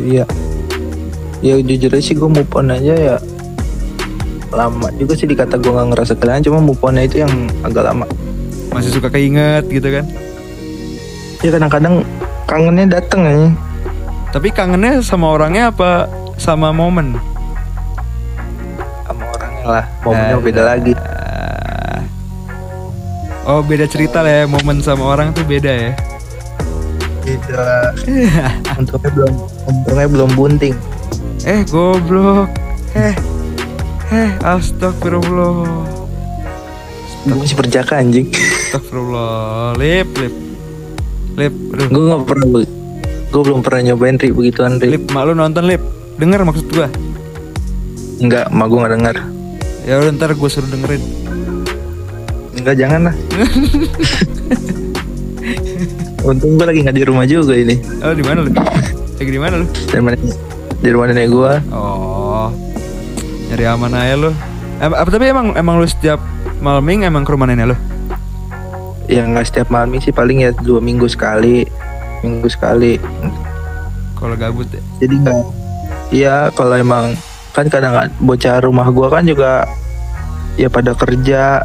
[0.00, 0.24] Iya.
[1.44, 3.16] Ya jujur aja sih gue move on aja ya
[4.56, 7.32] lama juga sih dikata gue nggak ngerasa kehilangan cuma move itu yang
[7.66, 8.06] agak lama.
[8.70, 10.04] Masih suka keinget gitu kan?
[11.42, 12.06] Ya kadang-kadang
[12.48, 13.48] kangennya dateng aja.
[14.34, 17.14] Tapi kangennya sama orangnya apa sama momen?
[19.06, 20.92] Sama orangnya lah momennya Eh, beda lagi.
[20.98, 22.00] Ah.
[23.44, 25.92] oh beda cerita lah ya momen sama orang tuh beda ya?
[27.22, 27.94] Beda.
[28.80, 29.32] Untungnya belum
[29.68, 30.76] untungnya belum bunting.
[31.46, 32.50] Eh goblok.
[32.96, 33.33] Eh
[34.14, 35.66] eh astagfirullah.
[37.26, 38.30] Gue masih perjaka anjing.
[38.30, 39.74] Astagfirullah.
[39.74, 40.34] Lip lip.
[41.34, 41.88] Lip aduh.
[41.90, 42.46] Gue nggak pernah
[43.34, 45.82] gue belum pernah nyobain ri begituan ri lip mak lu nonton lip?
[46.22, 46.86] Denger maksud gua.
[48.22, 49.16] Enggak mak gue nggak dengar
[49.84, 51.02] ya udah ntar gue suruh dengerin.
[52.54, 53.14] Enggak jangan lah.
[56.24, 57.76] Untung gue lagi nggak di rumah juga ini.
[58.00, 58.50] Oh di mana lu?
[59.18, 59.66] Lagi di mana lu?
[59.68, 60.14] Di rumah
[60.84, 62.13] di rumah nenek gue oh
[63.54, 64.30] nyari aman aja lu.
[64.82, 66.18] Em, apa tapi emang emang lu setiap
[66.58, 67.76] malam minggu emang ke rumah nenek lu?
[69.06, 71.62] Ya nggak setiap malam sih paling ya dua minggu sekali.
[72.26, 72.98] Minggu sekali.
[74.18, 74.82] Kalau gabut ya?
[74.98, 75.42] Jadi nggak
[76.10, 77.14] iya kalau emang
[77.54, 79.70] kan kadang kadang bocah rumah gua kan juga
[80.58, 81.62] ya pada kerja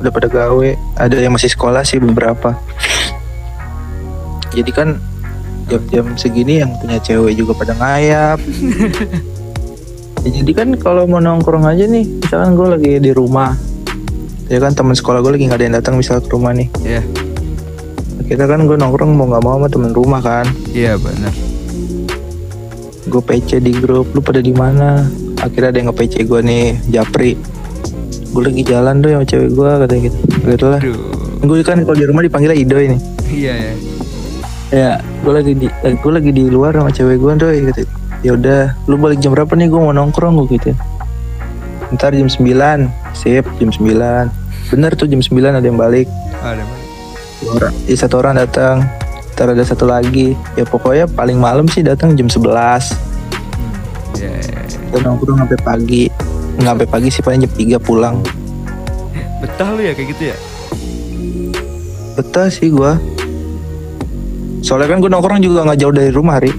[0.00, 0.68] udah pada gawe.
[0.96, 2.56] Ada yang masih sekolah sih beberapa.
[4.56, 4.96] Jadi kan
[5.68, 8.42] jam-jam segini yang punya cewek juga pada ngayap
[10.26, 13.56] Ya, jadi kan kalau mau nongkrong aja nih misalkan gue lagi di rumah.
[14.50, 16.68] Ya kan teman sekolah gue lagi nggak ada yang datang misal ke rumah nih.
[16.84, 17.02] Iya.
[18.26, 20.46] Kita kan gue nongkrong mau nggak mau sama temen rumah kan.
[20.70, 21.32] Iya benar.
[23.10, 25.08] Gue PC di grup lu pada di mana?
[25.40, 27.34] Akhirnya ada yang nge PC gue nih Japri.
[28.30, 30.18] Gue lagi jalan tuh sama cewek gue katanya gitu.
[30.46, 30.80] Gitu lah.
[31.40, 33.74] Gue kan kalau di rumah dipanggilnya Ido ini iya ya
[34.70, 34.90] ya
[35.22, 37.82] gue lagi di gue lagi di luar sama cewek gue tuh gitu
[38.20, 39.68] ya udah lu balik jam berapa nih?
[39.72, 40.70] Gue mau nongkrong gue gitu.
[41.90, 42.38] Ntar jam 9
[43.16, 44.30] sip jam 9
[44.70, 46.06] bener tuh jam 9 ada yang balik.
[46.38, 46.62] Ada.
[47.40, 48.84] Dua orang ya, satu orang datang.
[49.34, 50.36] Ntar ada satu lagi.
[50.54, 52.44] Ya pokoknya paling malam sih datang jam 11
[54.20, 54.60] Iya, iya, iya.
[54.68, 56.04] kita nongkrong sampai pagi.
[56.60, 58.16] Nggak sampai pagi sih paling jam 3 pulang.
[59.40, 60.36] Betah lu ya kayak gitu ya?
[62.20, 63.00] Betah sih gua.
[64.60, 66.52] Soalnya kan gue nongkrong juga nggak jauh dari rumah Ri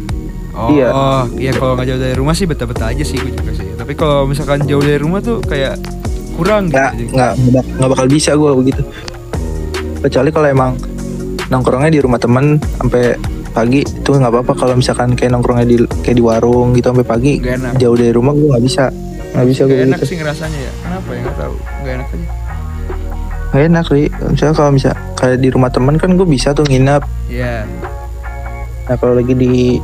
[0.52, 0.88] Oh, Iya.
[1.40, 3.68] iya kalau nggak jauh dari rumah sih betah-betah aja sih gue juga sih.
[3.72, 5.80] Tapi kalau misalkan jauh dari rumah tuh kayak
[6.34, 6.76] kurang gitu.
[6.76, 7.34] nggak Jadi, nggak
[7.78, 8.82] nggak bakal bisa gue begitu
[10.02, 10.72] kecuali kalau emang
[11.48, 13.14] nongkrongnya di rumah temen sampai
[13.48, 17.34] pagi itu nggak apa-apa kalau misalkan kayak nongkrongnya di kayak di warung gitu sampai pagi
[17.78, 18.90] jauh dari rumah gue nggak bisa
[19.32, 20.72] nggak bisa gue Gak enak gitu sih ngerasanya ya.
[20.82, 21.54] Kenapa ya nggak tahu.
[21.78, 22.28] Gak enak aja.
[23.52, 27.04] nggak enak Ri misalnya kalau misal kayak di rumah temen kan gue bisa tuh nginep
[27.28, 27.68] Iya.
[28.82, 29.76] nah kalau lagi di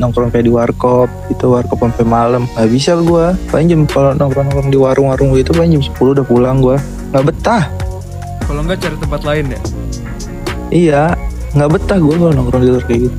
[0.00, 2.48] nongkrong kayak di warkop itu warkop sampai malam.
[2.56, 6.24] Nggak bisa gue paling jam kalau nongkrong nongkrong di warung-warung gitu paling jam 10 udah
[6.24, 6.80] pulang gue
[7.12, 7.68] nggak betah.
[8.48, 9.60] Kalau nggak cari tempat lain ya.
[10.72, 11.04] iya.
[11.52, 13.18] Nggak betah gue kalau nongkrong di luar kayak gitu.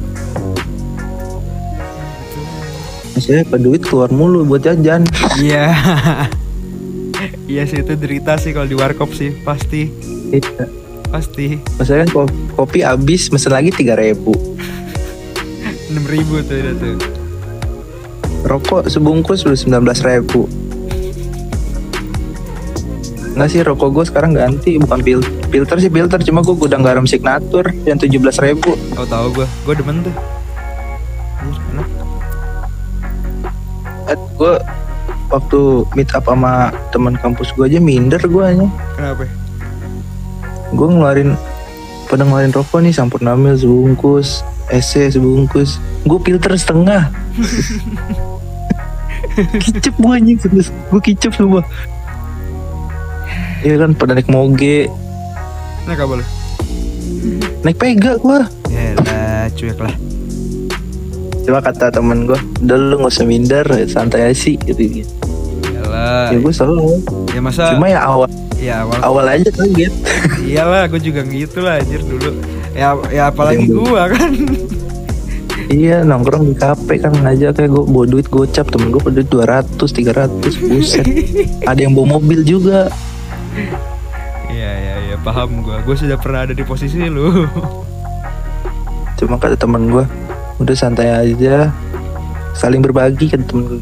[3.12, 5.06] Maksudnya ke duit keluar mulu buat jajan.
[5.38, 5.66] Iya.
[7.46, 9.92] Iya sih itu derita sih kalau di warkop sih pasti.
[10.32, 10.66] Iya.
[11.12, 11.60] pasti.
[11.76, 14.32] Maksudnya kan ko- kopi habis mesen lagi 3000 ribu
[15.92, 16.96] enam ribu tuh udah tuh.
[18.42, 20.50] Rokok sebungkus udah 19 ribu
[23.32, 27.06] Nggak sih rokok gue sekarang ganti bukan fil filter sih filter cuma gue gudang garam
[27.06, 30.16] signatur yang 17 ribu Tahu tahu gue, gue demen tuh.
[31.72, 31.88] Enak.
[34.36, 34.54] gue
[35.32, 35.60] waktu
[35.96, 38.68] meet up sama teman kampus gue aja minder gue aja
[39.00, 39.24] Kenapa?
[40.72, 41.30] gue ngeluarin
[42.08, 44.44] pada ngeluarin rokok nih Sampurna Mil sebungkus
[44.74, 45.78] SC sebungkus.
[46.04, 47.12] Gue filter setengah.
[49.54, 51.64] Kicep gue anjing gue kicep semua
[53.62, 54.90] Iya kan pada naik moge.
[55.86, 56.26] Nah apa lu?
[57.62, 59.94] naik pega gue Ya lah, cuek lah.
[61.42, 65.06] cuma kata temen gue udah lu gak usah minder santai aja sih gitu
[65.64, 66.30] Iyalah.
[66.30, 67.02] ya gue selalu.
[67.30, 69.94] Ya masa cuma ya awal ya awal awal aja kaget.
[70.42, 72.32] Iyalah gue juga gitu lah anjir dulu.
[72.72, 74.32] Ya ya apalagi gua kan.
[75.72, 79.30] iya nongkrong di kafe kan ngajak kayak gue bawa duit gocap temen gue bawa duit
[79.32, 81.06] 200 300 buset.
[81.70, 82.92] Ada yang bawa mobil juga.
[84.52, 85.80] Iya iya iya paham gua.
[85.84, 87.48] Gue sudah pernah ada di posisi lu.
[89.22, 90.06] cuma kata temen gue
[90.60, 91.72] udah santai aja.
[92.52, 93.82] Saling berbagi kan temen gue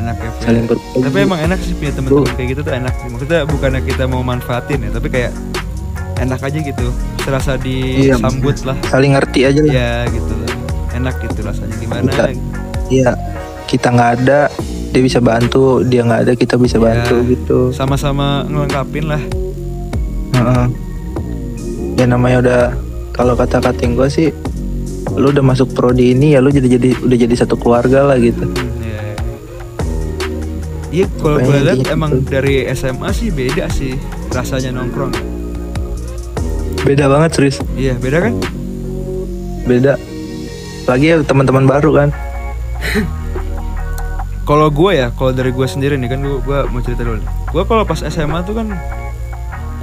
[0.00, 1.04] enak ya saling berbagi.
[1.10, 3.08] Tapi emang enak sih punya temen-temen kayak gitu tuh enak sih.
[3.12, 5.32] Maksudnya bukannya kita mau manfaatin ya tapi kayak
[6.20, 6.86] enak aja gitu
[7.18, 8.16] serasa Iya.
[8.16, 10.34] disambut lah saling ngerti aja lah ya gitu
[10.92, 12.32] enak gitu rasanya gimana Kita-
[12.90, 13.10] Iya
[13.64, 14.40] kita nggak ada
[14.90, 16.84] dia bisa bantu dia nggak ada kita bisa Iya.
[16.84, 19.22] bantu gitu sama-sama ngelengkapin lah
[20.32, 20.66] Heeh.
[21.96, 22.62] ya namanya udah
[23.12, 24.28] kalau kata kating gue sih
[25.12, 28.42] lu udah masuk prodi ini ya lu jadi jadi udah jadi satu keluarga lah gitu
[28.42, 29.00] Hmm, iya.
[30.92, 31.88] Iya, kalau gue lihat gitu.
[31.88, 33.94] emang dari SMA sih beda sih
[34.28, 35.14] rasanya nongkrong.
[36.90, 38.34] Beda banget serius Iya, beda kan?
[39.62, 39.94] beda
[40.84, 42.08] lagi ya teman-teman baru kan
[44.40, 47.22] Kalau gue ya, kalau dari gue sendiri nih kan gue, gue mau cerita dulu.
[47.54, 48.66] Gue kalau pas SMA tuh kan,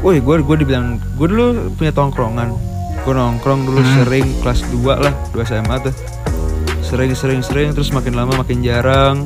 [0.03, 2.51] woi gue gue dibilang gue dulu punya tongkrongan.
[3.07, 4.03] Gue nongkrong dulu Hmm.
[4.03, 5.95] sering kelas 2 lah, 2 SMA tuh.
[6.83, 9.23] Sering sering sering terus makin lama makin jarang.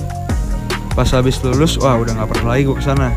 [0.93, 3.09] Pas habis lulus, wah udah nggak pernah lagi gue ke sana.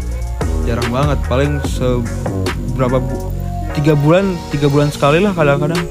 [0.64, 3.33] Jarang banget, paling seberapa bu
[3.74, 5.82] tiga bulan tiga bulan sekali lah kadang-kadang.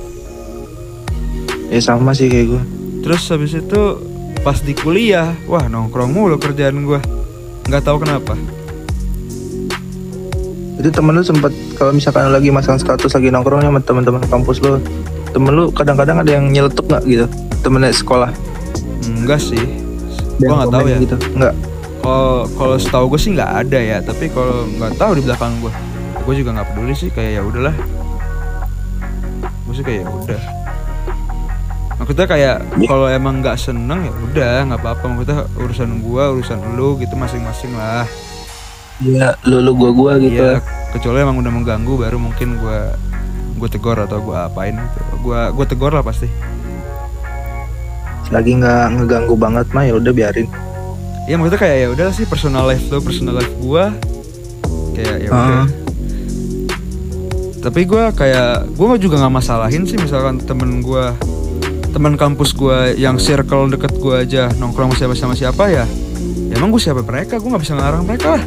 [1.69, 2.63] ya sama sih kayak gue
[3.03, 3.81] Terus habis itu
[4.47, 7.03] pas di kuliah, wah nongkrong mulu kerjaan gua.
[7.67, 8.35] nggak tahu kenapa.
[10.79, 14.83] itu temen lu sempat kalau misalkan lagi masang status lagi nongkrong sama teman-teman kampus lu
[15.31, 17.25] temen lu kadang-kadang ada yang nyeletuk nggak gitu
[17.63, 18.35] temennya sekolah
[19.23, 19.63] Enggak sih.
[20.39, 20.97] Yang nggak tahu ya.
[20.99, 21.53] gitu nggak
[22.03, 23.97] Kalau kalau setahu gue sih nggak ada ya.
[24.03, 25.71] Tapi kalau nggak tahu di belakang gua,
[26.23, 27.09] gue juga nggak peduli sih.
[27.11, 27.75] Kayak ya udahlah.
[29.67, 30.41] Gue sih kayak ya udah.
[32.03, 32.87] Maksudnya kayak Iya.
[32.91, 35.05] kalau emang nggak seneng ya udah nggak apa-apa.
[35.07, 38.03] Maksudnya urusan gua, urusan lu gitu masing-masing lah.
[38.99, 40.35] Iya, lu lu gua gua gitu.
[40.35, 40.59] Iya,
[40.91, 42.91] kecuali emang udah mengganggu baru mungkin gua
[43.55, 44.99] gue tegur atau gua apain gitu.
[45.23, 46.27] Gua gue tegur lah pasti.
[48.27, 50.51] Lagi nggak ngeganggu banget mah ya udah biarin.
[51.23, 53.95] Ya maksudnya kayak ya udah sih personal life lo, personal life gua
[54.91, 55.63] kayak ya udah.
[55.63, 55.82] Ah.
[57.63, 61.15] Tapi gua kayak gua juga nggak masalahin sih misalkan temen gua
[61.95, 65.85] teman kampus gua yang circle deket gua aja nongkrong sama siapa sama siapa ya.
[66.53, 68.43] Ya emang gue siapa mereka, gue nggak bisa ngelarang mereka lah.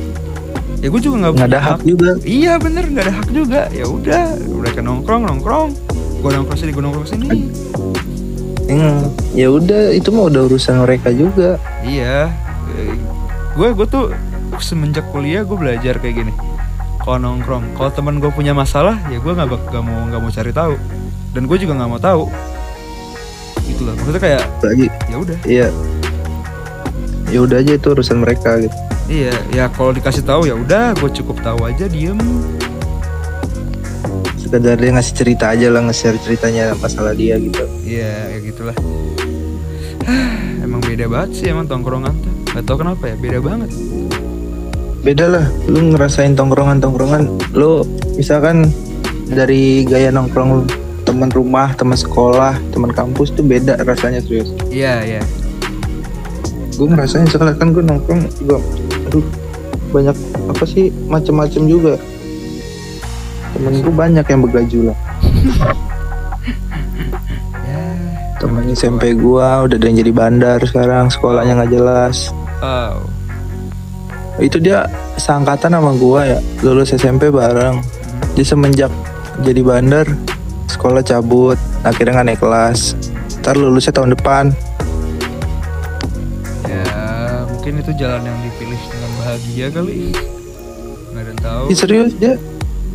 [0.78, 2.14] Ya gue juga nggak ada hak juga.
[2.22, 3.60] Iya bener nggak ada hak juga.
[3.74, 5.74] Ya udah, mereka nongkrong nongkrong.
[6.22, 7.28] Gue nongkrong sini, gue nongkrong sini.
[8.70, 11.58] Hmm, ya udah itu mah udah urusan mereka juga.
[11.82, 12.30] Iya,
[13.58, 14.14] gue gue tuh
[14.62, 16.32] semenjak kuliah gue belajar kayak gini.
[17.06, 20.50] Kalau nongkrong, kalau teman gue punya masalah, ya gue nggak nggak mau nggak mau cari
[20.50, 20.74] tahu.
[21.30, 22.26] Dan gue juga nggak mau tahu.
[23.62, 23.94] Gitu loh.
[23.94, 25.38] Maksudnya kayak Lagi ya udah.
[25.46, 25.68] iya.
[27.30, 28.74] Ya udah aja itu urusan mereka gitu.
[29.06, 32.18] Iya, ya kalau dikasih tahu ya udah, gue cukup tahu aja diem.
[34.34, 37.70] Sekedar dia ngasih cerita aja lah nge-share ceritanya masalah dia gitu.
[37.86, 38.74] Iya, ya gitulah.
[40.66, 42.34] emang beda banget sih emang tongkrongan tuh.
[42.50, 43.70] Gak tau kenapa ya, beda banget.
[45.06, 47.86] Beda lah, lu ngerasain tongkrongan-tongkrongan, lu
[48.18, 48.74] misalkan
[49.30, 50.66] dari gaya nongkrong
[51.06, 54.50] teman rumah, teman sekolah, teman kampus tuh beda rasanya serius.
[54.66, 55.22] Iya, iya.
[56.76, 58.60] gue ngerasain soalnya kan gue nongkrong juga
[59.08, 59.24] aduh
[59.96, 60.12] banyak
[60.44, 61.96] apa sih macem-macem juga
[63.56, 64.98] temen gue banyak yang begaju lah
[67.64, 67.80] Ya.
[68.36, 72.28] temen SMP gue udah ada yang jadi bandar sekarang sekolahnya nggak jelas
[72.60, 73.15] Oh.
[74.36, 74.84] Itu dia
[75.16, 76.38] seangkatan sama gue ya.
[76.60, 77.80] Lulus SMP bareng.
[78.36, 78.92] Dia semenjak
[79.40, 80.08] jadi bandar
[80.66, 82.96] sekolah cabut akhirnya nggak naik kelas.
[83.40, 84.52] Ntar lulusnya tahun depan.
[86.68, 86.84] Ya,
[87.48, 90.00] mungkin itu jalan yang dipilih dengan bahagia kali.
[91.14, 91.64] Nggak ada yang tahu.
[91.72, 92.34] Ih, serius dia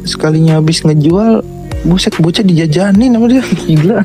[0.06, 1.42] sekalinya habis ngejual
[1.88, 3.44] buset bocah dijajanin sama dia.
[3.66, 4.00] Gila.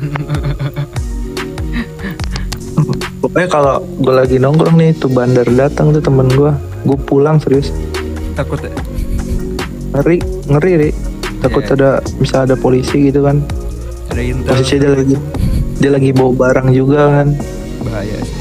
[3.21, 7.73] Pokoknya kalau gue lagi nongkrong nih tuh bandar datang tuh temen gue gue pulang serius
[8.33, 8.69] Takut ya?
[9.89, 10.89] ngeri ngeri Ri.
[11.39, 11.73] takut Iya.
[11.73, 13.41] ada bisa ada polisi gitu kan
[14.07, 14.49] Ada intel.
[14.51, 15.15] posisi dia lagi
[15.75, 17.27] dia lagi bawa barang juga kan
[17.81, 18.35] bahaya sih.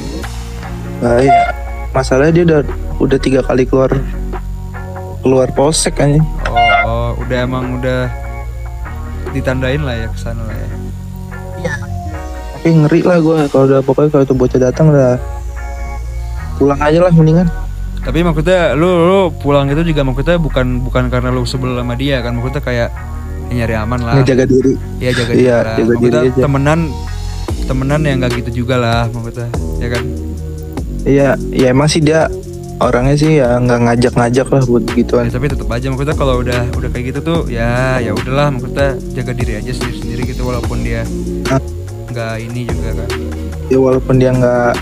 [0.98, 1.32] bahaya
[1.90, 2.60] masalahnya dia udah
[2.98, 3.92] udah tiga kali keluar
[5.20, 6.56] keluar polsek kan Oh,
[6.86, 8.08] oh, udah emang udah
[9.30, 10.68] ditandain lah ya ke sana lah ya.
[12.54, 15.20] tapi ngeri lah gue kalau udah pokoknya kalau tuh bocah datang udah
[16.56, 17.48] pulang aja lah mendingan
[18.06, 22.22] Tapi maksudnya lu lu pulang itu juga maksudnya bukan bukan karena lu sebel sama dia
[22.22, 22.88] kan maksudnya kayak
[23.46, 24.14] ya nyari aman lah.
[24.16, 25.74] ngejaga diri Iya jaga Iya, diri lah.
[25.74, 26.40] jaga Maksudnya diri aja.
[26.40, 26.80] temenan
[27.64, 30.04] temenan yang nggak gitu juga lah maksudnya ya kan.
[31.02, 32.30] Iya, ya emang sih dia
[32.76, 35.26] orangnya sih ya nggak ngajak-ngajak lah buat Ya, gituan.
[35.26, 39.32] tapi tetap aja maksudnya kalau udah udah kayak gitu tuh ya ya udahlah maksudnya jaga
[39.32, 41.02] diri aja sendiri sendiri gitu walaupun dia
[42.06, 43.08] nggak ini juga kan
[43.66, 44.72] ya walaupun dia nggak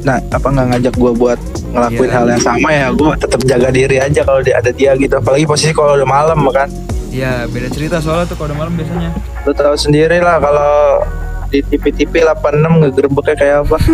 [0.00, 1.40] nah apa nggak ngajak gue buat
[1.70, 2.14] ngelakuin Iya.
[2.14, 5.14] hal yang sama ya gue tetap jaga diri aja kalau dia ada dia gitu.
[5.14, 6.68] Apalagi posisi kalau udah malam kan.
[7.10, 9.10] Ya beda cerita soalnya tuh kalau udah malam biasanya.
[9.42, 11.02] Lu tahu sendiri lah kalau
[11.48, 13.76] di TV-TV 86 ngegerebeknya kayak apa.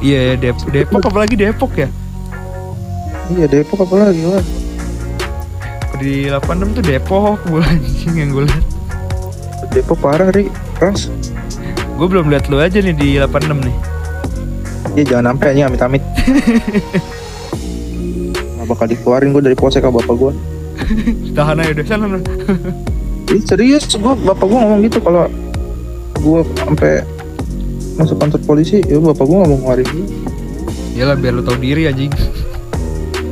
[0.00, 1.88] Iya ya Depok Depok apalagi Depok ya?
[3.28, 4.40] Iya Depok apa lagi wah
[6.00, 8.64] di 86 tuh Depok gue anjing yang gue liat
[9.70, 10.48] Depok parah ri.
[10.80, 11.12] Keras.
[11.94, 13.76] Gue belum liat lu aja nih di 86 nih
[14.98, 16.02] Iya jangan sampai aja amit-amit.
[18.58, 20.32] Gak bakal dikeluarin gue dari polsek sama bapak gue
[21.36, 22.18] tahan aja udah sana.
[23.30, 25.30] Ih serius gue bapak gue ngomong gitu kalau
[26.20, 26.92] gue sampai
[27.96, 30.06] masuk kantor polisi ya bapak gue nggak mau ngeluarin gue
[30.90, 32.12] Iyalah biar lu tahu diri anjing.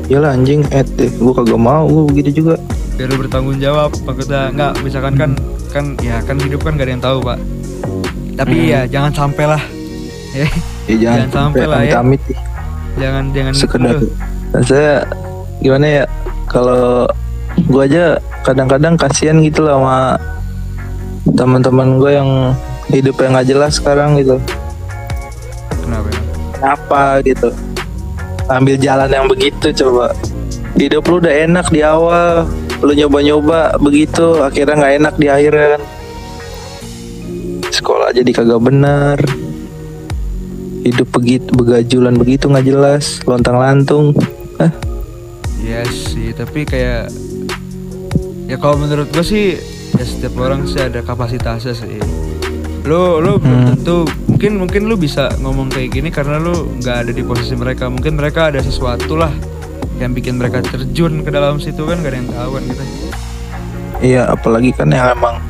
[0.09, 2.55] Iyalah anjing eh deh gue kagak mau gue begitu juga.
[2.97, 5.31] Biar lu bertanggung jawab maksudnya nggak misalkan kan
[5.69, 7.39] kan ya kan hidup kan gak ada yang tahu pak.
[8.39, 8.71] Tapi Hmm.
[8.71, 9.63] ya jangan sampai lah.
[10.29, 10.45] Ya
[10.89, 12.01] Ya jangan, Jangan sampai lah ya.
[12.01, 12.39] amit-amit ih.
[12.99, 13.97] jangan jangan sekedar.
[14.49, 14.93] Dan saya
[15.61, 16.05] gimana ya
[16.49, 17.05] kalau
[17.59, 18.05] gue aja
[18.43, 20.17] kadang-kadang kasihan gitu loh sama
[21.29, 22.31] teman-teman gue yang
[22.89, 24.41] hidup yang nggak jelas sekarang gitu
[25.85, 26.21] kenapa ya?
[26.57, 27.49] kenapa gitu
[28.49, 30.17] ambil jalan yang begitu coba
[30.75, 32.49] hidup lu udah enak di awal
[32.81, 35.83] lu nyoba-nyoba begitu akhirnya nggak enak di akhir kan
[37.69, 39.19] sekolah jadi kagak benar
[40.89, 44.17] hidup begitu begajulan begitu nggak jelas lontang lantung
[44.59, 44.73] Hah?
[45.59, 47.11] Iya sih, tapi kayak
[48.47, 49.55] ya kalau menurut gue sih
[49.95, 51.99] ya setiap orang sih ada kapasitasnya sih.
[52.83, 53.69] Lo lo belum Hmm.
[53.77, 53.97] tentu
[54.27, 57.87] mungkin mungkin lu bisa ngomong kayak gini karena lu nggak ada di posisi mereka.
[57.87, 59.31] Mungkin mereka ada sesuatu lah
[59.99, 62.85] yang bikin mereka terjun ke dalam situ kan gak ada yang tahu kan kita.
[63.99, 65.43] iya apalagi kan yang emang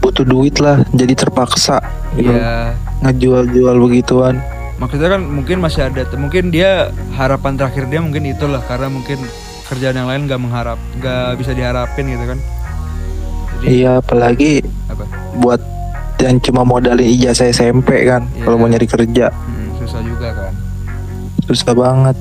[0.00, 1.95] butuh duit lah jadi terpaksa gitu.
[2.18, 2.72] Iya.
[3.02, 4.36] ngejual-jual begituan
[4.76, 9.16] Maksudnya kan mungkin masih ada mungkin dia harapan terakhir dia mungkin itulah karena mungkin
[9.64, 12.38] kerjaan yang lain nggak mengharap nggak bisa diharapin gitu kan.
[13.56, 15.08] Jadi iya apalagi apa?
[15.34, 15.60] buat
[16.18, 18.42] yang cuma modalin ijazah SMP kan Iya.
[18.42, 20.52] kalau mau nyari kerja Hmm, susah juga kan.
[21.46, 22.16] susah banget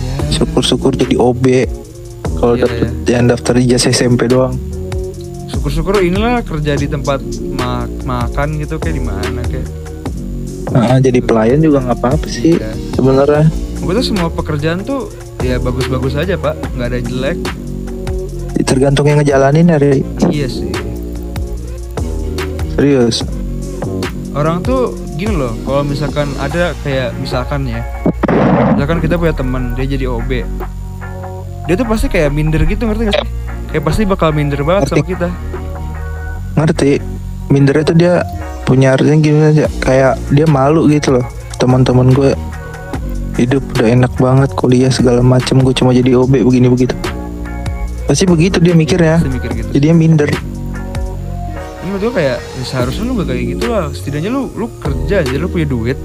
[0.00, 0.14] Ya.
[0.32, 1.44] syukur-syukur jadi OB
[2.34, 4.56] kalau Iya, dapet yang daftar ijazah SMP doang
[5.50, 7.18] syukur-syukur inilah kerja di tempat
[7.52, 9.66] ma- makan gitu kayak di mana kayak.
[10.70, 12.70] Nah, jadi pelayan juga nggak apa-apa sih Iya.
[12.94, 13.50] sebenarnya.
[13.76, 15.10] Gue tuh semua pekerjaan tuh
[15.40, 16.54] ya bagus-bagus aja pak.
[16.72, 17.38] Nggak ada jelek.
[18.60, 20.70] Tergantung yang ngejalanin hari iya sih.
[22.70, 23.26] Serius?
[24.30, 27.82] Orang tuh gini loh kalau misalkan ada kayak misalkan ya
[28.72, 30.30] misalkan kita punya teman dia jadi OB
[31.66, 33.28] dia tuh pasti kayak minder gitu ngerti gak sih
[33.70, 35.10] kayak pasti bakal minder banget sama Ngerti.
[35.14, 35.28] kita.
[36.58, 36.92] Ngerti.
[37.50, 38.22] Minder itu dia
[38.66, 39.66] punya artinya gimana aja.
[39.82, 41.26] Kayak dia malu gitu loh.
[41.58, 42.34] Teman-teman gue
[43.38, 45.62] hidup udah enak banget kuliah segala macem.
[45.62, 46.94] Gue cuma jadi OB begini begitu.
[48.10, 49.22] Pasti begitu dia mikirnya.
[49.22, 49.68] Pasti mikir gitu.
[49.70, 50.30] Jadi dia minder.
[50.30, 53.86] Ini menurut gue kayak ya seharusnya lu gak kayak gitu lah.
[53.94, 55.98] Setidaknya lu lu kerja aja lu punya duit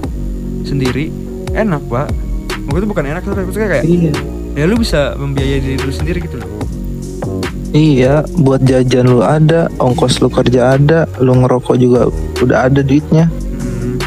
[0.66, 1.10] sendiri.
[1.54, 2.10] Enak pak.
[2.66, 4.14] Maksudnya itu bukan enak tapi kayak iya.
[4.58, 6.55] ya lu bisa membiayai diri lu sendiri gitu loh
[7.68, 12.08] Iya, buat jajan lu ada, ongkos lu kerja ada, lu ngerokok juga
[12.40, 13.28] udah ada duitnya.
[13.28, 13.98] Hmm.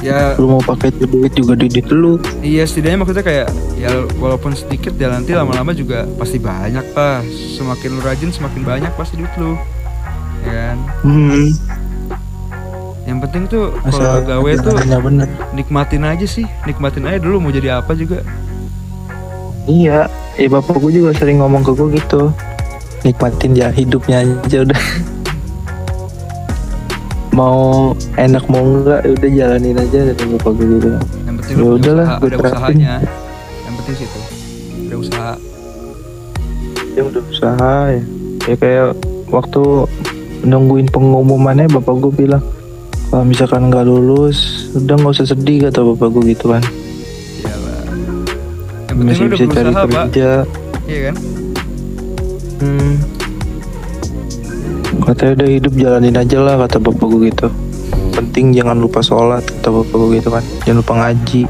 [0.00, 2.16] ya Lu mau pakai itu duit juga duit lu.
[2.40, 7.20] iya setidaknya maksudnya kayak ya walaupun sedikit ya nanti lama-lama juga pasti banyak pak
[7.52, 9.60] semakin lu rajin semakin banyak pasti duit lu
[10.40, 11.52] ya kan Hmm.
[13.04, 15.28] yang penting tuh kalau gawe tuh jalannya bener.
[15.52, 18.24] nikmatin aja sih nikmatin aja dulu mau jadi apa juga
[19.62, 22.32] Iya, eh bapak gue juga sering ngomong ke gue gitu.
[23.00, 24.80] Nikmatin ya hidupnya aja udah.
[27.30, 30.88] mau enak mau enggak ya udah jalanin aja bapak gue gitu.
[31.24, 32.50] yang penting Ya udahlah, usaha, gua ada terapin.
[32.50, 32.94] usahanya
[33.62, 34.20] yang penting sih itu
[34.82, 35.32] ada usaha
[36.90, 38.02] Ya udah usaha ya.
[38.44, 38.86] Ya kayak
[39.30, 39.62] waktu
[40.42, 42.42] nungguin pengumumannya bapak gue bilang
[43.08, 44.38] kalau misalkan nggak lulus
[44.72, 46.62] udah nggak usah sedih kata bapak gue gitu kan
[47.38, 47.78] iyalah
[48.86, 50.30] yang penting masih udah bisa cari kerja
[50.84, 51.16] iya kan
[52.60, 52.94] hmm.
[55.08, 57.48] katanya udah hidup jalanin aja lah kata bapak gue gitu.
[58.14, 60.44] Penting jangan lupa sholat kata bapak gue gitu kan.
[60.68, 61.42] Jangan lupa ngaji.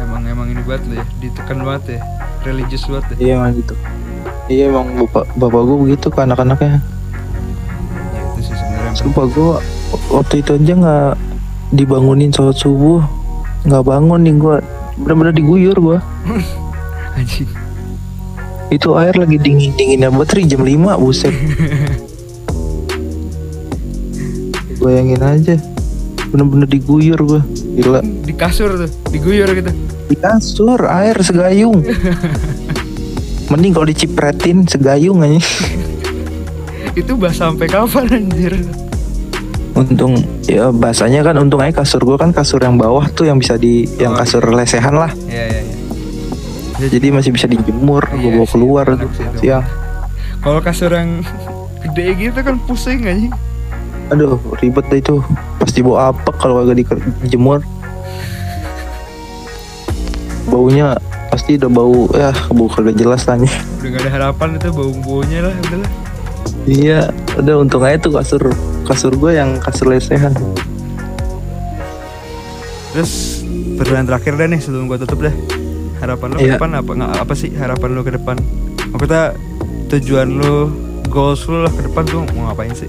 [0.00, 2.00] Emang emang ini banget lo ya ditekan banget ya.
[2.46, 3.16] Religius banget ya.
[3.18, 3.74] Iya emang gitu.
[4.46, 6.78] Iya emang bapak bapak gue begitu ke anak-anaknya.
[8.14, 8.94] Ya itu sih sebenarnya.
[8.94, 9.54] Sumpah gue
[10.14, 11.12] waktu itu aja nggak
[11.74, 13.02] dibangunin sholat subuh.
[13.66, 14.56] Nggak bangun nih gue
[14.96, 15.98] bener-bener diguyur gue
[17.20, 17.65] anjing
[18.66, 21.30] Itu air lagi dingin-dinginnya banget Ri, jam 5 buset.
[24.82, 25.56] Bayangin aja.
[26.30, 27.42] Bener-bener diguyur gua.
[27.78, 28.02] Gila.
[28.02, 29.70] Di kasur tuh, diguyur gitu.
[30.10, 31.82] Di kasur air segayung.
[33.50, 35.38] Mending kalau dicipretin segayung aja.
[36.98, 38.58] Itu bahas sampai kapan anjir?
[39.76, 40.16] Untung
[40.48, 43.84] ya bahasanya kan untung aja kasur gua kan kasur yang bawah tuh yang bisa di
[44.00, 45.12] yang Oh, kasur lesehan lah.
[45.28, 45.75] Iya, iya, iya.
[46.76, 48.86] Jadi masih bisa dijemur, Iya gua bawa keluar
[49.16, 49.64] sih siang.
[50.44, 51.24] Kalau kasur yang
[51.80, 53.32] gede gitu kan pusing anjing.
[54.12, 55.24] Aduh ribet deh itu.
[55.56, 56.86] Pasti bawa apa kalau kagak di-
[57.24, 57.64] dijemur.
[60.46, 60.94] Baunya
[61.32, 63.50] pasti udah bau ya bau kagak jelas tanya.
[63.80, 65.90] Udah gak ada harapan itu bau-baunya lah, udahlah.
[66.66, 67.00] Iya,
[67.40, 68.42] udah untung aja tuh kasur
[68.86, 70.34] kasur gue yang kasur lesehan.
[72.94, 73.42] Terus
[73.76, 75.34] pertanyaan terakhir deh nih sebelum gua tutup deh.
[76.06, 76.54] Harapan lo ke Iya.
[76.54, 76.90] depan apa?
[76.92, 78.36] Nggak apa sih harapan lo ke depan?
[78.88, 79.24] Maksudnya
[79.88, 80.70] tujuan lo,
[81.04, 82.86] goals lo lah ke depan tuh mau ngapain sih?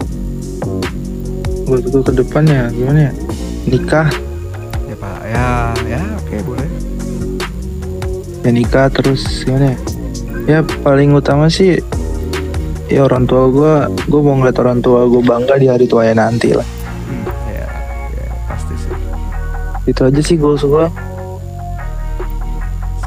[1.65, 3.14] Buat gue ke depannya gimana ya?
[3.65, 4.07] Nikah,
[4.85, 5.49] Ya pak, ya,
[5.89, 6.69] ya oke boleh.
[8.39, 9.77] ya nikah terus gimana ya?
[10.48, 11.81] Ya paling utama sih
[12.88, 13.73] ya orang tua gue,
[14.06, 16.64] gue mau ngeliat orang tua gue bangga di hari tuanya nanti lah.
[17.03, 17.68] Hmm, ya,
[18.14, 18.94] ya pasti sih.
[19.85, 20.85] Itu aja sih goals gue.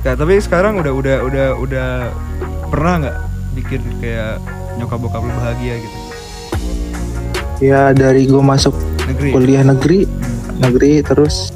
[0.01, 1.89] Tapi sekarang udah udah udah udah
[2.73, 3.17] pernah nggak
[3.53, 4.41] bikin kayak
[4.81, 5.99] nyokap bokap lo bahagia gitu?
[7.61, 8.73] Ya dari gue masuk
[9.05, 9.29] Negeri.
[9.37, 10.09] kuliah negeri,
[10.57, 11.53] negeri terus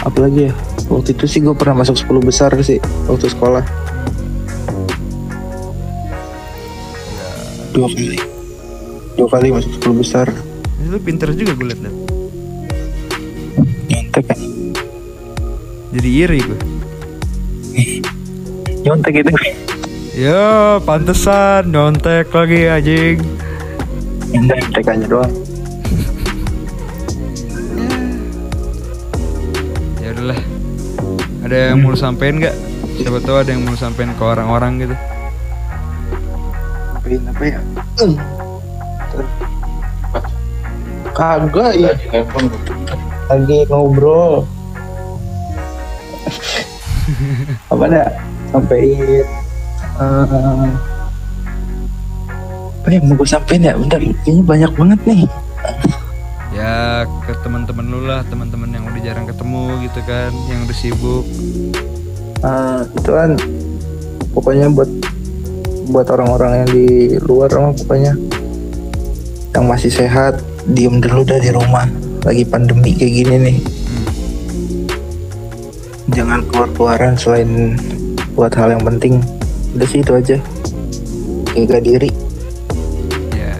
[0.00, 0.54] apa lagi ya?
[0.88, 3.60] Waktu itu sih gue pernah masuk 10 besar sih waktu sekolah.
[7.12, 7.28] Ya,
[7.76, 8.16] Dua kali.
[9.12, 10.26] Dua kali masuk 10 besar.
[10.78, 11.80] itu pinter juga gue liat.
[13.92, 14.40] Nyontek kan?
[15.92, 16.77] Jadi iri gue.
[18.86, 19.32] Nyontek itu.
[20.14, 23.18] Ya, pantesan nyontek lagi anjing.
[24.30, 25.32] Nyontek aja doang.
[29.98, 30.40] Ya udahlah.
[31.46, 32.56] Ada yang mau sampein nggak?
[32.98, 34.94] Siapa tahu ada yang mau sampein ke orang-orang gitu.
[36.94, 37.58] Ngapain apa ya?
[41.14, 41.92] Kagak ya.
[43.30, 44.46] Lagi ngobrol.
[47.72, 48.27] apa dah?
[48.48, 49.24] Sampein.
[49.98, 50.68] eh,
[52.78, 53.74] apa yang mau gue sampein ya?
[53.74, 55.22] Bentar, kayaknya banyak banget nih.
[56.54, 61.24] Ya ke teman-teman lu lah, teman-teman yang udah jarang ketemu gitu kan, yang udah sibuk.
[62.38, 63.34] Eh, itu kan
[64.30, 64.88] pokoknya buat
[65.88, 66.86] buat orang-orang yang di
[67.18, 68.12] luar mah pokoknya
[69.50, 70.38] yang masih sehat
[70.68, 71.88] diem dulu dah di rumah
[72.22, 73.58] lagi pandemi kayak gini nih
[73.88, 74.06] Hmm.
[76.12, 77.72] jangan keluar-keluaran selain
[78.38, 79.18] buat hal yang penting
[79.74, 80.36] udah sih itu aja
[81.58, 82.10] jaga diri
[83.34, 83.54] Ya, ya.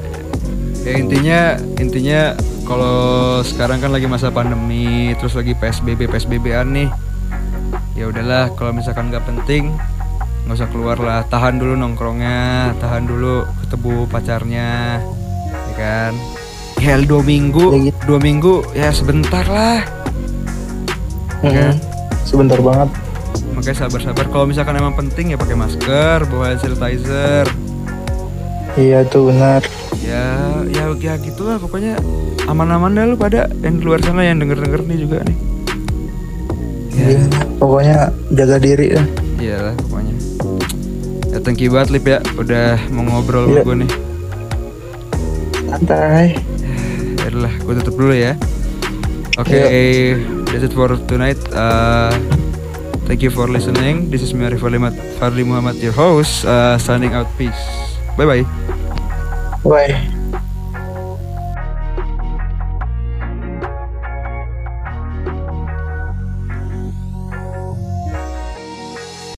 [0.87, 1.41] ya intinya
[1.83, 2.23] intinya
[2.63, 6.89] kalau sekarang kan lagi masa pandemi, terus lagi PSBB PSBB-an nih.
[7.97, 9.73] Ya udahlah, kalau misalkan nggak penting
[10.45, 15.01] nggak usah keluar lah, tahan dulu nongkrongnya, tahan dulu ketemu pacarnya,
[15.49, 16.13] ya kan?
[16.77, 18.01] Ya dua minggu, Ya gitu.
[18.05, 19.81] dua minggu ya sebentar lah.
[21.41, 21.73] Mm,
[22.29, 23.08] sebentar banget
[23.59, 24.31] Makanya sabar-sabar.
[24.31, 27.43] Kalau misalkan emang penting ya pakai masker, bawa hand sanitizer.
[28.79, 29.59] iya tuh benar
[29.99, 30.39] Ya,
[30.71, 31.99] ya, ya gitulah pokoknya
[32.47, 35.37] aman-aman dah lu pada yang di luar sana yang denger-denger nih juga nih.
[36.95, 37.21] Ya, Iya,
[37.59, 37.99] pokoknya
[38.33, 39.07] jaga diri lah
[39.37, 40.15] iyalah pokoknya.
[41.29, 43.63] Ya thank you banget Lip ya udah mau ngobrol sama Iya.
[43.67, 43.91] gue nih.
[45.67, 46.27] santai
[47.19, 48.33] Ya udahlah, gue tutup dulu ya.
[49.37, 49.61] Oke,
[50.49, 51.37] that's it for tonight.
[51.53, 52.15] Uh,
[53.09, 54.11] thank you for listening.
[54.13, 56.45] This is Fadli Muhammad- Fadli Muhammad, your host.
[56.45, 57.27] Uh, signing out.
[57.41, 57.57] Peace.
[58.17, 58.45] Bye bye.
[59.65, 60.18] bye